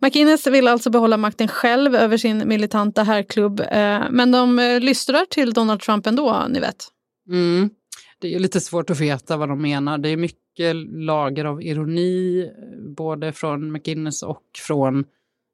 McInnes 0.00 0.46
vill 0.46 0.68
alltså 0.68 0.90
behålla 0.90 1.16
makten 1.16 1.48
själv 1.48 1.94
över 1.94 2.16
sin 2.16 2.48
militanta 2.48 3.02
herrklubb. 3.02 3.60
Eh, 3.60 4.02
men 4.10 4.30
de 4.30 4.58
eh, 4.58 4.80
lystrar 4.80 5.24
till 5.30 5.52
Donald 5.52 5.80
Trump 5.80 6.06
ändå, 6.06 6.46
ni 6.48 6.60
vet. 6.60 6.84
Mm. 7.28 7.70
Det 8.18 8.34
är 8.34 8.38
lite 8.38 8.60
svårt 8.60 8.90
att 8.90 9.00
veta 9.00 9.36
vad 9.36 9.48
de 9.48 9.62
menar. 9.62 9.98
Det 9.98 10.08
är 10.08 10.16
mycket 10.16 10.76
lager 10.92 11.44
av 11.44 11.62
ironi, 11.62 12.44
eh, 12.44 12.90
både 12.96 13.32
från 13.32 13.72
McInnes 13.72 14.22
och 14.22 14.42
från 14.66 15.04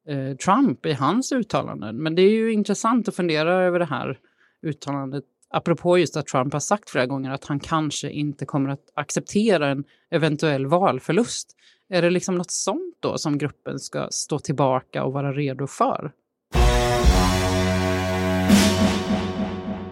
eh, 0.09 0.37
Trump 0.37 0.87
i 0.87 0.92
hans 0.92 1.33
uttalanden. 1.33 2.02
Men 2.02 2.14
det 2.14 2.22
är 2.22 2.31
ju 2.31 2.52
intressant 2.52 3.09
att 3.09 3.16
fundera 3.16 3.55
över 3.55 3.78
det 3.78 3.85
här 3.85 4.18
uttalandet 4.62 5.24
apropå 5.52 5.98
just 5.98 6.16
att 6.16 6.26
Trump 6.26 6.52
har 6.52 6.61
sagt 6.61 6.90
flera 6.90 7.07
gånger 7.07 7.31
att 7.31 7.44
han 7.44 7.61
kanske 7.61 8.11
inte 8.11 8.46
kommer 8.46 8.70
att 8.70 8.92
acceptera 8.94 9.68
en 9.68 9.85
eventuell 10.11 10.66
valförlust. 10.66 11.57
Är 11.92 12.02
det 12.02 12.11
liksom 12.11 12.35
något 12.35 12.50
sånt 12.50 12.96
då 13.00 13.18
som 13.18 13.38
gruppen 13.38 13.78
ska 13.78 14.09
stå 14.11 14.38
tillbaka 14.38 15.05
och 15.05 15.12
vara 15.12 15.33
redo 15.33 15.66
för? 15.66 16.12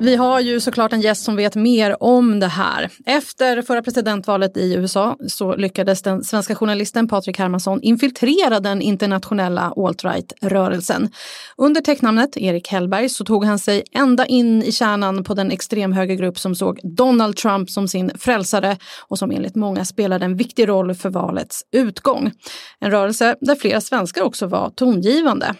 Vi 0.02 0.16
har 0.16 0.40
ju 0.40 0.60
såklart 0.60 0.92
en 0.92 1.00
gäst 1.00 1.24
som 1.24 1.36
vet 1.36 1.56
mer 1.56 2.02
om 2.02 2.40
det 2.40 2.46
här. 2.46 2.90
Efter 3.06 3.62
förra 3.62 3.82
presidentvalet 3.82 4.56
i 4.56 4.74
USA 4.74 5.16
så 5.28 5.56
lyckades 5.56 6.02
den 6.02 6.24
svenska 6.24 6.54
journalisten 6.54 7.08
Patrik 7.08 7.38
Hermansson 7.38 7.82
infiltrera 7.82 8.60
den 8.60 8.82
internationella 8.82 9.72
alt-right-rörelsen. 9.76 11.10
Under 11.56 11.80
tecknamnet 11.80 12.36
Erik 12.36 12.68
Hellberg 12.68 13.08
så 13.08 13.24
tog 13.24 13.44
han 13.44 13.58
sig 13.58 13.82
ända 13.92 14.26
in 14.26 14.62
i 14.62 14.72
kärnan 14.72 15.24
på 15.24 15.34
den 15.34 15.50
extremhögergrupp 15.50 16.38
som 16.38 16.54
såg 16.54 16.80
Donald 16.82 17.36
Trump 17.36 17.70
som 17.70 17.88
sin 17.88 18.10
frälsare 18.18 18.76
och 19.08 19.18
som 19.18 19.30
enligt 19.30 19.56
många 19.56 19.84
spelade 19.84 20.24
en 20.24 20.36
viktig 20.36 20.68
roll 20.68 20.94
för 20.94 21.10
valets 21.10 21.64
utgång. 21.72 22.32
En 22.78 22.90
rörelse 22.90 23.36
där 23.40 23.54
flera 23.54 23.80
svenskar 23.80 24.22
också 24.22 24.46
var 24.46 24.70
tongivande. 24.70 25.54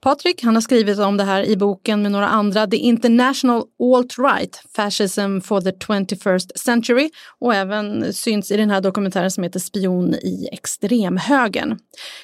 Patrik 0.00 0.42
han 0.42 0.54
har 0.54 0.62
skrivit 0.62 0.98
om 0.98 1.16
det 1.16 1.24
här 1.24 1.42
i 1.42 1.56
boken 1.56 2.02
med 2.02 2.12
några 2.12 2.28
andra, 2.28 2.66
The 2.66 2.76
International 2.76 3.62
Alt-Right, 3.78 4.56
Fascism 4.76 5.40
for 5.40 5.60
the 5.60 5.70
21st 5.70 6.58
Century 6.58 7.10
och 7.38 7.54
även 7.54 8.12
syns 8.12 8.50
i 8.50 8.56
den 8.56 8.70
här 8.70 8.80
dokumentären 8.80 9.30
som 9.30 9.44
heter 9.44 9.60
Spion 9.60 10.14
i 10.14 10.48
extremhögern. 10.52 11.78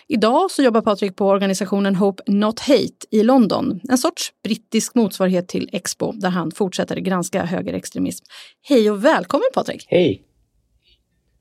Idag 0.09 0.51
så 0.51 0.63
jobbar 0.63 0.81
Patrik 0.81 1.17
på 1.17 1.27
organisationen 1.27 1.95
Hope 1.95 2.23
Not 2.27 2.61
Hate 2.61 3.07
i 3.11 3.23
London, 3.23 3.81
en 3.89 3.99
sorts 3.99 4.33
brittisk 4.45 4.95
motsvarighet 4.95 5.49
till 5.49 5.71
Expo 5.73 6.13
där 6.13 6.31
han 6.31 6.51
fortsätter 6.51 6.97
granska 6.97 7.45
högerextremism. 7.45 8.25
Hej 8.63 8.91
och 8.91 9.05
välkommen 9.05 9.49
Patrik! 9.55 9.87
Hej! 9.89 10.25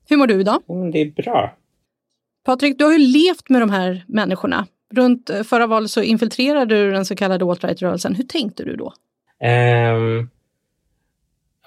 Hur 0.08 0.16
mår 0.16 0.26
du 0.26 0.40
idag? 0.40 0.62
Det 0.92 1.00
är 1.00 1.22
bra. 1.22 1.56
Patrik, 2.44 2.78
du 2.78 2.84
har 2.84 2.92
ju 2.92 2.98
levt 2.98 3.48
med 3.48 3.62
de 3.62 3.70
här 3.70 4.04
människorna 4.08 4.66
Runt 4.94 5.30
eh, 5.30 5.42
förra 5.42 5.66
valet 5.66 5.90
så 5.90 6.02
infiltrerade 6.02 6.74
du 6.74 6.90
den 6.90 7.04
så 7.04 7.16
kallade 7.16 7.44
alt-right-rörelsen. 7.44 8.14
Hur 8.14 8.24
tänkte 8.24 8.64
du 8.64 8.76
då? 8.76 8.92
Um, 9.46 10.30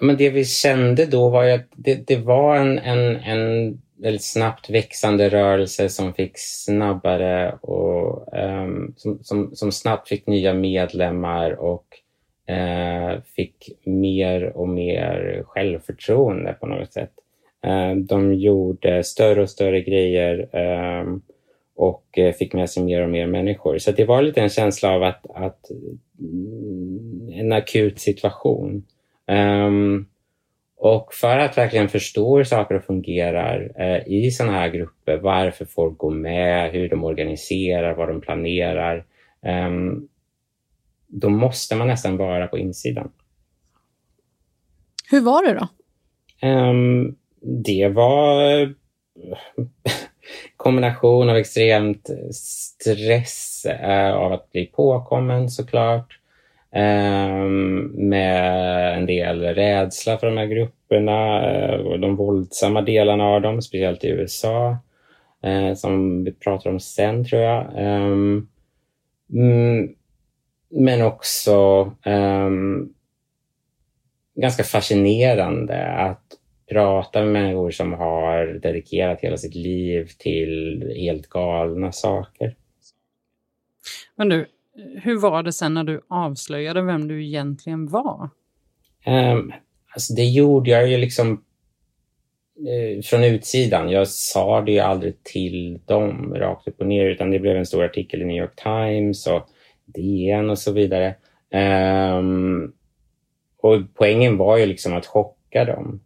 men 0.00 0.16
det 0.16 0.30
vi 0.30 0.44
kände 0.44 1.06
då 1.06 1.28
var 1.28 1.44
ju 1.44 1.50
att 1.50 1.66
det, 1.76 2.06
det 2.06 2.16
var 2.16 2.56
en, 2.56 2.78
en, 2.78 3.16
en 3.16 3.80
väldigt 4.02 4.24
snabbt 4.24 4.70
växande 4.70 5.28
rörelse 5.28 5.88
som 5.88 6.14
fick 6.14 6.32
snabbare 6.34 7.52
och 7.52 8.34
um, 8.36 8.94
som, 8.96 9.18
som, 9.22 9.56
som, 9.56 9.72
snabbt 9.72 10.08
fick 10.08 10.26
nya 10.26 10.54
medlemmar 10.54 11.50
och 11.50 11.86
uh, 12.50 13.20
fick 13.36 13.68
mer 13.84 14.56
och 14.56 14.68
mer 14.68 15.42
självförtroende 15.46 16.52
på 16.52 16.66
något 16.66 16.92
sätt. 16.92 17.12
Uh, 17.66 17.96
de 17.96 18.34
gjorde 18.34 19.04
större 19.04 19.42
och 19.42 19.50
större 19.50 19.80
grejer 19.80 20.56
um, 21.02 21.22
och 21.76 22.18
eh, 22.18 22.32
fick 22.32 22.54
med 22.54 22.70
sig 22.70 22.82
mer 22.84 23.02
och 23.02 23.10
mer 23.10 23.26
människor. 23.26 23.78
Så 23.78 23.92
det 23.92 24.04
var 24.04 24.22
lite 24.22 24.40
en 24.40 24.48
känsla 24.48 24.90
av 24.90 25.02
att, 25.02 25.26
att 25.34 25.70
mm, 26.18 27.32
en 27.32 27.52
akut 27.52 28.00
situation. 28.00 28.86
Um, 29.26 30.08
och 30.76 31.14
för 31.14 31.38
att 31.38 31.58
verkligen 31.58 31.88
förstå 31.88 32.36
hur 32.36 32.44
saker 32.44 32.78
fungerar 32.78 33.72
eh, 33.78 34.08
i 34.08 34.30
sådana 34.30 34.52
här 34.52 34.68
grupper, 34.68 35.16
varför 35.16 35.64
folk 35.64 35.98
går 35.98 36.10
med, 36.10 36.72
hur 36.72 36.88
de 36.88 37.04
organiserar, 37.04 37.94
vad 37.94 38.08
de 38.08 38.20
planerar, 38.20 39.04
um, 39.66 40.08
då 41.06 41.28
måste 41.28 41.76
man 41.76 41.86
nästan 41.86 42.16
vara 42.16 42.46
på 42.46 42.58
insidan. 42.58 43.12
Hur 45.10 45.20
var 45.20 45.46
det 45.46 45.54
då? 45.54 45.68
Um, 46.48 47.16
det 47.64 47.88
var 47.88 48.74
kombination 50.62 51.30
av 51.30 51.36
extremt 51.36 52.10
stress 52.34 53.64
eh, 53.66 54.14
av 54.14 54.32
att 54.32 54.52
bli 54.52 54.66
påkommen 54.66 55.50
såklart. 55.50 56.18
eh, 56.72 57.44
med 57.94 58.98
en 58.98 59.06
del 59.06 59.40
rädsla 59.42 60.18
för 60.18 60.26
de 60.26 60.36
här 60.36 60.46
grupperna 60.46 61.50
eh, 61.50 61.80
och 61.80 62.00
de 62.00 62.16
våldsamma 62.16 62.82
delarna 62.82 63.24
av 63.24 63.42
dem, 63.42 63.62
speciellt 63.62 64.04
i 64.04 64.08
USA. 64.08 64.76
Eh, 65.42 65.74
som 65.74 66.24
vi 66.24 66.32
pratar 66.32 66.70
om 66.70 66.80
sen 66.80 67.24
tror 67.24 67.42
jag. 67.42 67.66
Ehm, 67.76 68.48
mm, 69.32 69.94
men 70.70 71.02
också 71.02 71.90
ehm, 72.04 72.88
ganska 74.34 74.64
fascinerande 74.64 75.86
att 75.86 76.22
prata 76.70 77.22
med 77.22 77.32
människor 77.32 77.70
som 77.70 77.92
har 77.92 78.46
dedikerat 78.46 79.20
hela 79.20 79.36
sitt 79.36 79.54
liv 79.54 80.10
till 80.18 80.82
helt 80.96 81.28
galna 81.28 81.92
saker. 81.92 82.56
Men 84.16 84.28
du, 84.28 84.46
hur 85.02 85.18
var 85.18 85.42
det 85.42 85.52
sen 85.52 85.74
när 85.74 85.84
du 85.84 86.00
avslöjade 86.08 86.82
vem 86.82 87.08
du 87.08 87.24
egentligen 87.24 87.88
var? 87.88 88.30
Um, 89.06 89.52
alltså 89.94 90.14
det 90.14 90.24
gjorde 90.24 90.70
jag 90.70 90.88
ju 90.88 90.96
liksom 90.96 91.32
uh, 91.32 93.02
från 93.02 93.24
utsidan. 93.24 93.90
Jag 93.90 94.08
sa 94.08 94.60
det 94.60 94.72
ju 94.72 94.78
aldrig 94.78 95.22
till 95.22 95.80
dem 95.84 96.34
rakt 96.34 96.68
upp 96.68 96.80
och 96.80 96.86
ner 96.86 97.06
utan 97.06 97.30
det 97.30 97.38
blev 97.38 97.56
en 97.56 97.66
stor 97.66 97.84
artikel 97.84 98.22
i 98.22 98.24
New 98.24 98.36
York 98.36 98.56
Times 98.56 99.26
och 99.26 99.48
DN 99.84 100.50
och 100.50 100.58
så 100.58 100.72
vidare. 100.72 101.14
Um, 102.18 102.72
och 103.58 103.82
poängen 103.94 104.36
var 104.36 104.56
ju 104.56 104.66
liksom 104.66 104.96
att 104.96 105.06
chocka 105.06 105.64
dem. 105.64 106.00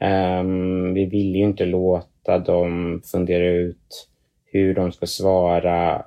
Um, 0.00 0.94
vi 0.94 1.06
ville 1.06 1.38
ju 1.38 1.44
inte 1.44 1.64
låta 1.64 2.38
dem 2.38 3.02
fundera 3.04 3.46
ut 3.46 4.08
hur 4.44 4.74
de 4.74 4.92
ska 4.92 5.06
svara 5.06 6.02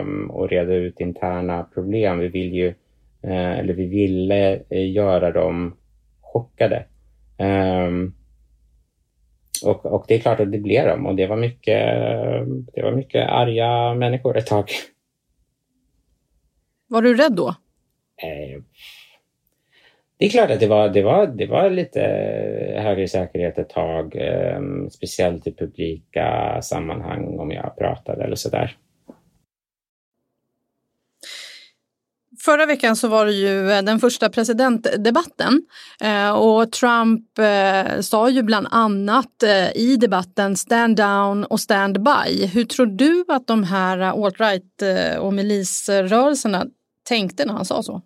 um, 0.00 0.30
och 0.30 0.48
reda 0.48 0.74
ut 0.74 1.00
interna 1.00 1.62
problem. 1.74 2.18
Vi 2.18 2.28
vill 2.28 2.52
ju, 2.54 2.68
uh, 3.24 3.58
eller 3.58 3.74
vi 3.74 3.86
ville 3.86 4.56
uh, 4.56 4.90
göra 4.90 5.32
dem 5.32 5.76
chockade. 6.20 6.84
Um, 7.38 8.14
och, 9.64 9.86
och 9.86 10.04
det 10.08 10.14
är 10.14 10.18
klart 10.18 10.40
att 10.40 10.52
det 10.52 10.58
blev 10.58 10.86
de 10.86 11.06
och 11.06 11.14
det 11.14 11.26
var 11.26 11.36
mycket, 11.36 11.96
det 12.74 12.82
var 12.82 12.92
mycket 12.92 13.28
arga 13.28 13.94
människor 13.94 14.36
ett 14.36 14.46
tag. 14.46 14.70
Var 16.88 17.02
du 17.02 17.14
rädd 17.14 17.32
då? 17.32 17.48
Uh, 17.48 18.62
det 20.22 20.26
är 20.26 20.30
klart 20.30 20.50
att 20.50 20.60
det 20.60 20.66
var, 20.66 20.88
det 20.88 21.02
var, 21.02 21.26
det 21.26 21.46
var 21.46 21.70
lite 21.70 22.00
högre 22.78 23.08
säkerhet 23.08 23.58
ett 23.58 23.68
tag, 23.68 24.16
eh, 24.16 24.60
speciellt 24.90 25.46
i 25.46 25.52
publika 25.52 26.58
sammanhang 26.62 27.38
om 27.38 27.50
jag 27.50 27.76
pratade 27.76 28.24
eller 28.24 28.36
sådär. 28.36 28.76
Förra 32.44 32.66
veckan 32.66 32.96
så 32.96 33.08
var 33.08 33.26
det 33.26 33.32
ju 33.32 33.70
eh, 33.70 33.82
den 33.82 33.98
första 33.98 34.28
presidentdebatten 34.28 35.62
eh, 36.00 36.30
och 36.30 36.72
Trump 36.72 37.38
eh, 37.38 38.00
sa 38.00 38.30
ju 38.30 38.42
bland 38.42 38.66
annat 38.70 39.42
i 39.74 39.96
debatten 39.96 40.56
stand 40.56 40.96
down 40.96 41.44
och 41.44 41.60
stand 41.60 42.02
by. 42.02 42.46
Hur 42.46 42.64
tror 42.64 42.86
du 42.86 43.24
att 43.28 43.46
de 43.46 43.64
här 43.64 43.98
alt-right 43.98 45.18
och 45.18 45.32
milisrörelserna 45.34 46.66
tänkte 47.08 47.44
när 47.44 47.54
han 47.54 47.64
sa 47.64 47.82
så? 47.82 48.02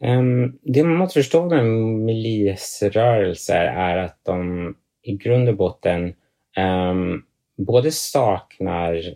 Ehm, 0.00 0.58
det 0.62 0.84
man 0.84 0.96
måste 0.96 1.20
förstå 1.20 1.48
med 1.48 1.64
milisrörelser 2.04 3.64
är 3.64 3.96
att 3.96 4.20
de 4.22 4.76
i 5.02 5.16
grund 5.16 5.48
och 5.48 5.56
botten 5.56 6.14
ehm, 6.56 7.22
både 7.56 7.92
saknar 7.92 9.14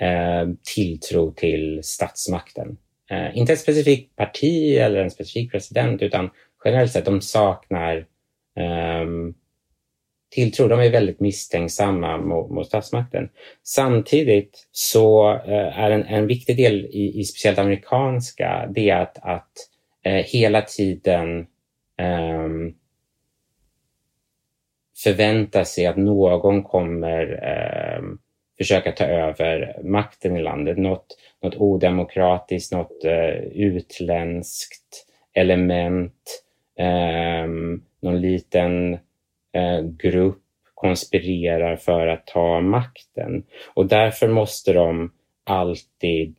ehm, 0.00 0.56
tilltro 0.74 1.32
till 1.32 1.80
statsmakten. 1.82 2.76
Inte 3.34 3.52
ett 3.52 3.60
specifikt 3.60 4.16
parti 4.16 4.76
eller 4.76 5.02
en 5.02 5.10
specifik 5.10 5.52
president 5.52 6.02
utan 6.02 6.30
generellt 6.64 6.92
sett 6.92 7.04
de 7.04 7.20
saknar 7.20 8.06
um, 9.02 9.34
tilltro. 10.32 10.68
De 10.68 10.80
är 10.80 10.90
väldigt 10.90 11.20
misstänksamma 11.20 12.16
mot, 12.16 12.50
mot 12.50 12.66
statsmakten. 12.66 13.28
Samtidigt 13.62 14.68
så 14.72 15.30
eh, 15.30 15.78
är 15.78 15.90
en, 15.90 16.04
en 16.04 16.26
viktig 16.26 16.56
del 16.56 16.86
i, 16.86 17.20
i 17.20 17.24
speciellt 17.24 17.58
amerikanska, 17.58 18.70
det 18.74 18.90
är 18.90 19.00
att, 19.00 19.18
att 19.22 19.52
eh, 20.04 20.12
hela 20.12 20.62
tiden 20.62 21.38
eh, 21.98 22.48
förvänta 25.04 25.64
sig 25.64 25.86
att 25.86 25.96
någon 25.96 26.62
kommer 26.62 27.22
eh, 27.42 28.02
försöka 28.58 28.92
ta 28.92 29.04
över 29.04 29.76
makten 29.82 30.36
i 30.36 30.42
landet. 30.42 30.78
Något, 30.78 31.06
något 31.42 31.56
odemokratiskt, 31.56 32.72
något 32.72 33.04
eh, 33.04 33.34
utländskt 33.54 35.06
element, 35.34 36.42
eh, 36.78 37.46
någon 38.00 38.20
liten 38.20 38.94
eh, 38.94 39.00
Eh, 39.52 39.80
grupp 39.82 40.42
konspirerar 40.74 41.76
för 41.76 42.06
att 42.06 42.26
ta 42.26 42.60
makten. 42.60 43.44
Och 43.74 43.86
därför 43.86 44.28
måste 44.28 44.72
de 44.72 45.12
alltid 45.44 46.36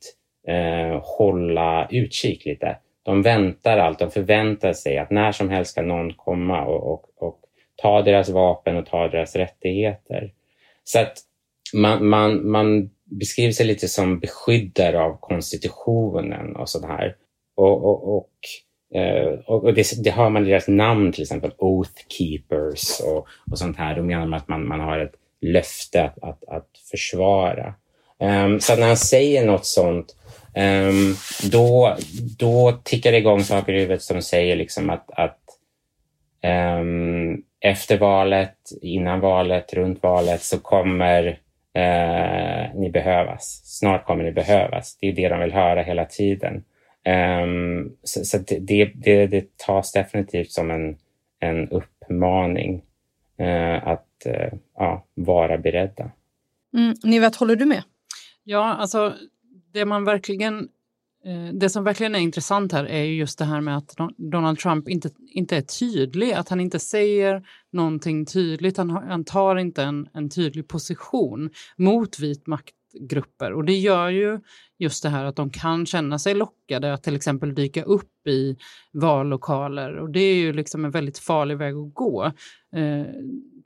eh, 0.47 1.01
hålla 1.03 1.87
utkik 1.91 2.45
lite. 2.45 2.77
De 3.03 3.21
väntar 3.21 3.77
allt, 3.77 3.99
de 3.99 4.11
förväntar 4.11 4.73
sig 4.73 4.97
att 4.97 5.11
när 5.11 5.31
som 5.31 5.49
helst 5.49 5.71
ska 5.71 5.81
någon 5.81 6.13
komma 6.13 6.65
och, 6.65 6.93
och, 6.93 7.23
och 7.23 7.39
ta 7.75 8.01
deras 8.01 8.29
vapen 8.29 8.77
och 8.77 8.85
ta 8.85 9.07
deras 9.07 9.35
rättigheter. 9.35 10.33
Så 10.83 10.99
att 10.99 11.13
man, 11.73 12.07
man, 12.07 12.49
man 12.49 12.89
beskriver 13.05 13.51
sig 13.51 13.65
lite 13.65 13.87
som 13.87 14.19
beskyddare 14.19 14.99
av 15.01 15.17
konstitutionen 15.19 16.55
och 16.55 16.69
sånt 16.69 16.85
här. 16.85 17.15
Och, 17.55 17.85
och, 17.85 18.17
och 18.17 18.31
Uh, 18.95 19.39
och 19.45 19.73
det, 19.73 20.03
det, 20.03 20.09
har 20.09 20.29
man 20.29 20.45
i 20.45 20.49
deras 20.49 20.67
namn 20.67 21.11
till 21.11 21.21
exempel, 21.21 21.51
Oath 21.57 22.01
Keepers 22.07 22.99
och, 22.99 23.27
och 23.51 23.57
sånt 23.57 23.77
här. 23.77 23.95
Då 23.95 24.03
menar 24.03 24.25
man 24.25 24.39
att 24.39 24.47
man, 24.47 24.67
man 24.67 24.79
har 24.79 24.99
ett 24.99 25.15
löfte 25.41 26.03
att, 26.03 26.23
att, 26.23 26.43
att 26.47 26.67
försvara. 26.91 27.73
Um, 28.19 28.59
så 28.59 28.75
när 28.75 28.87
han 28.87 28.97
säger 28.97 29.45
något 29.45 29.65
sånt, 29.65 30.15
um, 30.55 31.15
då, 31.51 31.97
då 32.37 32.79
tickar 32.83 33.11
det 33.11 33.17
igång 33.17 33.43
saker 33.43 33.73
i 33.73 33.79
huvudet 33.79 34.01
som 34.01 34.21
säger 34.21 34.55
liksom 34.55 34.89
att, 34.89 35.11
att 35.11 35.39
um, 36.79 37.43
efter 37.59 37.97
valet, 37.97 38.57
innan 38.81 39.19
valet, 39.19 39.73
runt 39.73 40.03
valet 40.03 40.41
så 40.41 40.59
kommer 40.59 41.27
uh, 41.77 42.79
ni 42.79 42.89
behövas. 42.93 43.61
Snart 43.65 44.05
kommer 44.05 44.23
ni 44.23 44.31
behövas. 44.31 44.97
Det 45.01 45.07
är 45.07 45.13
det 45.13 45.29
de 45.29 45.39
vill 45.39 45.53
höra 45.53 45.83
hela 45.83 46.05
tiden. 46.05 46.63
Um, 47.05 47.95
så, 48.03 48.25
så 48.25 48.37
det, 48.37 48.59
det, 48.93 49.27
det, 49.27 49.57
tas 49.57 49.91
definitivt 49.91 50.51
som 50.51 50.71
en, 50.71 50.97
en 51.39 51.69
uppmaning 51.69 52.83
uh, 53.41 53.87
att 53.87 54.07
uh, 54.25 54.59
ja, 54.75 55.05
vara 55.13 55.57
beredda. 55.57 56.11
Mm, 56.73 56.95
Nivet, 57.03 57.35
håller 57.35 57.55
du 57.55 57.65
med? 57.65 57.83
Ja, 58.43 58.73
alltså 58.73 59.13
det 59.73 59.85
man 59.85 60.03
verkligen 60.05 60.69
eh, 61.25 61.53
det 61.53 61.69
som 61.69 61.83
verkligen 61.83 62.15
är 62.15 62.19
intressant 62.19 62.71
här 62.71 62.85
är 62.85 63.03
just 63.03 63.39
det 63.39 63.45
här 63.45 63.61
med 63.61 63.77
att 63.77 63.95
Donald 64.17 64.59
Trump 64.59 64.89
inte, 64.89 65.09
inte 65.27 65.57
är 65.57 65.61
tydlig, 65.61 66.33
att 66.33 66.49
han 66.49 66.59
inte 66.59 66.79
säger 66.79 67.47
någonting 67.71 68.25
tydligt. 68.25 68.77
Han, 68.77 68.89
han 68.89 69.23
tar 69.23 69.55
inte 69.55 69.83
en, 69.83 70.09
en 70.13 70.29
tydlig 70.29 70.67
position 70.67 71.49
mot 71.77 72.19
vit 72.19 72.47
grupper. 72.99 73.53
och 73.53 73.65
det 73.65 73.73
gör 73.73 74.09
ju 74.09 74.39
just 74.79 75.03
det 75.03 75.09
här 75.09 75.25
att 75.25 75.35
de 75.35 75.49
kan 75.49 75.85
känna 75.85 76.19
sig 76.19 76.33
lockade 76.33 76.93
att 76.93 77.03
till 77.03 77.15
exempel 77.15 77.55
dyka 77.55 77.83
upp 77.83 78.27
i 78.27 78.57
vallokaler 78.93 79.97
och 79.97 80.09
det 80.09 80.19
är 80.19 80.35
ju 80.35 80.53
liksom 80.53 80.85
en 80.85 80.91
väldigt 80.91 81.19
farlig 81.19 81.57
väg 81.57 81.75
att 81.75 81.93
gå. 81.93 82.25
Eh, 82.75 83.05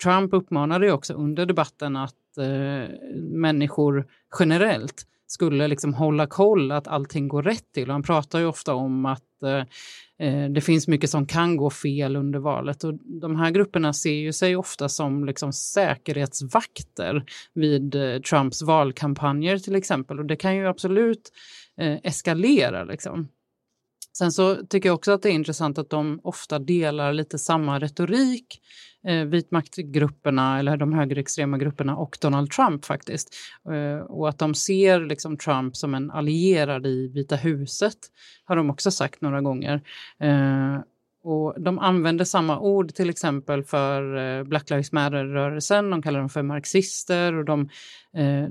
Trump 0.03 0.33
uppmanade 0.33 0.85
ju 0.85 0.91
också 0.91 1.13
under 1.13 1.45
debatten 1.45 1.95
att 1.95 2.37
eh, 2.37 2.95
människor 3.17 4.07
generellt 4.39 5.05
skulle 5.27 5.67
liksom 5.67 5.93
hålla 5.93 6.27
koll 6.27 6.71
att 6.71 6.87
allting 6.87 7.27
går 7.27 7.43
rätt 7.43 7.73
till. 7.73 7.87
Och 7.87 7.93
han 7.93 8.03
pratar 8.03 8.39
ju 8.39 8.45
ofta 8.45 8.73
om 8.73 9.05
att 9.05 9.43
eh, 9.43 10.27
eh, 10.27 10.49
det 10.49 10.61
finns 10.61 10.87
mycket 10.87 11.09
som 11.09 11.25
kan 11.25 11.57
gå 11.57 11.69
fel 11.69 12.15
under 12.15 12.39
valet 12.39 12.83
och 12.83 12.93
de 13.21 13.35
här 13.35 13.51
grupperna 13.51 13.93
ser 13.93 14.13
ju 14.13 14.33
sig 14.33 14.55
ofta 14.55 14.89
som 14.89 15.25
liksom 15.25 15.53
säkerhetsvakter 15.53 17.23
vid 17.53 17.95
eh, 17.95 18.21
Trumps 18.21 18.61
valkampanjer 18.61 19.57
till 19.57 19.75
exempel 19.75 20.19
och 20.19 20.25
det 20.25 20.35
kan 20.35 20.55
ju 20.55 20.67
absolut 20.67 21.31
eh, 21.81 21.97
eskalera. 22.03 22.83
Liksom. 22.83 23.27
Sen 24.17 24.31
så 24.31 24.55
tycker 24.55 24.89
jag 24.89 24.95
också 24.95 25.11
att 25.11 25.21
det 25.21 25.29
är 25.29 25.33
intressant 25.33 25.77
att 25.77 25.89
de 25.89 26.19
ofta 26.23 26.59
delar 26.59 27.13
lite 27.13 27.37
samma 27.37 27.79
retorik, 27.79 28.61
eh, 29.07 29.25
vitmaktgrupperna 29.25 30.59
eller 30.59 30.77
de 30.77 30.93
högerextrema 30.93 31.57
grupperna 31.57 31.95
och 31.97 32.17
Donald 32.21 32.51
Trump 32.51 32.85
faktiskt. 32.85 33.35
Eh, 33.71 34.05
och 34.05 34.29
att 34.29 34.39
de 34.39 34.53
ser 34.55 34.99
liksom 34.99 35.37
Trump 35.37 35.75
som 35.75 35.93
en 35.93 36.11
allierad 36.11 36.85
i 36.85 37.07
Vita 37.07 37.35
huset 37.35 37.97
har 38.45 38.55
de 38.55 38.69
också 38.69 38.91
sagt 38.91 39.21
några 39.21 39.41
gånger. 39.41 39.81
Eh, 40.19 40.81
Och 41.23 41.61
de 41.61 41.79
använder 41.79 42.25
samma 42.25 42.59
ord 42.59 42.93
till 42.93 43.09
exempel 43.09 43.63
för 43.63 44.17
eh, 44.17 44.43
Black 44.43 44.69
Lives 44.69 44.91
Matter-rörelsen. 44.91 45.89
De 45.89 46.01
kallar 46.01 46.19
dem 46.19 46.29
för 46.29 46.43
marxister 46.43 47.33
och 47.33 47.45
de, 47.45 47.69
eh, 48.17 48.47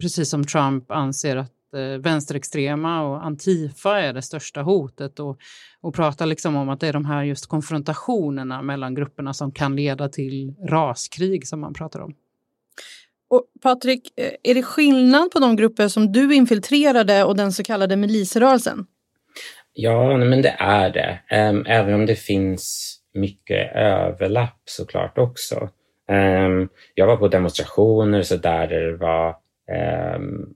precis 0.00 0.30
som 0.30 0.44
Trump 0.44 0.90
anser 0.90 1.36
att 1.36 1.52
vänsterextrema 2.00 3.02
och 3.02 3.24
Antifa 3.24 4.00
är 4.00 4.12
det 4.12 4.22
största 4.22 4.62
hotet 4.62 5.20
och, 5.20 5.38
och 5.80 5.94
pratar 5.94 6.26
liksom 6.26 6.56
om 6.56 6.68
att 6.68 6.80
det 6.80 6.88
är 6.88 6.92
de 6.92 7.04
här 7.04 7.22
just 7.22 7.46
konfrontationerna 7.46 8.62
mellan 8.62 8.94
grupperna 8.94 9.34
som 9.34 9.52
kan 9.52 9.76
leda 9.76 10.08
till 10.08 10.54
raskrig 10.68 11.46
som 11.48 11.60
man 11.60 11.74
pratar 11.74 12.00
om. 12.00 12.14
Och 13.30 13.44
Patrik, 13.62 14.12
eh, 14.16 14.32
är 14.42 14.54
det 14.54 14.62
skillnad 14.62 15.30
på 15.30 15.38
de 15.38 15.56
grupper 15.56 15.88
som 15.88 16.12
du 16.12 16.34
infiltrerade 16.34 17.24
och 17.24 17.36
den 17.36 17.52
så 17.52 17.62
kallade 17.62 17.96
milisrörelsen? 17.96 18.86
Ja, 19.72 20.16
men 20.16 20.42
det 20.42 20.56
är 20.58 20.90
det. 20.90 21.20
Ehm, 21.28 21.64
även 21.66 21.94
om 21.94 22.06
det 22.06 22.16
finns 22.16 22.96
mycket 23.14 23.76
överlapp 23.76 24.62
såklart 24.64 25.18
också. 25.18 25.68
Ehm, 26.08 26.68
jag 26.94 27.06
var 27.06 27.16
på 27.16 27.28
demonstrationer 27.28 28.22
så 28.22 28.36
där 28.36 28.68
det 28.68 28.96
var 28.96 29.36
um, 30.16 30.54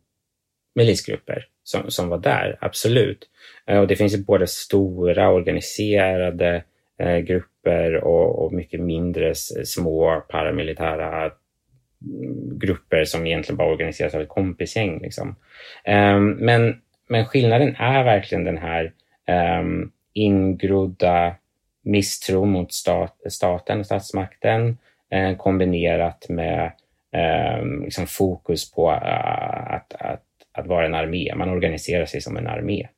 milisgrupper 0.75 1.47
som, 1.65 1.91
som 1.91 2.09
var 2.09 2.19
där, 2.19 2.59
absolut. 2.61 3.29
Eh, 3.67 3.79
och 3.79 3.87
det 3.87 3.97
finns 3.97 4.15
ju 4.15 4.25
både 4.25 4.47
stora 4.47 5.31
organiserade 5.31 6.65
eh, 6.99 7.19
grupper 7.19 7.95
och, 7.95 8.45
och, 8.45 8.53
mycket 8.53 8.81
mindre 8.81 9.35
små 9.65 10.21
paramilitära 10.29 11.23
mm, 11.23 12.59
grupper 12.59 13.05
som 13.05 13.27
egentligen 13.27 13.57
bara 13.57 13.73
organiseras 13.73 14.15
av 14.15 14.21
ett 14.21 14.29
kompisgäng. 14.29 15.01
Liksom. 15.03 15.37
Ehm, 15.85 16.31
men, 16.31 16.81
men 17.09 17.27
skillnaden 17.27 17.77
är 17.77 18.05
verkligen 18.05 18.45
den 18.45 18.59
här 18.59 18.93
ehm, 19.27 19.91
ingrodda 20.13 21.37
misstro 21.85 22.45
mot 22.45 22.73
stat, 22.73 23.21
staten 23.31 23.81
och 23.81 23.87
statsmakten 23.87 24.79
eh, 25.11 25.37
kombinerat 25.37 26.29
med 26.29 26.73
eh, 27.13 27.67
liksom 27.85 28.07
fokus 28.07 28.73
på 28.73 28.91
eh, 28.91 29.75
att, 29.75 29.95
att, 29.95 30.23
att 30.55 30.67
vara 30.67 30.87
en 30.87 30.95
armé. 30.95 31.35
Man 31.37 31.49
organiserar 31.49 32.07
sig 32.07 32.21
som 32.21 32.37
en 32.37 32.47
armé. 32.47 32.89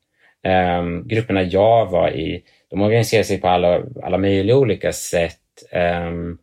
Um, 0.79 1.09
grupperna 1.09 1.43
jag 1.43 1.87
var 1.87 2.11
i, 2.11 2.43
de 2.71 2.83
organiserar 2.83 3.23
sig 3.23 3.41
på 3.41 3.49
alla, 3.49 3.83
alla 4.03 4.19
möjliga 4.19 4.57
olika 4.57 4.93
sätt. 4.93 5.41
Um, 5.73 6.39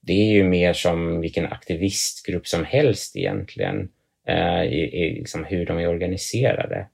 det 0.00 0.12
är 0.12 0.32
ju 0.32 0.44
mer 0.44 0.72
som 0.72 1.20
vilken 1.20 1.46
aktivistgrupp 1.46 2.46
som 2.46 2.64
helst 2.64 3.16
egentligen, 3.16 3.88
uh, 4.28 4.64
i, 4.64 4.80
i 4.80 5.14
liksom 5.14 5.44
hur 5.44 5.66
de 5.66 5.78
är 5.78 5.88
organiserade. 5.88 6.86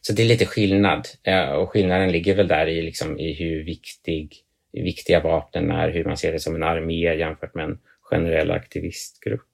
Så 0.00 0.12
det 0.12 0.22
är 0.22 0.26
lite 0.26 0.46
skillnad 0.46 1.08
eh, 1.22 1.48
och 1.48 1.70
skillnaden 1.70 2.12
ligger 2.12 2.34
väl 2.34 2.48
där 2.48 2.66
i, 2.66 2.82
liksom, 2.82 3.18
i 3.18 3.32
hur 3.32 3.64
viktig, 3.64 4.36
viktiga 4.72 5.20
vapnen 5.20 5.70
är, 5.70 5.88
hur 5.88 6.04
man 6.04 6.16
ser 6.16 6.32
det 6.32 6.40
som 6.40 6.54
en 6.54 6.62
armé 6.62 7.14
jämfört 7.14 7.54
med 7.54 7.64
en 7.64 7.78
generell 8.00 8.50
aktivistgrupp. 8.50 9.48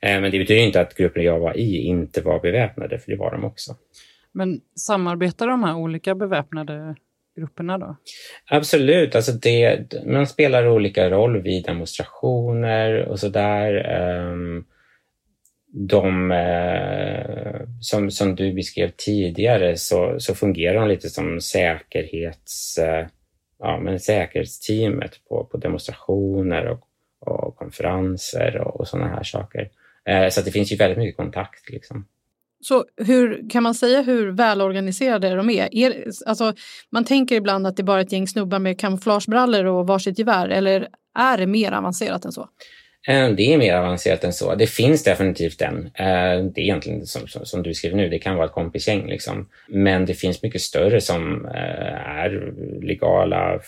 Eh, 0.00 0.20
men 0.20 0.30
det 0.30 0.38
betyder 0.38 0.62
inte 0.62 0.80
att 0.80 0.94
gruppen 0.94 1.24
jag 1.24 1.38
var 1.38 1.56
i 1.56 1.76
inte 1.78 2.20
var 2.20 2.40
beväpnade, 2.40 2.98
för 2.98 3.10
det 3.10 3.16
var 3.16 3.32
de 3.32 3.44
också. 3.44 3.76
Men 4.32 4.60
samarbetar 4.74 5.48
de 5.48 5.64
här 5.64 5.76
olika 5.76 6.14
beväpnade 6.14 6.96
grupperna 7.36 7.78
då? 7.78 7.96
Absolut, 8.50 9.14
alltså 9.14 9.32
det, 9.32 9.94
man 10.06 10.26
spelar 10.26 10.68
olika 10.68 11.10
roll 11.10 11.42
vid 11.42 11.64
demonstrationer 11.64 13.04
och 13.08 13.20
sådär. 13.20 14.00
Um, 14.30 14.64
de, 15.76 16.30
eh, 16.30 17.60
som, 17.80 18.10
som 18.10 18.34
du 18.34 18.52
beskrev 18.52 18.90
tidigare, 18.96 19.76
så, 19.76 20.14
så 20.18 20.34
fungerar 20.34 20.80
de 20.80 20.88
lite 20.88 21.08
som 21.08 21.40
säkerhets, 21.40 22.78
eh, 22.78 23.06
ja, 23.58 23.80
men 23.80 24.00
säkerhetsteamet 24.00 25.20
på, 25.28 25.44
på 25.44 25.56
demonstrationer 25.56 26.66
och, 26.66 26.80
och 27.26 27.56
konferenser 27.56 28.60
och, 28.60 28.80
och 28.80 28.88
sådana 28.88 29.08
här 29.08 29.22
saker. 29.22 29.70
Eh, 30.08 30.28
så 30.28 30.40
det 30.40 30.50
finns 30.50 30.72
ju 30.72 30.76
väldigt 30.76 30.98
mycket 30.98 31.16
kontakt. 31.16 31.70
Liksom. 31.70 32.06
Så 32.64 32.84
hur 32.96 33.50
kan 33.50 33.62
man 33.62 33.74
säga 33.74 34.02
hur 34.02 34.32
välorganiserade 34.32 35.34
de 35.34 35.50
är? 35.50 35.74
är 35.74 36.04
alltså, 36.26 36.54
man 36.90 37.04
tänker 37.04 37.36
ibland 37.36 37.66
att 37.66 37.76
det 37.76 37.82
är 37.82 37.84
bara 37.84 38.00
ett 38.00 38.12
gäng 38.12 38.28
snubbar 38.28 38.58
med 38.58 38.80
kamouflagebrallor 38.80 39.64
och 39.64 39.86
varsitt 39.86 40.18
gevär, 40.18 40.48
eller 40.48 40.88
är 41.18 41.38
det 41.38 41.46
mer 41.46 41.72
avancerat 41.72 42.24
än 42.24 42.32
så? 42.32 42.48
Eh, 43.08 43.30
det 43.30 43.52
är 43.52 43.58
mer 43.58 43.74
avancerat 43.74 44.24
än 44.24 44.32
så. 44.32 44.54
Det 44.54 44.66
finns 44.66 45.04
definitivt 45.04 45.62
en. 45.62 45.86
Eh, 45.86 46.44
det 46.44 46.60
är 46.60 46.64
egentligen 46.64 47.06
som, 47.06 47.28
som, 47.28 47.62
du 47.62 47.74
skriver 47.74 47.96
nu, 47.96 48.08
det 48.08 48.18
kan 48.18 48.36
vara 48.36 48.46
ett 48.46 48.52
kompisgäng. 48.52 49.06
Liksom. 49.06 49.48
Men 49.68 50.06
det 50.06 50.14
finns 50.14 50.42
mycket 50.42 50.60
större 50.60 51.00
som 51.00 51.44
är 52.06 52.52
legala 52.82 53.60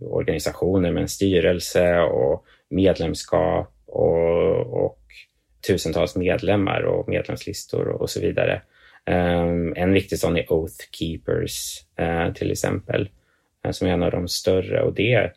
organisationer 0.00 0.92
med 0.92 1.02
en 1.02 1.08
styrelse 1.08 1.98
och 1.98 2.44
medlemskap 2.70 3.74
och, 3.86 4.84
och 4.84 4.98
tusentals 5.66 6.16
medlemmar 6.16 6.82
och 6.82 7.08
medlemslistor 7.08 7.88
och, 7.88 8.10
så 8.10 8.20
vidare. 8.20 8.62
En 9.74 9.92
viktig 9.92 10.18
sån 10.18 10.36
är 10.36 10.52
Oath 10.52 10.84
Keepers 10.92 11.84
till 12.34 12.50
exempel, 12.50 13.08
som 13.70 13.88
är 13.88 13.92
en 13.92 14.02
av 14.02 14.10
de 14.10 14.28
större 14.28 14.82
och 14.82 14.94
det 14.94 15.32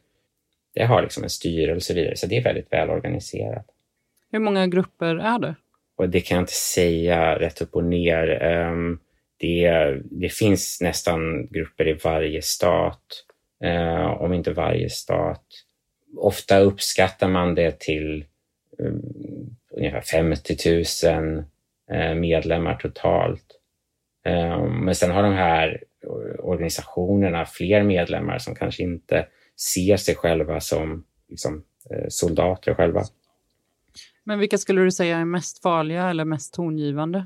det 0.73 0.83
har 0.83 1.01
liksom 1.01 1.23
en 1.23 1.29
styrelse 1.29 1.75
och 1.75 1.83
så 1.83 1.93
vidare, 1.93 2.15
så 2.15 2.27
det 2.27 2.37
är 2.37 2.43
väldigt 2.43 2.73
välorganiserat. 2.73 3.65
Hur 4.31 4.39
många 4.39 4.67
grupper 4.67 5.15
är 5.15 5.39
det? 5.39 5.55
Och 5.95 6.09
det 6.09 6.21
kan 6.21 6.35
jag 6.35 6.43
inte 6.43 6.53
säga 6.53 7.39
rätt 7.39 7.61
upp 7.61 7.75
och 7.75 7.83
ner. 7.83 8.43
Ehm, 8.43 8.99
det, 9.37 9.71
det 10.03 10.29
finns 10.29 10.81
nästan 10.81 11.47
grupper 11.47 11.87
i 11.87 11.93
varje 11.93 12.41
stat, 12.41 13.03
eh, 13.63 14.05
om 14.05 14.33
inte 14.33 14.53
varje 14.53 14.89
stat. 14.89 15.45
Ofta 16.17 16.59
uppskattar 16.59 17.27
man 17.27 17.55
det 17.55 17.79
till 17.79 18.25
um, 18.77 19.55
ungefär 19.71 20.01
50 20.01 20.57
000 21.05 21.43
eh, 21.91 22.15
medlemmar 22.15 22.75
totalt. 22.75 23.45
Um, 24.25 24.85
men 24.85 24.95
sen 24.95 25.11
har 25.11 25.23
de 25.23 25.33
här 25.33 25.83
organisationerna 26.39 27.45
fler 27.45 27.83
medlemmar 27.83 28.39
som 28.39 28.55
kanske 28.55 28.83
inte 28.83 29.27
ser 29.73 29.97
sig 29.97 30.15
själva 30.15 30.59
som 30.59 31.03
liksom, 31.29 31.63
eh, 31.89 32.05
soldater 32.09 32.73
själva. 32.73 33.03
Men 34.23 34.39
vilka 34.39 34.57
skulle 34.57 34.81
du 34.81 34.91
säga 34.91 35.17
är 35.17 35.25
mest 35.25 35.61
farliga 35.61 36.09
eller 36.09 36.25
mest 36.25 36.53
tongivande? 36.53 37.25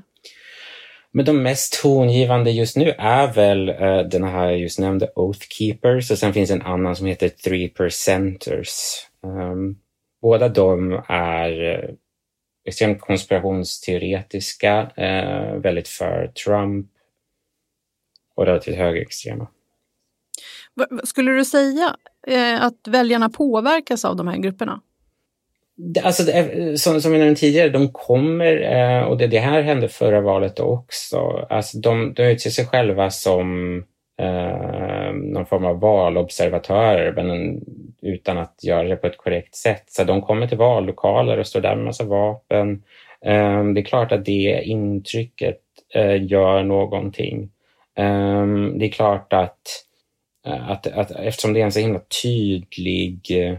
Men 1.12 1.24
de 1.24 1.42
mest 1.42 1.82
tongivande 1.82 2.50
just 2.50 2.76
nu 2.76 2.90
är 2.98 3.32
väl 3.32 3.70
uh, 3.70 4.08
den 4.08 4.24
här 4.24 4.50
jag 4.50 4.58
just 4.58 4.78
nämnde 4.78 5.10
Oath 5.14 5.46
Keepers 5.48 6.10
och 6.10 6.18
sen 6.18 6.32
finns 6.32 6.50
en 6.50 6.62
annan 6.62 6.96
som 6.96 7.06
heter 7.06 7.28
Three 7.28 7.68
Percenters. 7.68 9.06
Um, 9.22 9.78
båda 10.22 10.48
de 10.48 11.02
är 11.08 11.60
uh, 11.60 11.94
extremt 12.68 13.00
konspirationsteoretiska, 13.00 14.82
uh, 14.82 15.60
väldigt 15.60 15.88
för 15.88 16.26
Trump 16.26 16.86
och 18.34 18.46
relativt 18.46 18.76
högerextrema. 18.76 19.48
Skulle 21.04 21.32
du 21.32 21.44
säga 21.44 21.96
eh, 22.26 22.62
att 22.64 22.88
väljarna 22.88 23.28
påverkas 23.28 24.04
av 24.04 24.16
de 24.16 24.28
här 24.28 24.36
grupperna? 24.36 24.80
Alltså, 26.02 26.30
eh, 26.32 26.74
som, 26.74 27.00
som 27.00 27.12
jag 27.12 27.18
nämnde 27.18 27.40
tidigare, 27.40 27.68
de 27.68 27.88
kommer, 27.92 28.62
eh, 28.62 29.02
och 29.02 29.18
det, 29.18 29.26
det 29.26 29.38
här 29.38 29.62
hände 29.62 29.88
förra 29.88 30.20
valet 30.20 30.60
också, 30.60 31.46
alltså 31.50 31.78
de, 31.78 32.14
de 32.14 32.22
utser 32.22 32.50
sig 32.50 32.66
själva 32.66 33.10
som 33.10 33.76
eh, 34.20 35.12
någon 35.12 35.46
form 35.46 35.64
av 35.64 35.80
valobservatörer, 35.80 37.12
men 37.12 37.60
utan 38.02 38.38
att 38.38 38.64
göra 38.64 38.88
det 38.88 38.96
på 38.96 39.06
ett 39.06 39.16
korrekt 39.16 39.54
sätt. 39.54 39.84
Så 39.86 40.04
de 40.04 40.22
kommer 40.22 40.46
till 40.46 40.58
vallokaler 40.58 41.38
och 41.38 41.46
står 41.46 41.60
där 41.60 41.76
med 41.76 41.84
massa 41.84 42.04
vapen. 42.04 42.82
Eh, 43.24 43.64
det 43.64 43.80
är 43.80 43.84
klart 43.84 44.12
att 44.12 44.24
det 44.24 44.62
intrycket 44.64 45.60
eh, 45.94 46.26
gör 46.26 46.62
någonting. 46.62 47.50
Eh, 47.98 48.46
det 48.74 48.86
är 48.86 48.90
klart 48.92 49.32
att 49.32 49.60
eh, 50.46 50.70
att, 50.70 50.86
att 50.86 51.10
eftersom 51.10 51.52
det 51.52 51.60
är 51.60 51.64
en 51.64 51.72
så 51.72 51.80
himla 51.80 52.00
tydlig 52.22 53.20
eh, 53.30 53.58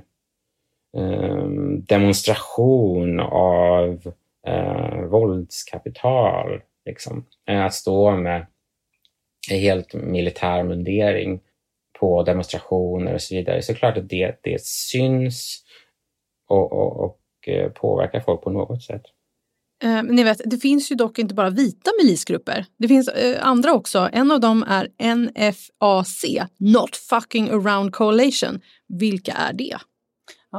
Ehm, 0.97 1.85
demonstration 1.85 3.19
av 3.19 4.13
eh, 4.47 5.01
våldskapital, 5.01 6.61
liksom. 6.85 7.25
Eh, 7.49 7.65
att 7.65 7.73
stå 7.73 8.11
med 8.11 8.45
helt 9.49 9.93
militär 9.93 10.63
mundering 10.63 11.39
på 11.99 12.23
demonstrationer 12.23 13.13
och 13.13 13.21
så 13.21 13.35
vidare, 13.35 13.61
så 13.61 13.73
klart 13.73 13.97
att 13.97 14.09
det, 14.09 14.39
det 14.43 14.61
syns 14.61 15.63
och, 16.47 16.71
och, 16.71 17.05
och 17.05 17.19
eh, 17.47 17.71
påverkar 17.71 18.19
folk 18.19 18.41
på 18.41 18.49
något 18.49 18.83
sätt. 18.83 19.03
Eh, 19.83 20.03
ni 20.03 20.23
vet, 20.23 20.41
det 20.45 20.57
finns 20.57 20.91
ju 20.91 20.95
dock 20.95 21.19
inte 21.19 21.35
bara 21.35 21.49
vita 21.49 21.91
milisgrupper. 22.03 22.65
Det 22.77 22.87
finns 22.87 23.07
eh, 23.07 23.47
andra 23.47 23.73
också. 23.73 24.09
En 24.13 24.31
av 24.31 24.39
dem 24.39 24.65
är 24.67 25.15
NFAC, 25.15 26.25
Not 26.57 26.95
Fucking 26.95 27.49
Around 27.49 27.93
Coalition. 27.93 28.61
Vilka 28.87 29.31
är 29.31 29.53
det? 29.53 29.77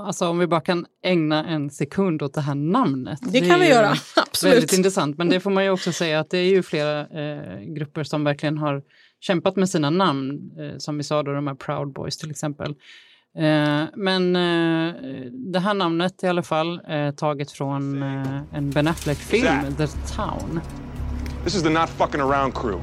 Alltså 0.00 0.28
om 0.28 0.38
vi 0.38 0.46
bara 0.46 0.60
kan 0.60 0.86
ägna 1.04 1.46
en 1.46 1.70
sekund 1.70 2.22
åt 2.22 2.34
det 2.34 2.40
här 2.40 2.54
namnet. 2.54 3.18
Det, 3.22 3.40
det 3.40 3.48
kan 3.48 3.60
vi 3.60 3.68
göra, 3.68 3.94
absolut. 4.16 4.54
Väldigt 4.54 4.72
intressant, 4.72 5.18
men 5.18 5.28
det 5.28 5.40
får 5.40 5.50
man 5.50 5.64
ju 5.64 5.70
också 5.70 5.92
säga 5.92 6.20
att 6.20 6.30
det 6.30 6.38
är 6.38 6.50
ju 6.50 6.62
flera 6.62 7.00
eh, 7.00 7.60
grupper 7.60 8.04
som 8.04 8.24
verkligen 8.24 8.58
har 8.58 8.82
kämpat 9.20 9.56
med 9.56 9.70
sina 9.70 9.90
namn, 9.90 10.50
eh, 10.60 10.78
som 10.78 10.96
vi 10.96 11.02
sa 11.02 11.22
då, 11.22 11.32
de 11.32 11.46
här 11.46 11.54
Proud 11.54 11.92
Boys 11.92 12.18
till 12.18 12.30
exempel. 12.30 12.74
Eh, 13.38 13.84
men 13.94 14.36
eh, 14.36 14.94
det 15.32 15.60
här 15.60 15.74
namnet 15.74 16.22
i 16.22 16.26
alla 16.26 16.42
fall 16.42 16.80
är 16.84 17.12
taget 17.12 17.50
från 17.50 18.02
eh, 18.02 18.40
en 18.52 18.70
Ben 18.70 18.88
Affleck-film, 18.88 19.74
The 19.76 19.86
Town. 20.16 20.60
This 21.44 21.54
is 21.54 21.62
the 21.62 21.70
not 21.70 21.88
fucking 21.88 22.20
around 22.20 22.54
crew. 22.54 22.80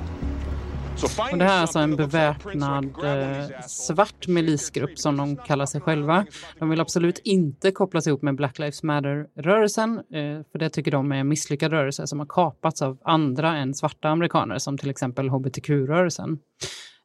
Och 1.03 1.37
det 1.37 1.45
här 1.45 1.57
är 1.57 1.61
alltså 1.61 1.79
en 1.79 1.95
beväpnad 1.95 2.85
eh, 3.03 3.59
svart 3.67 4.27
milisgrupp 4.27 4.99
som 4.99 5.17
de 5.17 5.37
kallar 5.37 5.65
sig 5.65 5.81
själva. 5.81 6.25
De 6.59 6.69
vill 6.69 6.81
absolut 6.81 7.19
inte 7.23 7.71
kopplas 7.71 8.07
ihop 8.07 8.21
med 8.21 8.35
Black 8.35 8.59
Lives 8.59 8.83
Matter-rörelsen, 8.83 9.97
eh, 9.97 10.41
för 10.51 10.59
det 10.59 10.69
tycker 10.69 10.91
de 10.91 11.11
är 11.11 11.15
en 11.15 11.27
misslyckad 11.27 11.71
rörelse 11.71 12.07
som 12.07 12.19
har 12.19 12.25
kapats 12.25 12.81
av 12.81 12.97
andra 13.03 13.57
än 13.57 13.73
svarta 13.73 14.09
amerikaner, 14.09 14.57
som 14.57 14.77
till 14.77 14.89
exempel 14.89 15.29
hbtq-rörelsen. 15.29 16.37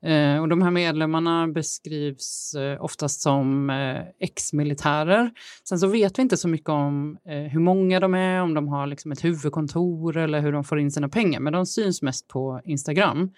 Eh, 0.03 0.41
och 0.41 0.49
de 0.49 0.63
här 0.63 0.71
medlemmarna 0.71 1.49
beskrivs 1.49 2.55
eh, 2.55 2.85
oftast 2.85 3.21
som 3.21 3.71
eh, 3.71 4.03
ex-militärer. 4.19 5.31
Sen 5.69 5.79
så 5.79 5.87
vet 5.87 6.19
vi 6.19 6.23
inte 6.23 6.37
så 6.37 6.49
mycket 6.49 6.69
om 6.69 7.19
eh, 7.29 7.37
hur 7.37 7.61
många 7.61 8.01
de 8.01 8.15
är, 8.15 8.43
om 8.43 8.55
de 8.55 8.69
har 8.69 8.87
liksom 8.87 9.13
ett 9.13 9.25
huvudkontor 9.25 10.17
eller 10.17 10.41
hur 10.41 10.53
de 10.53 10.65
får 10.65 10.79
in 10.81 10.91
sina 10.91 11.09
pengar, 11.09 11.41
men 11.41 11.53
de 11.53 11.67
syns 11.67 12.03
mest 12.03 12.29
på 12.29 12.61
Instagram. 12.65 13.31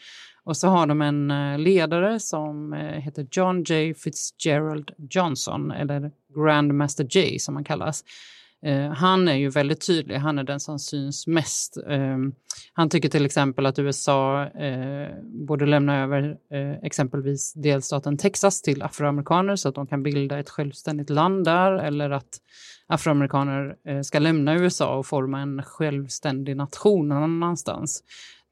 Och 0.45 0.57
så 0.57 0.69
har 0.69 0.87
de 0.87 1.03
en 1.03 1.31
eh, 1.31 1.59
ledare 1.59 2.21
som 2.21 2.73
eh, 2.73 2.81
heter 2.81 3.27
John 3.31 3.63
J. 3.63 3.95
Fitzgerald 3.95 4.91
Johnson, 5.11 5.71
eller 5.71 6.11
Grandmaster 6.35 7.07
J 7.11 7.39
som 7.39 7.55
han 7.55 7.65
kallas. 7.65 8.05
Eh, 8.67 8.91
han 8.91 9.29
är 9.29 9.35
ju 9.35 9.49
väldigt 9.49 9.87
tydlig, 9.87 10.17
han 10.17 10.39
är 10.39 10.45
den 10.45 10.61
som 10.61 10.79
syns 10.79 11.27
mest. 11.27 11.77
Eh, 11.89 12.19
han 12.73 12.91
tycker 12.91 13.09
till 13.09 13.25
exempel 13.27 13.67
att 13.67 13.79
USA 13.79 14.45
eh, 14.45 15.09
borde 15.25 15.67
lämna 15.67 16.03
över 16.03 16.37
eh, 16.53 16.73
exempelvis 16.73 17.53
delstaten 17.53 18.19
Texas 18.19 18.63
till 18.63 18.83
afroamerikaner 18.83 19.57
så 19.57 19.69
att 19.69 19.75
de 19.75 19.87
kan 19.87 20.03
bilda 20.03 20.39
ett 20.39 20.51
självständigt 20.51 21.11
land 21.11 21.45
där 21.45 21.73
eller 21.73 22.11
att 22.11 22.41
afroamerikaner 22.87 23.77
eh, 23.87 24.01
ska 24.01 24.19
lämna 24.19 24.55
USA 24.55 24.97
och 24.97 25.07
forma 25.07 25.41
en 25.41 25.63
självständig 25.63 26.57
nation 26.57 27.09
någon 27.09 27.23
annanstans. 27.23 28.03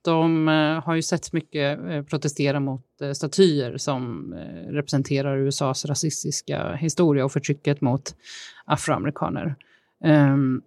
De 0.04 0.48
eh, 0.48 0.84
har 0.84 0.94
ju 0.94 1.02
sett 1.02 1.32
mycket 1.32 1.78
protestera 2.10 2.60
mot 2.60 2.86
statyer 3.14 3.76
som 3.76 4.34
representerar 4.68 5.36
USAs 5.38 5.84
rasistiska 5.84 6.72
historia 6.72 7.24
och 7.24 7.32
förtrycket 7.32 7.80
mot 7.80 8.14
afroamerikaner. 8.64 9.56
Ehm, 10.04 10.62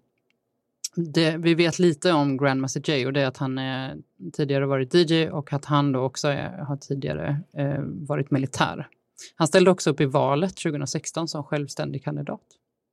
det, 0.96 1.38
vi 1.38 1.56
vet 1.56 1.80
lite 1.80 2.12
om 2.12 2.38
Grandmaster 2.38 2.82
Jay 2.86 3.06
och 3.06 3.14
det 3.14 3.22
är 3.22 3.28
att 3.28 3.38
han 3.38 3.58
är, 3.58 3.98
tidigare 4.34 4.66
varit 4.66 4.94
DJ 4.94 5.30
och 5.30 5.54
att 5.54 5.66
han 5.66 5.92
då 5.92 6.00
också 6.00 6.28
är, 6.28 6.58
har 6.58 6.78
tidigare 6.78 7.40
eh, 7.58 7.82
varit 7.82 8.32
militär. 8.32 8.88
Han 9.36 9.48
ställde 9.48 9.72
också 9.72 9.90
upp 9.90 10.02
i 10.02 10.06
valet 10.06 10.56
2016 10.56 11.28
som 11.28 11.44
självständig 11.44 12.04
kandidat. 12.04 12.42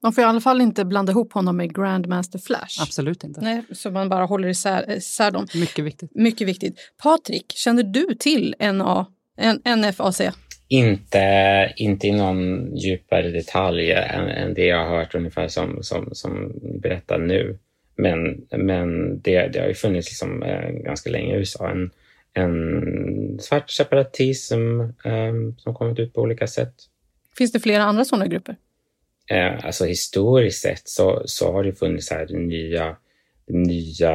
Man 0.02 0.12
får 0.12 0.22
i 0.22 0.26
alla 0.26 0.40
fall 0.40 0.60
inte 0.60 0.84
blanda 0.84 1.12
ihop 1.12 1.32
honom 1.32 1.56
med 1.56 1.74
Grandmaster 1.74 2.38
Flash. 2.38 2.82
Absolut 2.82 3.24
inte. 3.24 3.40
Nej, 3.40 3.64
så 3.72 3.90
man 3.90 4.08
bara 4.08 4.24
håller 4.24 4.48
isär, 4.48 4.90
isär 4.96 5.30
dem. 5.30 5.46
Mycket 5.54 5.84
viktigt. 5.84 6.10
Mycket 6.14 6.48
viktigt. 6.48 6.78
Patrik, 7.02 7.52
känner 7.52 7.82
du 7.82 8.14
till 8.14 8.54
NA, 8.58 9.06
N, 9.36 9.62
NFAC? 9.64 10.20
Inte, 10.72 11.72
inte 11.76 12.06
i 12.06 12.12
någon 12.12 12.76
djupare 12.76 13.30
detalj 13.30 13.92
än, 13.92 14.28
än 14.28 14.54
det 14.54 14.66
jag 14.66 14.88
har 14.88 14.96
hört 14.96 15.14
ungefär 15.14 15.48
som, 15.48 15.82
som, 15.82 16.08
som 16.12 16.52
berättar 16.82 17.18
nu. 17.18 17.58
Men, 17.96 18.46
men 18.50 19.20
det, 19.20 19.48
det 19.48 19.60
har 19.60 19.68
ju 19.68 19.74
funnits 19.74 20.10
liksom, 20.10 20.42
eh, 20.42 20.70
ganska 20.70 21.10
länge 21.10 21.34
i 21.34 21.38
USA. 21.38 21.70
En, 21.70 21.90
en 22.32 23.38
svart 23.40 23.70
separatism 23.70 24.80
eh, 24.80 25.32
som 25.56 25.74
kommit 25.74 25.98
ut 25.98 26.14
på 26.14 26.20
olika 26.20 26.46
sätt. 26.46 26.74
Finns 27.38 27.52
det 27.52 27.60
flera 27.60 27.82
andra 27.82 28.04
sådana 28.04 28.26
grupper? 28.26 28.56
Eh, 29.30 29.64
alltså 29.64 29.84
historiskt 29.84 30.62
sett 30.62 30.88
så, 30.88 31.22
så 31.24 31.52
har 31.52 31.64
det 31.64 31.72
funnits 31.72 32.10
här 32.10 32.26
nya, 32.26 32.96
nya 33.46 34.14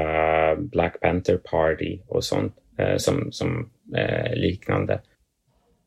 Black 0.56 1.00
Panther 1.02 1.38
Party 1.38 2.00
och 2.08 2.24
sånt 2.24 2.56
eh, 2.78 2.98
som, 2.98 3.32
som 3.32 3.70
eh, 3.96 4.36
liknande. 4.36 5.02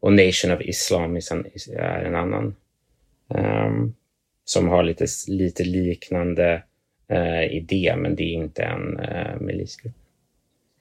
Och 0.01 0.13
Nation 0.13 0.53
of 0.53 0.61
Islam 0.61 1.17
är 1.17 2.05
en, 2.05 2.15
annan. 2.15 2.55
Um, 3.29 3.95
som 4.45 4.69
har 4.69 4.83
lite, 4.83 5.07
lite 5.29 5.65
liknande 5.65 6.63
uh, 7.13 7.57
idé, 7.57 7.95
men 7.97 8.17
det 8.17 8.23
är 8.23 8.35
inte 8.35 8.63
en 8.63 9.01
uh, 9.01 9.41
milisgrupp. 9.41 9.95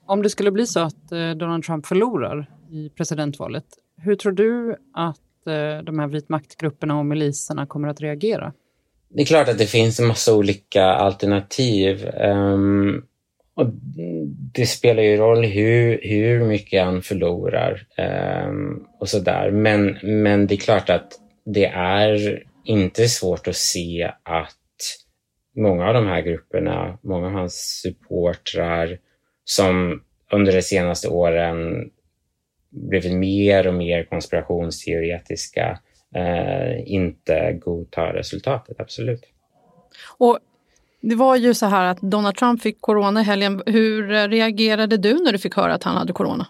Om 0.06 0.22
det 0.22 0.30
skulle 0.30 0.50
bli 0.50 0.66
så 0.66 0.80
att 0.80 1.12
eh, 1.12 1.30
Donald 1.30 1.64
Trump 1.64 1.86
förlorar 1.86 2.50
i 2.70 2.88
presidentvalet, 2.88 3.64
hur 3.96 4.16
tror 4.16 4.32
du 4.32 4.76
att 4.94 5.20
de 5.84 5.98
här 5.98 6.06
vitmaktgrupperna 6.06 6.98
och 6.98 7.06
miliserna 7.06 7.66
kommer 7.66 7.88
att 7.88 8.00
reagera? 8.00 8.52
Det 9.08 9.22
är 9.22 9.26
klart 9.26 9.48
att 9.48 9.58
det 9.58 9.66
finns 9.66 10.00
en 10.00 10.06
massa 10.06 10.36
olika 10.36 10.84
alternativ. 10.84 12.10
Um, 12.20 13.06
och 13.58 13.66
det 14.54 14.66
spelar 14.66 15.02
ju 15.02 15.16
roll 15.16 15.44
hur, 15.44 16.00
hur 16.02 16.44
mycket 16.44 16.84
han 16.84 17.02
förlorar 17.02 17.86
um, 18.48 18.86
och 19.00 19.08
sådär. 19.08 19.50
Men, 19.50 19.98
men 20.02 20.46
det 20.46 20.54
är 20.54 20.58
klart 20.58 20.90
att 20.90 21.12
det 21.44 21.66
är 21.66 22.44
inte 22.64 23.08
svårt 23.08 23.48
att 23.48 23.56
se 23.56 24.12
att 24.22 24.56
många 25.56 25.88
av 25.88 25.94
de 25.94 26.06
här 26.06 26.20
grupperna, 26.20 26.98
många 27.02 27.26
av 27.26 27.32
hans 27.32 27.80
supportrar 27.82 28.98
som 29.44 30.02
under 30.32 30.52
de 30.52 30.62
senaste 30.62 31.08
åren 31.08 31.90
blivit 32.70 33.14
mer 33.14 33.66
och 33.66 33.74
mer 33.74 34.04
konspirationsteoretiska, 34.04 35.78
eh, 36.14 36.92
inte 36.92 37.52
godtar 37.52 38.12
resultatet, 38.12 38.80
absolut. 38.80 39.22
Och 40.18 40.38
det 41.00 41.14
var 41.14 41.36
ju 41.36 41.54
så 41.54 41.66
här 41.66 41.86
att 41.86 42.00
Donald 42.00 42.36
Trump 42.36 42.62
fick 42.62 42.80
corona 42.80 43.20
i 43.20 43.24
helgen. 43.24 43.62
Hur 43.66 44.12
eh, 44.12 44.28
reagerade 44.28 44.96
du 44.96 45.14
när 45.14 45.32
du 45.32 45.38
fick 45.38 45.56
höra 45.56 45.74
att 45.74 45.82
han 45.82 45.96
hade 45.96 46.12
corona? 46.12 46.46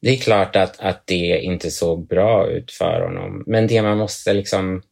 Det 0.00 0.10
är 0.10 0.16
klart 0.16 0.56
att, 0.56 0.80
att 0.80 1.06
det 1.06 1.40
inte 1.40 1.70
såg 1.70 2.06
bra 2.06 2.48
ut 2.48 2.72
för 2.72 3.00
honom. 3.00 3.44
Men 3.46 3.66
det 3.66 3.82
man 3.82 3.98
måste 3.98 4.32
liksom 4.32 4.82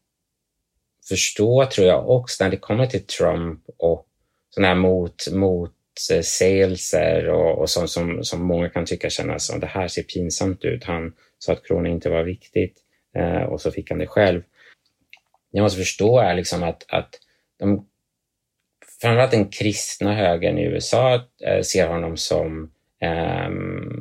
förstå, 1.08 1.66
tror 1.66 1.86
jag 1.86 2.10
också, 2.10 2.44
när 2.44 2.50
det 2.50 2.56
kommer 2.56 2.86
till 2.86 3.06
Trump 3.06 3.60
och 3.78 4.06
sådana 4.50 4.68
här 4.68 4.74
mot, 4.74 5.28
motsägelser 5.32 7.26
eh, 7.26 7.32
och, 7.32 7.58
och 7.58 7.70
sånt 7.70 7.90
som, 7.90 8.24
som 8.24 8.46
många 8.46 8.68
kan 8.68 8.86
tycka 8.86 9.10
kännas 9.10 9.46
som 9.46 9.60
det 9.60 9.66
här 9.66 9.88
ser 9.88 10.02
pinsamt 10.02 10.64
ut. 10.64 10.84
Han 10.84 11.12
sa 11.38 11.52
att 11.52 11.68
corona 11.68 11.88
inte 11.88 12.10
var 12.10 12.22
viktigt 12.22 12.78
eh, 13.16 13.42
och 13.42 13.60
så 13.60 13.70
fick 13.70 13.90
han 13.90 13.98
det 13.98 14.06
själv. 14.06 14.42
Jag 15.50 15.62
måste 15.62 15.78
förstå 15.78 16.18
är 16.18 16.34
liksom 16.34 16.62
att, 16.62 16.84
att 16.88 17.20
de 17.58 17.86
framförallt 19.00 19.30
den 19.30 19.48
kristna 19.48 20.14
högern 20.14 20.58
i 20.58 20.64
USA 20.64 21.14
eh, 21.44 21.62
ser 21.62 21.88
honom 21.88 22.16
som 22.16 22.70
eh, 23.00 23.50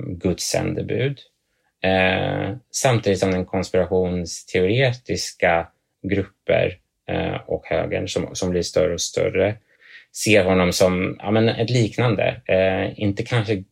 Guds 0.08 0.44
sändebud. 0.44 1.20
Eh, 1.84 2.56
samtidigt 2.72 3.20
som 3.20 3.32
den 3.32 3.46
konspirationsteoretiska 3.46 5.68
grupper 6.04 6.78
eh, 7.10 7.36
och 7.46 7.66
högern 7.66 8.08
som, 8.08 8.36
som 8.36 8.50
blir 8.50 8.62
större 8.62 8.94
och 8.94 9.02
större 9.02 9.58
ser 10.16 10.44
honom 10.44 10.74
som 10.74 11.16
ja, 11.20 11.32
men 11.32 11.50
ett 11.50 11.70
liknande, 11.70 12.42
eh, 12.46 13.00
inte 13.00 13.24
kanske 13.24 13.64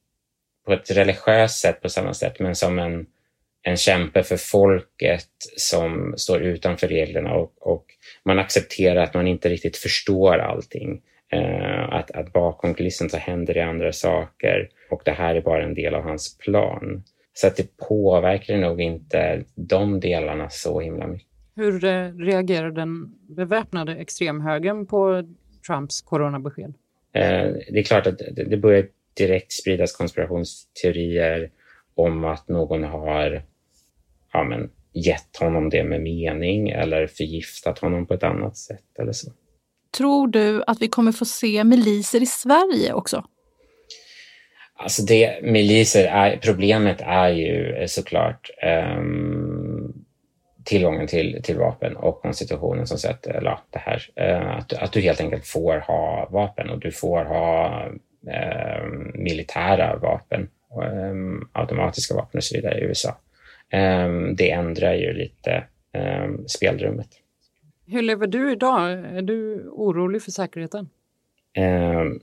på 0.65 0.73
ett 0.73 0.91
religiöst 0.91 1.59
sätt 1.59 1.81
på 1.81 1.89
samma 1.89 2.13
sätt, 2.13 2.39
men 2.39 2.55
som 2.55 2.79
en, 2.79 3.05
en 3.61 3.77
kämpe 3.77 4.23
för 4.23 4.37
folket 4.37 5.29
som 5.57 6.13
står 6.17 6.41
utanför 6.41 6.87
reglerna 6.87 7.33
och, 7.33 7.53
och 7.59 7.85
man 8.25 8.39
accepterar 8.39 9.03
att 9.03 9.13
man 9.13 9.27
inte 9.27 9.49
riktigt 9.49 9.77
förstår 9.77 10.37
allting. 10.37 11.01
Eh, 11.33 11.93
att, 11.93 12.11
att 12.11 12.33
bakom 12.33 12.73
kulissen 12.73 13.09
så 13.09 13.17
händer 13.17 13.53
det 13.53 13.61
andra 13.61 13.93
saker 13.93 14.69
och 14.89 15.01
det 15.05 15.11
här 15.11 15.35
är 15.35 15.41
bara 15.41 15.63
en 15.63 15.73
del 15.73 15.95
av 15.95 16.03
hans 16.03 16.37
plan. 16.37 17.03
Så 17.33 17.47
att 17.47 17.55
det 17.55 17.77
påverkar 17.77 18.57
nog 18.57 18.81
inte 18.81 19.43
de 19.55 19.99
delarna 19.99 20.49
så 20.49 20.79
himla 20.79 21.07
mycket. 21.07 21.27
Hur 21.55 21.85
eh, 21.85 22.11
reagerar 22.11 22.71
den 22.71 23.13
beväpnade 23.27 23.95
extremhögern 23.95 24.85
på 24.85 25.23
Trumps 25.67 26.01
coronabesked? 26.01 26.73
Eh, 27.13 27.51
det 27.69 27.79
är 27.79 27.83
klart 27.83 28.07
att 28.07 28.17
det, 28.17 28.43
det 28.43 28.57
börjar 28.57 28.85
direkt 29.13 29.51
spridas 29.51 29.95
konspirationsteorier 29.95 31.51
om 31.95 32.23
att 32.23 32.47
någon 32.47 32.83
har 32.83 33.43
ja, 34.33 34.43
men, 34.43 34.69
gett 34.93 35.37
honom 35.39 35.69
det 35.69 35.83
med 35.83 36.01
mening 36.01 36.69
eller 36.69 37.07
förgiftat 37.07 37.79
honom 37.79 38.05
på 38.05 38.13
ett 38.13 38.23
annat 38.23 38.57
sätt 38.57 38.99
eller 38.99 39.11
så. 39.11 39.31
Tror 39.97 40.27
du 40.27 40.63
att 40.67 40.81
vi 40.81 40.87
kommer 40.87 41.11
få 41.11 41.25
se 41.25 41.63
miliser 41.63 42.21
i 42.21 42.25
Sverige 42.25 42.93
också? 42.93 43.23
Alltså 44.75 45.01
det, 45.01 45.43
miliser 45.43 46.05
är, 46.05 46.37
problemet 46.37 47.01
är 47.01 47.29
ju 47.29 47.75
eh, 47.75 47.87
såklart 47.87 48.49
um, 48.97 50.05
tillgången 50.63 51.07
till, 51.07 51.39
till 51.43 51.57
vapen 51.57 51.95
och 51.95 52.21
konstitutionen 52.21 52.87
som 52.87 52.97
sett, 52.97 53.27
eller, 53.27 53.59
det 53.69 53.79
här. 53.79 54.09
Uh, 54.21 54.57
att, 54.57 54.73
att 54.73 54.91
du 54.91 55.01
helt 55.01 55.21
enkelt 55.21 55.47
får 55.47 55.77
ha 55.77 56.29
vapen 56.31 56.69
och 56.69 56.79
du 56.79 56.91
får 56.91 57.25
ha 57.25 57.85
um, 57.85 59.11
militära 59.15 59.95
vapen 59.95 60.49
um, 60.81 61.49
automatiska 61.51 62.15
vapen 62.15 62.37
och 62.37 62.43
så 62.43 62.55
vidare 62.55 62.79
i 62.79 62.83
USA. 62.83 63.17
Um, 63.73 64.35
det 64.35 64.51
ändrar 64.51 64.93
ju 64.93 65.13
lite 65.13 65.63
um, 65.97 66.47
spelrummet. 66.47 67.07
Hur 67.85 68.01
lever 68.01 68.27
du 68.27 68.51
idag? 68.51 68.91
Är 68.91 69.21
du 69.21 69.69
orolig 69.69 70.21
för 70.21 70.31
säkerheten? 70.31 70.89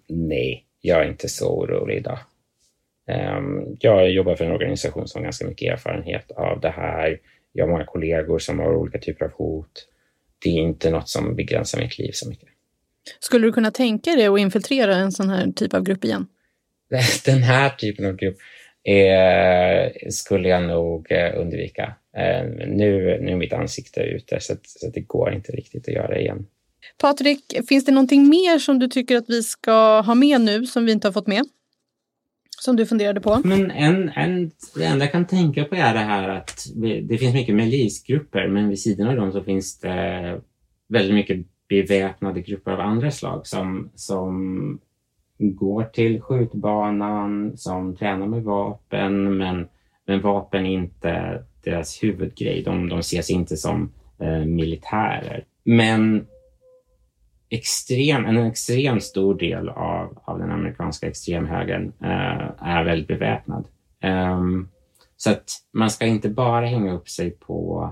nej, 0.07 0.67
jag 0.81 1.01
är 1.05 1.09
inte 1.09 1.29
så 1.29 1.59
orolig 1.59 1.97
idag. 1.97 2.19
jag 3.81 4.11
jobbar 4.11 4.35
för 4.35 4.45
en 4.45 4.53
organisation 4.53 5.09
som 5.09 5.19
har 5.19 5.25
ganska 5.25 5.47
mycket 5.47 5.73
erfarenhet 5.73 6.31
av 6.31 6.61
det 6.61 6.71
här. 6.71 7.19
Jag 7.53 7.65
har 7.65 7.71
många 7.73 7.85
kollegor 7.85 8.39
som 8.39 8.59
har 8.59 8.75
olika 8.75 8.99
typer 8.99 9.25
av 9.25 9.31
hot. 9.33 9.87
Det 10.43 10.49
är 10.49 10.63
inte 10.63 10.91
något 10.91 11.09
som 11.09 11.37
begränsar 11.37 11.81
mitt 11.81 11.99
liv 11.99 12.11
så 12.13 12.29
mycket. 12.29 12.49
Skulle 13.21 13.47
du 13.47 13.53
kunna 13.53 13.71
tänka 13.71 14.11
dig 14.11 14.27
att 14.27 14.39
infiltrera 14.39 14.97
en 14.97 15.13
sån 15.13 15.29
här 15.29 15.53
typ 15.53 15.75
av 15.75 15.83
grupp 15.83 16.05
igen? 16.05 16.27
Den 17.25 17.43
här 17.43 17.71
typen 17.71 18.07
av 18.07 18.17
grupp 18.17 18.37
eh, 18.85 20.11
skulle 20.11 20.49
jag 20.49 20.63
nog 20.63 21.13
eh, 21.13 21.41
undvika. 21.41 21.95
Eh, 22.17 22.47
nu, 22.67 23.19
nu 23.21 23.33
är 23.33 23.37
mitt 23.37 23.53
ansikte 23.53 24.01
ute 24.01 24.41
så, 24.41 24.53
att, 24.53 24.67
så 24.67 24.87
att 24.87 24.95
det 24.95 25.01
går 25.01 25.33
inte 25.33 25.53
riktigt 25.53 25.89
att 25.89 25.95
göra 25.95 26.19
igen. 26.19 26.47
Patrik, 26.99 27.57
finns 27.69 27.85
det 27.85 27.93
någonting 27.93 28.29
mer 28.29 28.59
som 28.59 28.79
du 28.79 28.89
tycker 28.89 29.17
att 29.17 29.29
vi 29.29 29.43
ska 29.43 30.01
ha 30.01 30.15
med 30.15 30.41
nu 30.41 30.67
som 30.67 30.85
vi 30.85 30.93
inte 30.93 31.07
har 31.09 31.13
fått 31.13 31.27
med? 31.27 31.45
Som 32.61 32.77
du 32.77 32.87
funderade 32.87 33.21
på? 33.21 33.41
Men 33.45 33.71
en, 33.71 34.09
en, 34.09 34.51
det 34.75 34.85
enda 34.85 35.05
jag 35.05 35.13
kan 35.13 35.27
tänka 35.27 35.65
på 35.65 35.75
är 35.75 35.95
det 35.95 36.01
här 36.01 36.29
att 36.29 36.67
det 37.03 37.19
finns 37.19 37.35
mycket 37.35 37.55
milisgrupper 37.55 38.49
men 38.49 38.69
vid 38.69 38.81
sidan 38.81 39.09
av 39.09 39.17
dem 39.17 39.33
så 39.33 39.43
finns 39.43 39.81
det 39.81 40.41
väldigt 40.89 41.15
mycket 41.15 41.47
beväpnade 41.69 42.41
grupper 42.41 42.73
av 42.73 42.81
andra 42.81 43.11
slag 43.11 43.47
som, 43.47 43.91
som 43.95 44.81
går 45.39 45.85
till 45.85 46.21
skjutbanan, 46.21 47.57
som 47.57 47.97
tränar 47.97 48.27
med 48.27 48.43
vapen, 48.43 49.37
men, 49.37 49.69
men 50.07 50.21
vapen 50.21 50.67
inte 50.67 51.43
deras 51.65 52.03
huvudgrej. 52.03 52.63
De, 52.63 52.89
de 52.89 52.99
ses 52.99 53.31
inte 53.31 53.57
som 53.57 53.93
eh, 54.21 54.45
militärer. 54.45 55.45
Men 55.65 56.27
extrem, 57.51 58.25
en 58.25 58.37
extremt 58.37 59.03
stor 59.03 59.35
del 59.35 59.69
av, 59.69 60.19
av 60.25 60.39
den 60.39 60.51
amerikanska 60.51 61.09
extremhögern 61.09 61.93
eh, 62.03 62.51
är 62.59 62.85
väldigt 62.85 63.09
beväpnad. 63.09 63.65
Um, 64.03 64.69
så 65.17 65.31
att 65.31 65.51
man 65.73 65.91
ska 65.91 66.07
inte 66.07 66.29
bara 66.29 66.67
hänga 66.67 66.93
upp 66.93 67.09
sig 67.09 67.31
på 67.31 67.91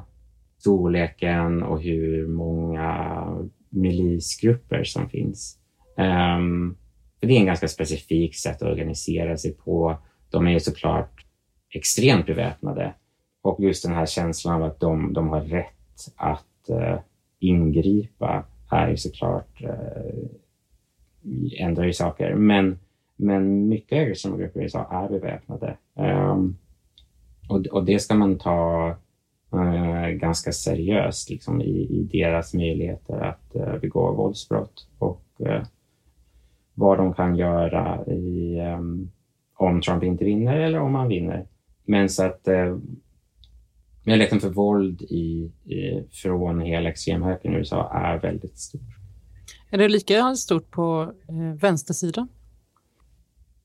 storleken 0.58 1.62
och 1.62 1.82
hur 1.82 2.26
många 2.26 3.24
milisgrupper 3.70 4.84
som 4.84 5.08
finns. 5.08 5.58
Um, 5.96 6.76
för 7.20 7.26
det 7.26 7.34
är 7.34 7.40
en 7.40 7.46
ganska 7.46 7.68
specifik 7.68 8.36
sätt 8.36 8.62
att 8.62 8.68
organisera 8.68 9.36
sig 9.36 9.54
på. 9.54 9.96
De 10.30 10.46
är 10.46 10.50
ju 10.50 10.60
såklart 10.60 11.26
extremt 11.74 12.26
beväpnade 12.26 12.94
och 13.42 13.60
just 13.60 13.84
den 13.84 13.94
här 13.94 14.06
känslan 14.06 14.54
av 14.54 14.68
att 14.68 14.80
de, 14.80 15.12
de 15.12 15.28
har 15.28 15.40
rätt 15.40 16.14
att 16.16 16.68
eh, 16.68 16.98
ingripa 17.38 18.44
är 18.70 18.88
ju 18.88 18.96
såklart 18.96 19.62
eh, 19.62 20.30
ändrar 21.58 21.84
ju 21.84 21.92
saker. 21.92 22.34
Men, 22.34 22.78
men 23.16 23.68
mycket 23.68 23.98
högerextrema 23.98 24.38
i 24.38 24.50
USA 24.54 24.86
är 24.90 25.08
beväpnade. 25.08 25.76
Um, 25.94 26.58
och, 27.48 27.66
och 27.66 27.84
det 27.84 27.98
ska 27.98 28.14
man 28.14 28.38
ta 28.38 28.96
uh, 29.54 30.08
ganska 30.08 30.52
seriöst 30.52 31.30
liksom, 31.30 31.60
i, 31.60 31.86
i 31.90 32.08
deras 32.12 32.54
möjligheter 32.54 33.20
att 33.20 33.56
uh, 33.56 33.78
begå 33.78 34.12
våldsbrott. 34.12 34.88
Och 34.98 35.24
uh, 35.40 35.62
vad 36.74 36.98
de 36.98 37.14
kan 37.14 37.36
göra 37.36 38.06
i, 38.06 38.60
um, 38.60 39.10
om 39.54 39.80
Trump 39.80 40.02
inte 40.02 40.24
vinner 40.24 40.60
eller 40.60 40.80
om 40.80 40.94
han 40.94 41.08
vinner. 41.08 41.46
Men 41.84 42.08
så 42.08 42.24
att 42.24 42.48
uh, 42.48 42.78
möjligheten 44.08 44.40
för 44.40 44.48
våld 44.48 45.02
i, 45.02 45.52
i, 45.64 46.04
från 46.10 46.60
hela 46.60 46.88
extremhögern 46.88 47.54
i 47.54 47.56
USA 47.56 47.90
är 47.94 48.18
väldigt 48.18 48.58
stor. 48.58 48.80
Är 49.70 49.78
det 49.78 49.88
lika 49.88 50.36
stort 50.36 50.70
på 50.70 51.12
eh, 51.28 51.60
vänstersidan? 51.60 52.28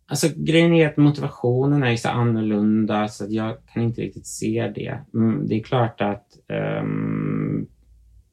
Alltså 0.06 0.28
grejen 0.36 0.74
är 0.74 0.88
att 0.88 0.98
motivationen 0.98 1.84
är 1.84 1.96
så 1.96 2.10
annorlunda 2.10 3.08
så 3.08 3.24
att 3.24 3.32
jag 3.32 3.58
kan 3.74 3.84
inte 3.84 4.02
riktigt 4.02 4.28
se 4.28 4.72
det. 4.76 5.00
Mm, 5.14 5.48
det 5.48 5.56
är 5.56 5.64
klart 5.64 6.02
att 6.02 6.38
um, 6.82 7.68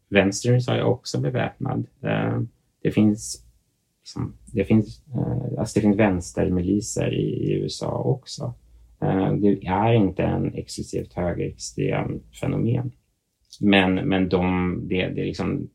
vänstern 0.09 0.53
i 0.53 0.55
USA 0.55 0.75
är 0.75 0.83
också 0.83 1.21
beväpnad. 1.21 1.87
Uh, 2.05 2.43
det 2.83 2.91
finns 2.91 3.45
liksom, 4.03 4.35
det 4.53 4.65
finns, 4.65 5.03
uh, 5.17 5.59
alltså 5.61 5.79
det 5.79 5.81
finns 5.81 5.99
vänstermiliser 5.99 7.15
i, 7.15 7.51
i 7.51 7.53
USA 7.53 7.99
också. 7.99 8.55
Uh, 9.03 9.33
det 9.33 9.67
är 9.67 9.93
inte 9.93 10.23
en 10.23 10.55
exklusivt 10.55 11.15
högerextrem 11.15 12.21
fenomen. 12.41 12.93
Men, 13.61 13.95
men 13.95 14.29
de, 14.29 14.81
det, 14.89 15.09
det 15.09 15.25
liksom 15.25 15.69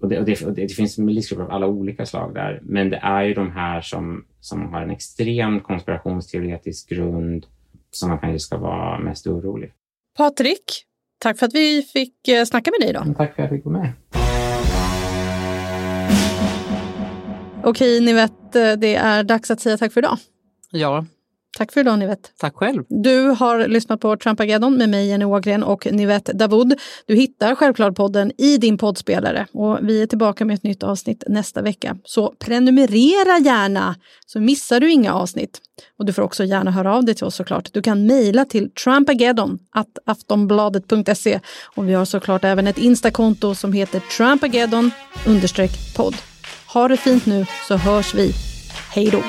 och 0.00 0.08
det, 0.08 0.18
och 0.18 0.24
det, 0.24 0.42
och 0.42 0.52
det, 0.52 0.62
det 0.62 0.74
finns 0.74 0.98
milisgrupper 0.98 1.44
av 1.44 1.50
alla 1.50 1.66
olika 1.66 2.06
slag 2.06 2.34
där, 2.34 2.60
men 2.62 2.90
det 2.90 2.96
är 2.96 3.22
ju 3.22 3.34
de 3.34 3.50
här 3.50 3.80
som, 3.80 4.24
som 4.40 4.72
har 4.72 4.82
en 4.82 4.90
extrem 4.90 5.60
konspirationsteoretisk 5.60 6.88
grund 6.88 7.46
som 7.90 8.08
man 8.08 8.18
kanske 8.18 8.38
ska 8.38 8.56
vara 8.56 8.98
mest 8.98 9.26
orolig 9.26 9.72
Patrik, 10.16 10.64
tack 11.18 11.38
för 11.38 11.46
att 11.46 11.54
vi 11.54 11.82
fick 11.82 12.28
eh, 12.28 12.44
snacka 12.44 12.70
med 12.70 12.80
dig 12.80 12.90
idag. 12.90 13.14
Tack 13.16 13.34
för 13.34 13.42
att 13.42 13.50
jag 13.50 13.58
fick 13.58 13.64
vara 13.64 13.78
med. 13.78 13.92
Okej, 17.64 18.00
ni 18.00 18.12
vet, 18.12 18.56
eh, 18.56 18.72
det 18.72 18.94
är 18.94 19.22
dags 19.24 19.50
att 19.50 19.60
säga 19.60 19.76
tack 19.76 19.92
för 19.92 20.00
idag. 20.00 20.18
Ja, 20.70 21.06
Tack 21.58 21.72
för 21.72 21.80
idag 21.80 21.98
Nivette. 21.98 22.28
Tack 22.38 22.54
själv. 22.54 22.84
Du 22.88 23.26
har 23.28 23.68
lyssnat 23.68 24.00
på 24.00 24.16
Trumpageddon 24.16 24.76
med 24.76 24.88
mig 24.88 25.08
Jenny 25.08 25.24
Ågren 25.24 25.62
och 25.62 25.86
Nivette 25.92 26.32
Davoud. 26.32 26.74
Du 27.06 27.14
hittar 27.14 27.54
självklart 27.54 27.94
podden 27.94 28.32
i 28.38 28.58
din 28.58 28.78
poddspelare 28.78 29.46
och 29.52 29.78
vi 29.82 30.02
är 30.02 30.06
tillbaka 30.06 30.44
med 30.44 30.54
ett 30.54 30.62
nytt 30.62 30.82
avsnitt 30.82 31.24
nästa 31.26 31.62
vecka. 31.62 31.96
Så 32.04 32.34
prenumerera 32.38 33.38
gärna 33.38 33.96
så 34.26 34.40
missar 34.40 34.80
du 34.80 34.90
inga 34.90 35.14
avsnitt. 35.14 35.60
Och 35.98 36.06
du 36.06 36.12
får 36.12 36.22
också 36.22 36.44
gärna 36.44 36.70
höra 36.70 36.96
av 36.96 37.04
dig 37.04 37.14
till 37.14 37.24
oss 37.24 37.34
såklart. 37.34 37.72
Du 37.72 37.82
kan 37.82 38.06
mejla 38.06 38.44
till 38.44 38.70
trumpageddon 38.70 39.58
aftonbladet.se 40.06 41.40
och 41.74 41.88
vi 41.88 41.94
har 41.94 42.04
såklart 42.04 42.44
även 42.44 42.66
ett 42.66 42.78
instakonto 42.78 43.54
som 43.54 43.72
heter 43.72 44.00
trumpageddon 44.16 44.90
podd. 45.96 46.14
Ha 46.74 46.88
det 46.88 46.96
fint 46.96 47.26
nu 47.26 47.46
så 47.68 47.76
hörs 47.76 48.14
vi. 48.14 48.32
Hej 48.90 49.10
då! 49.10 49.22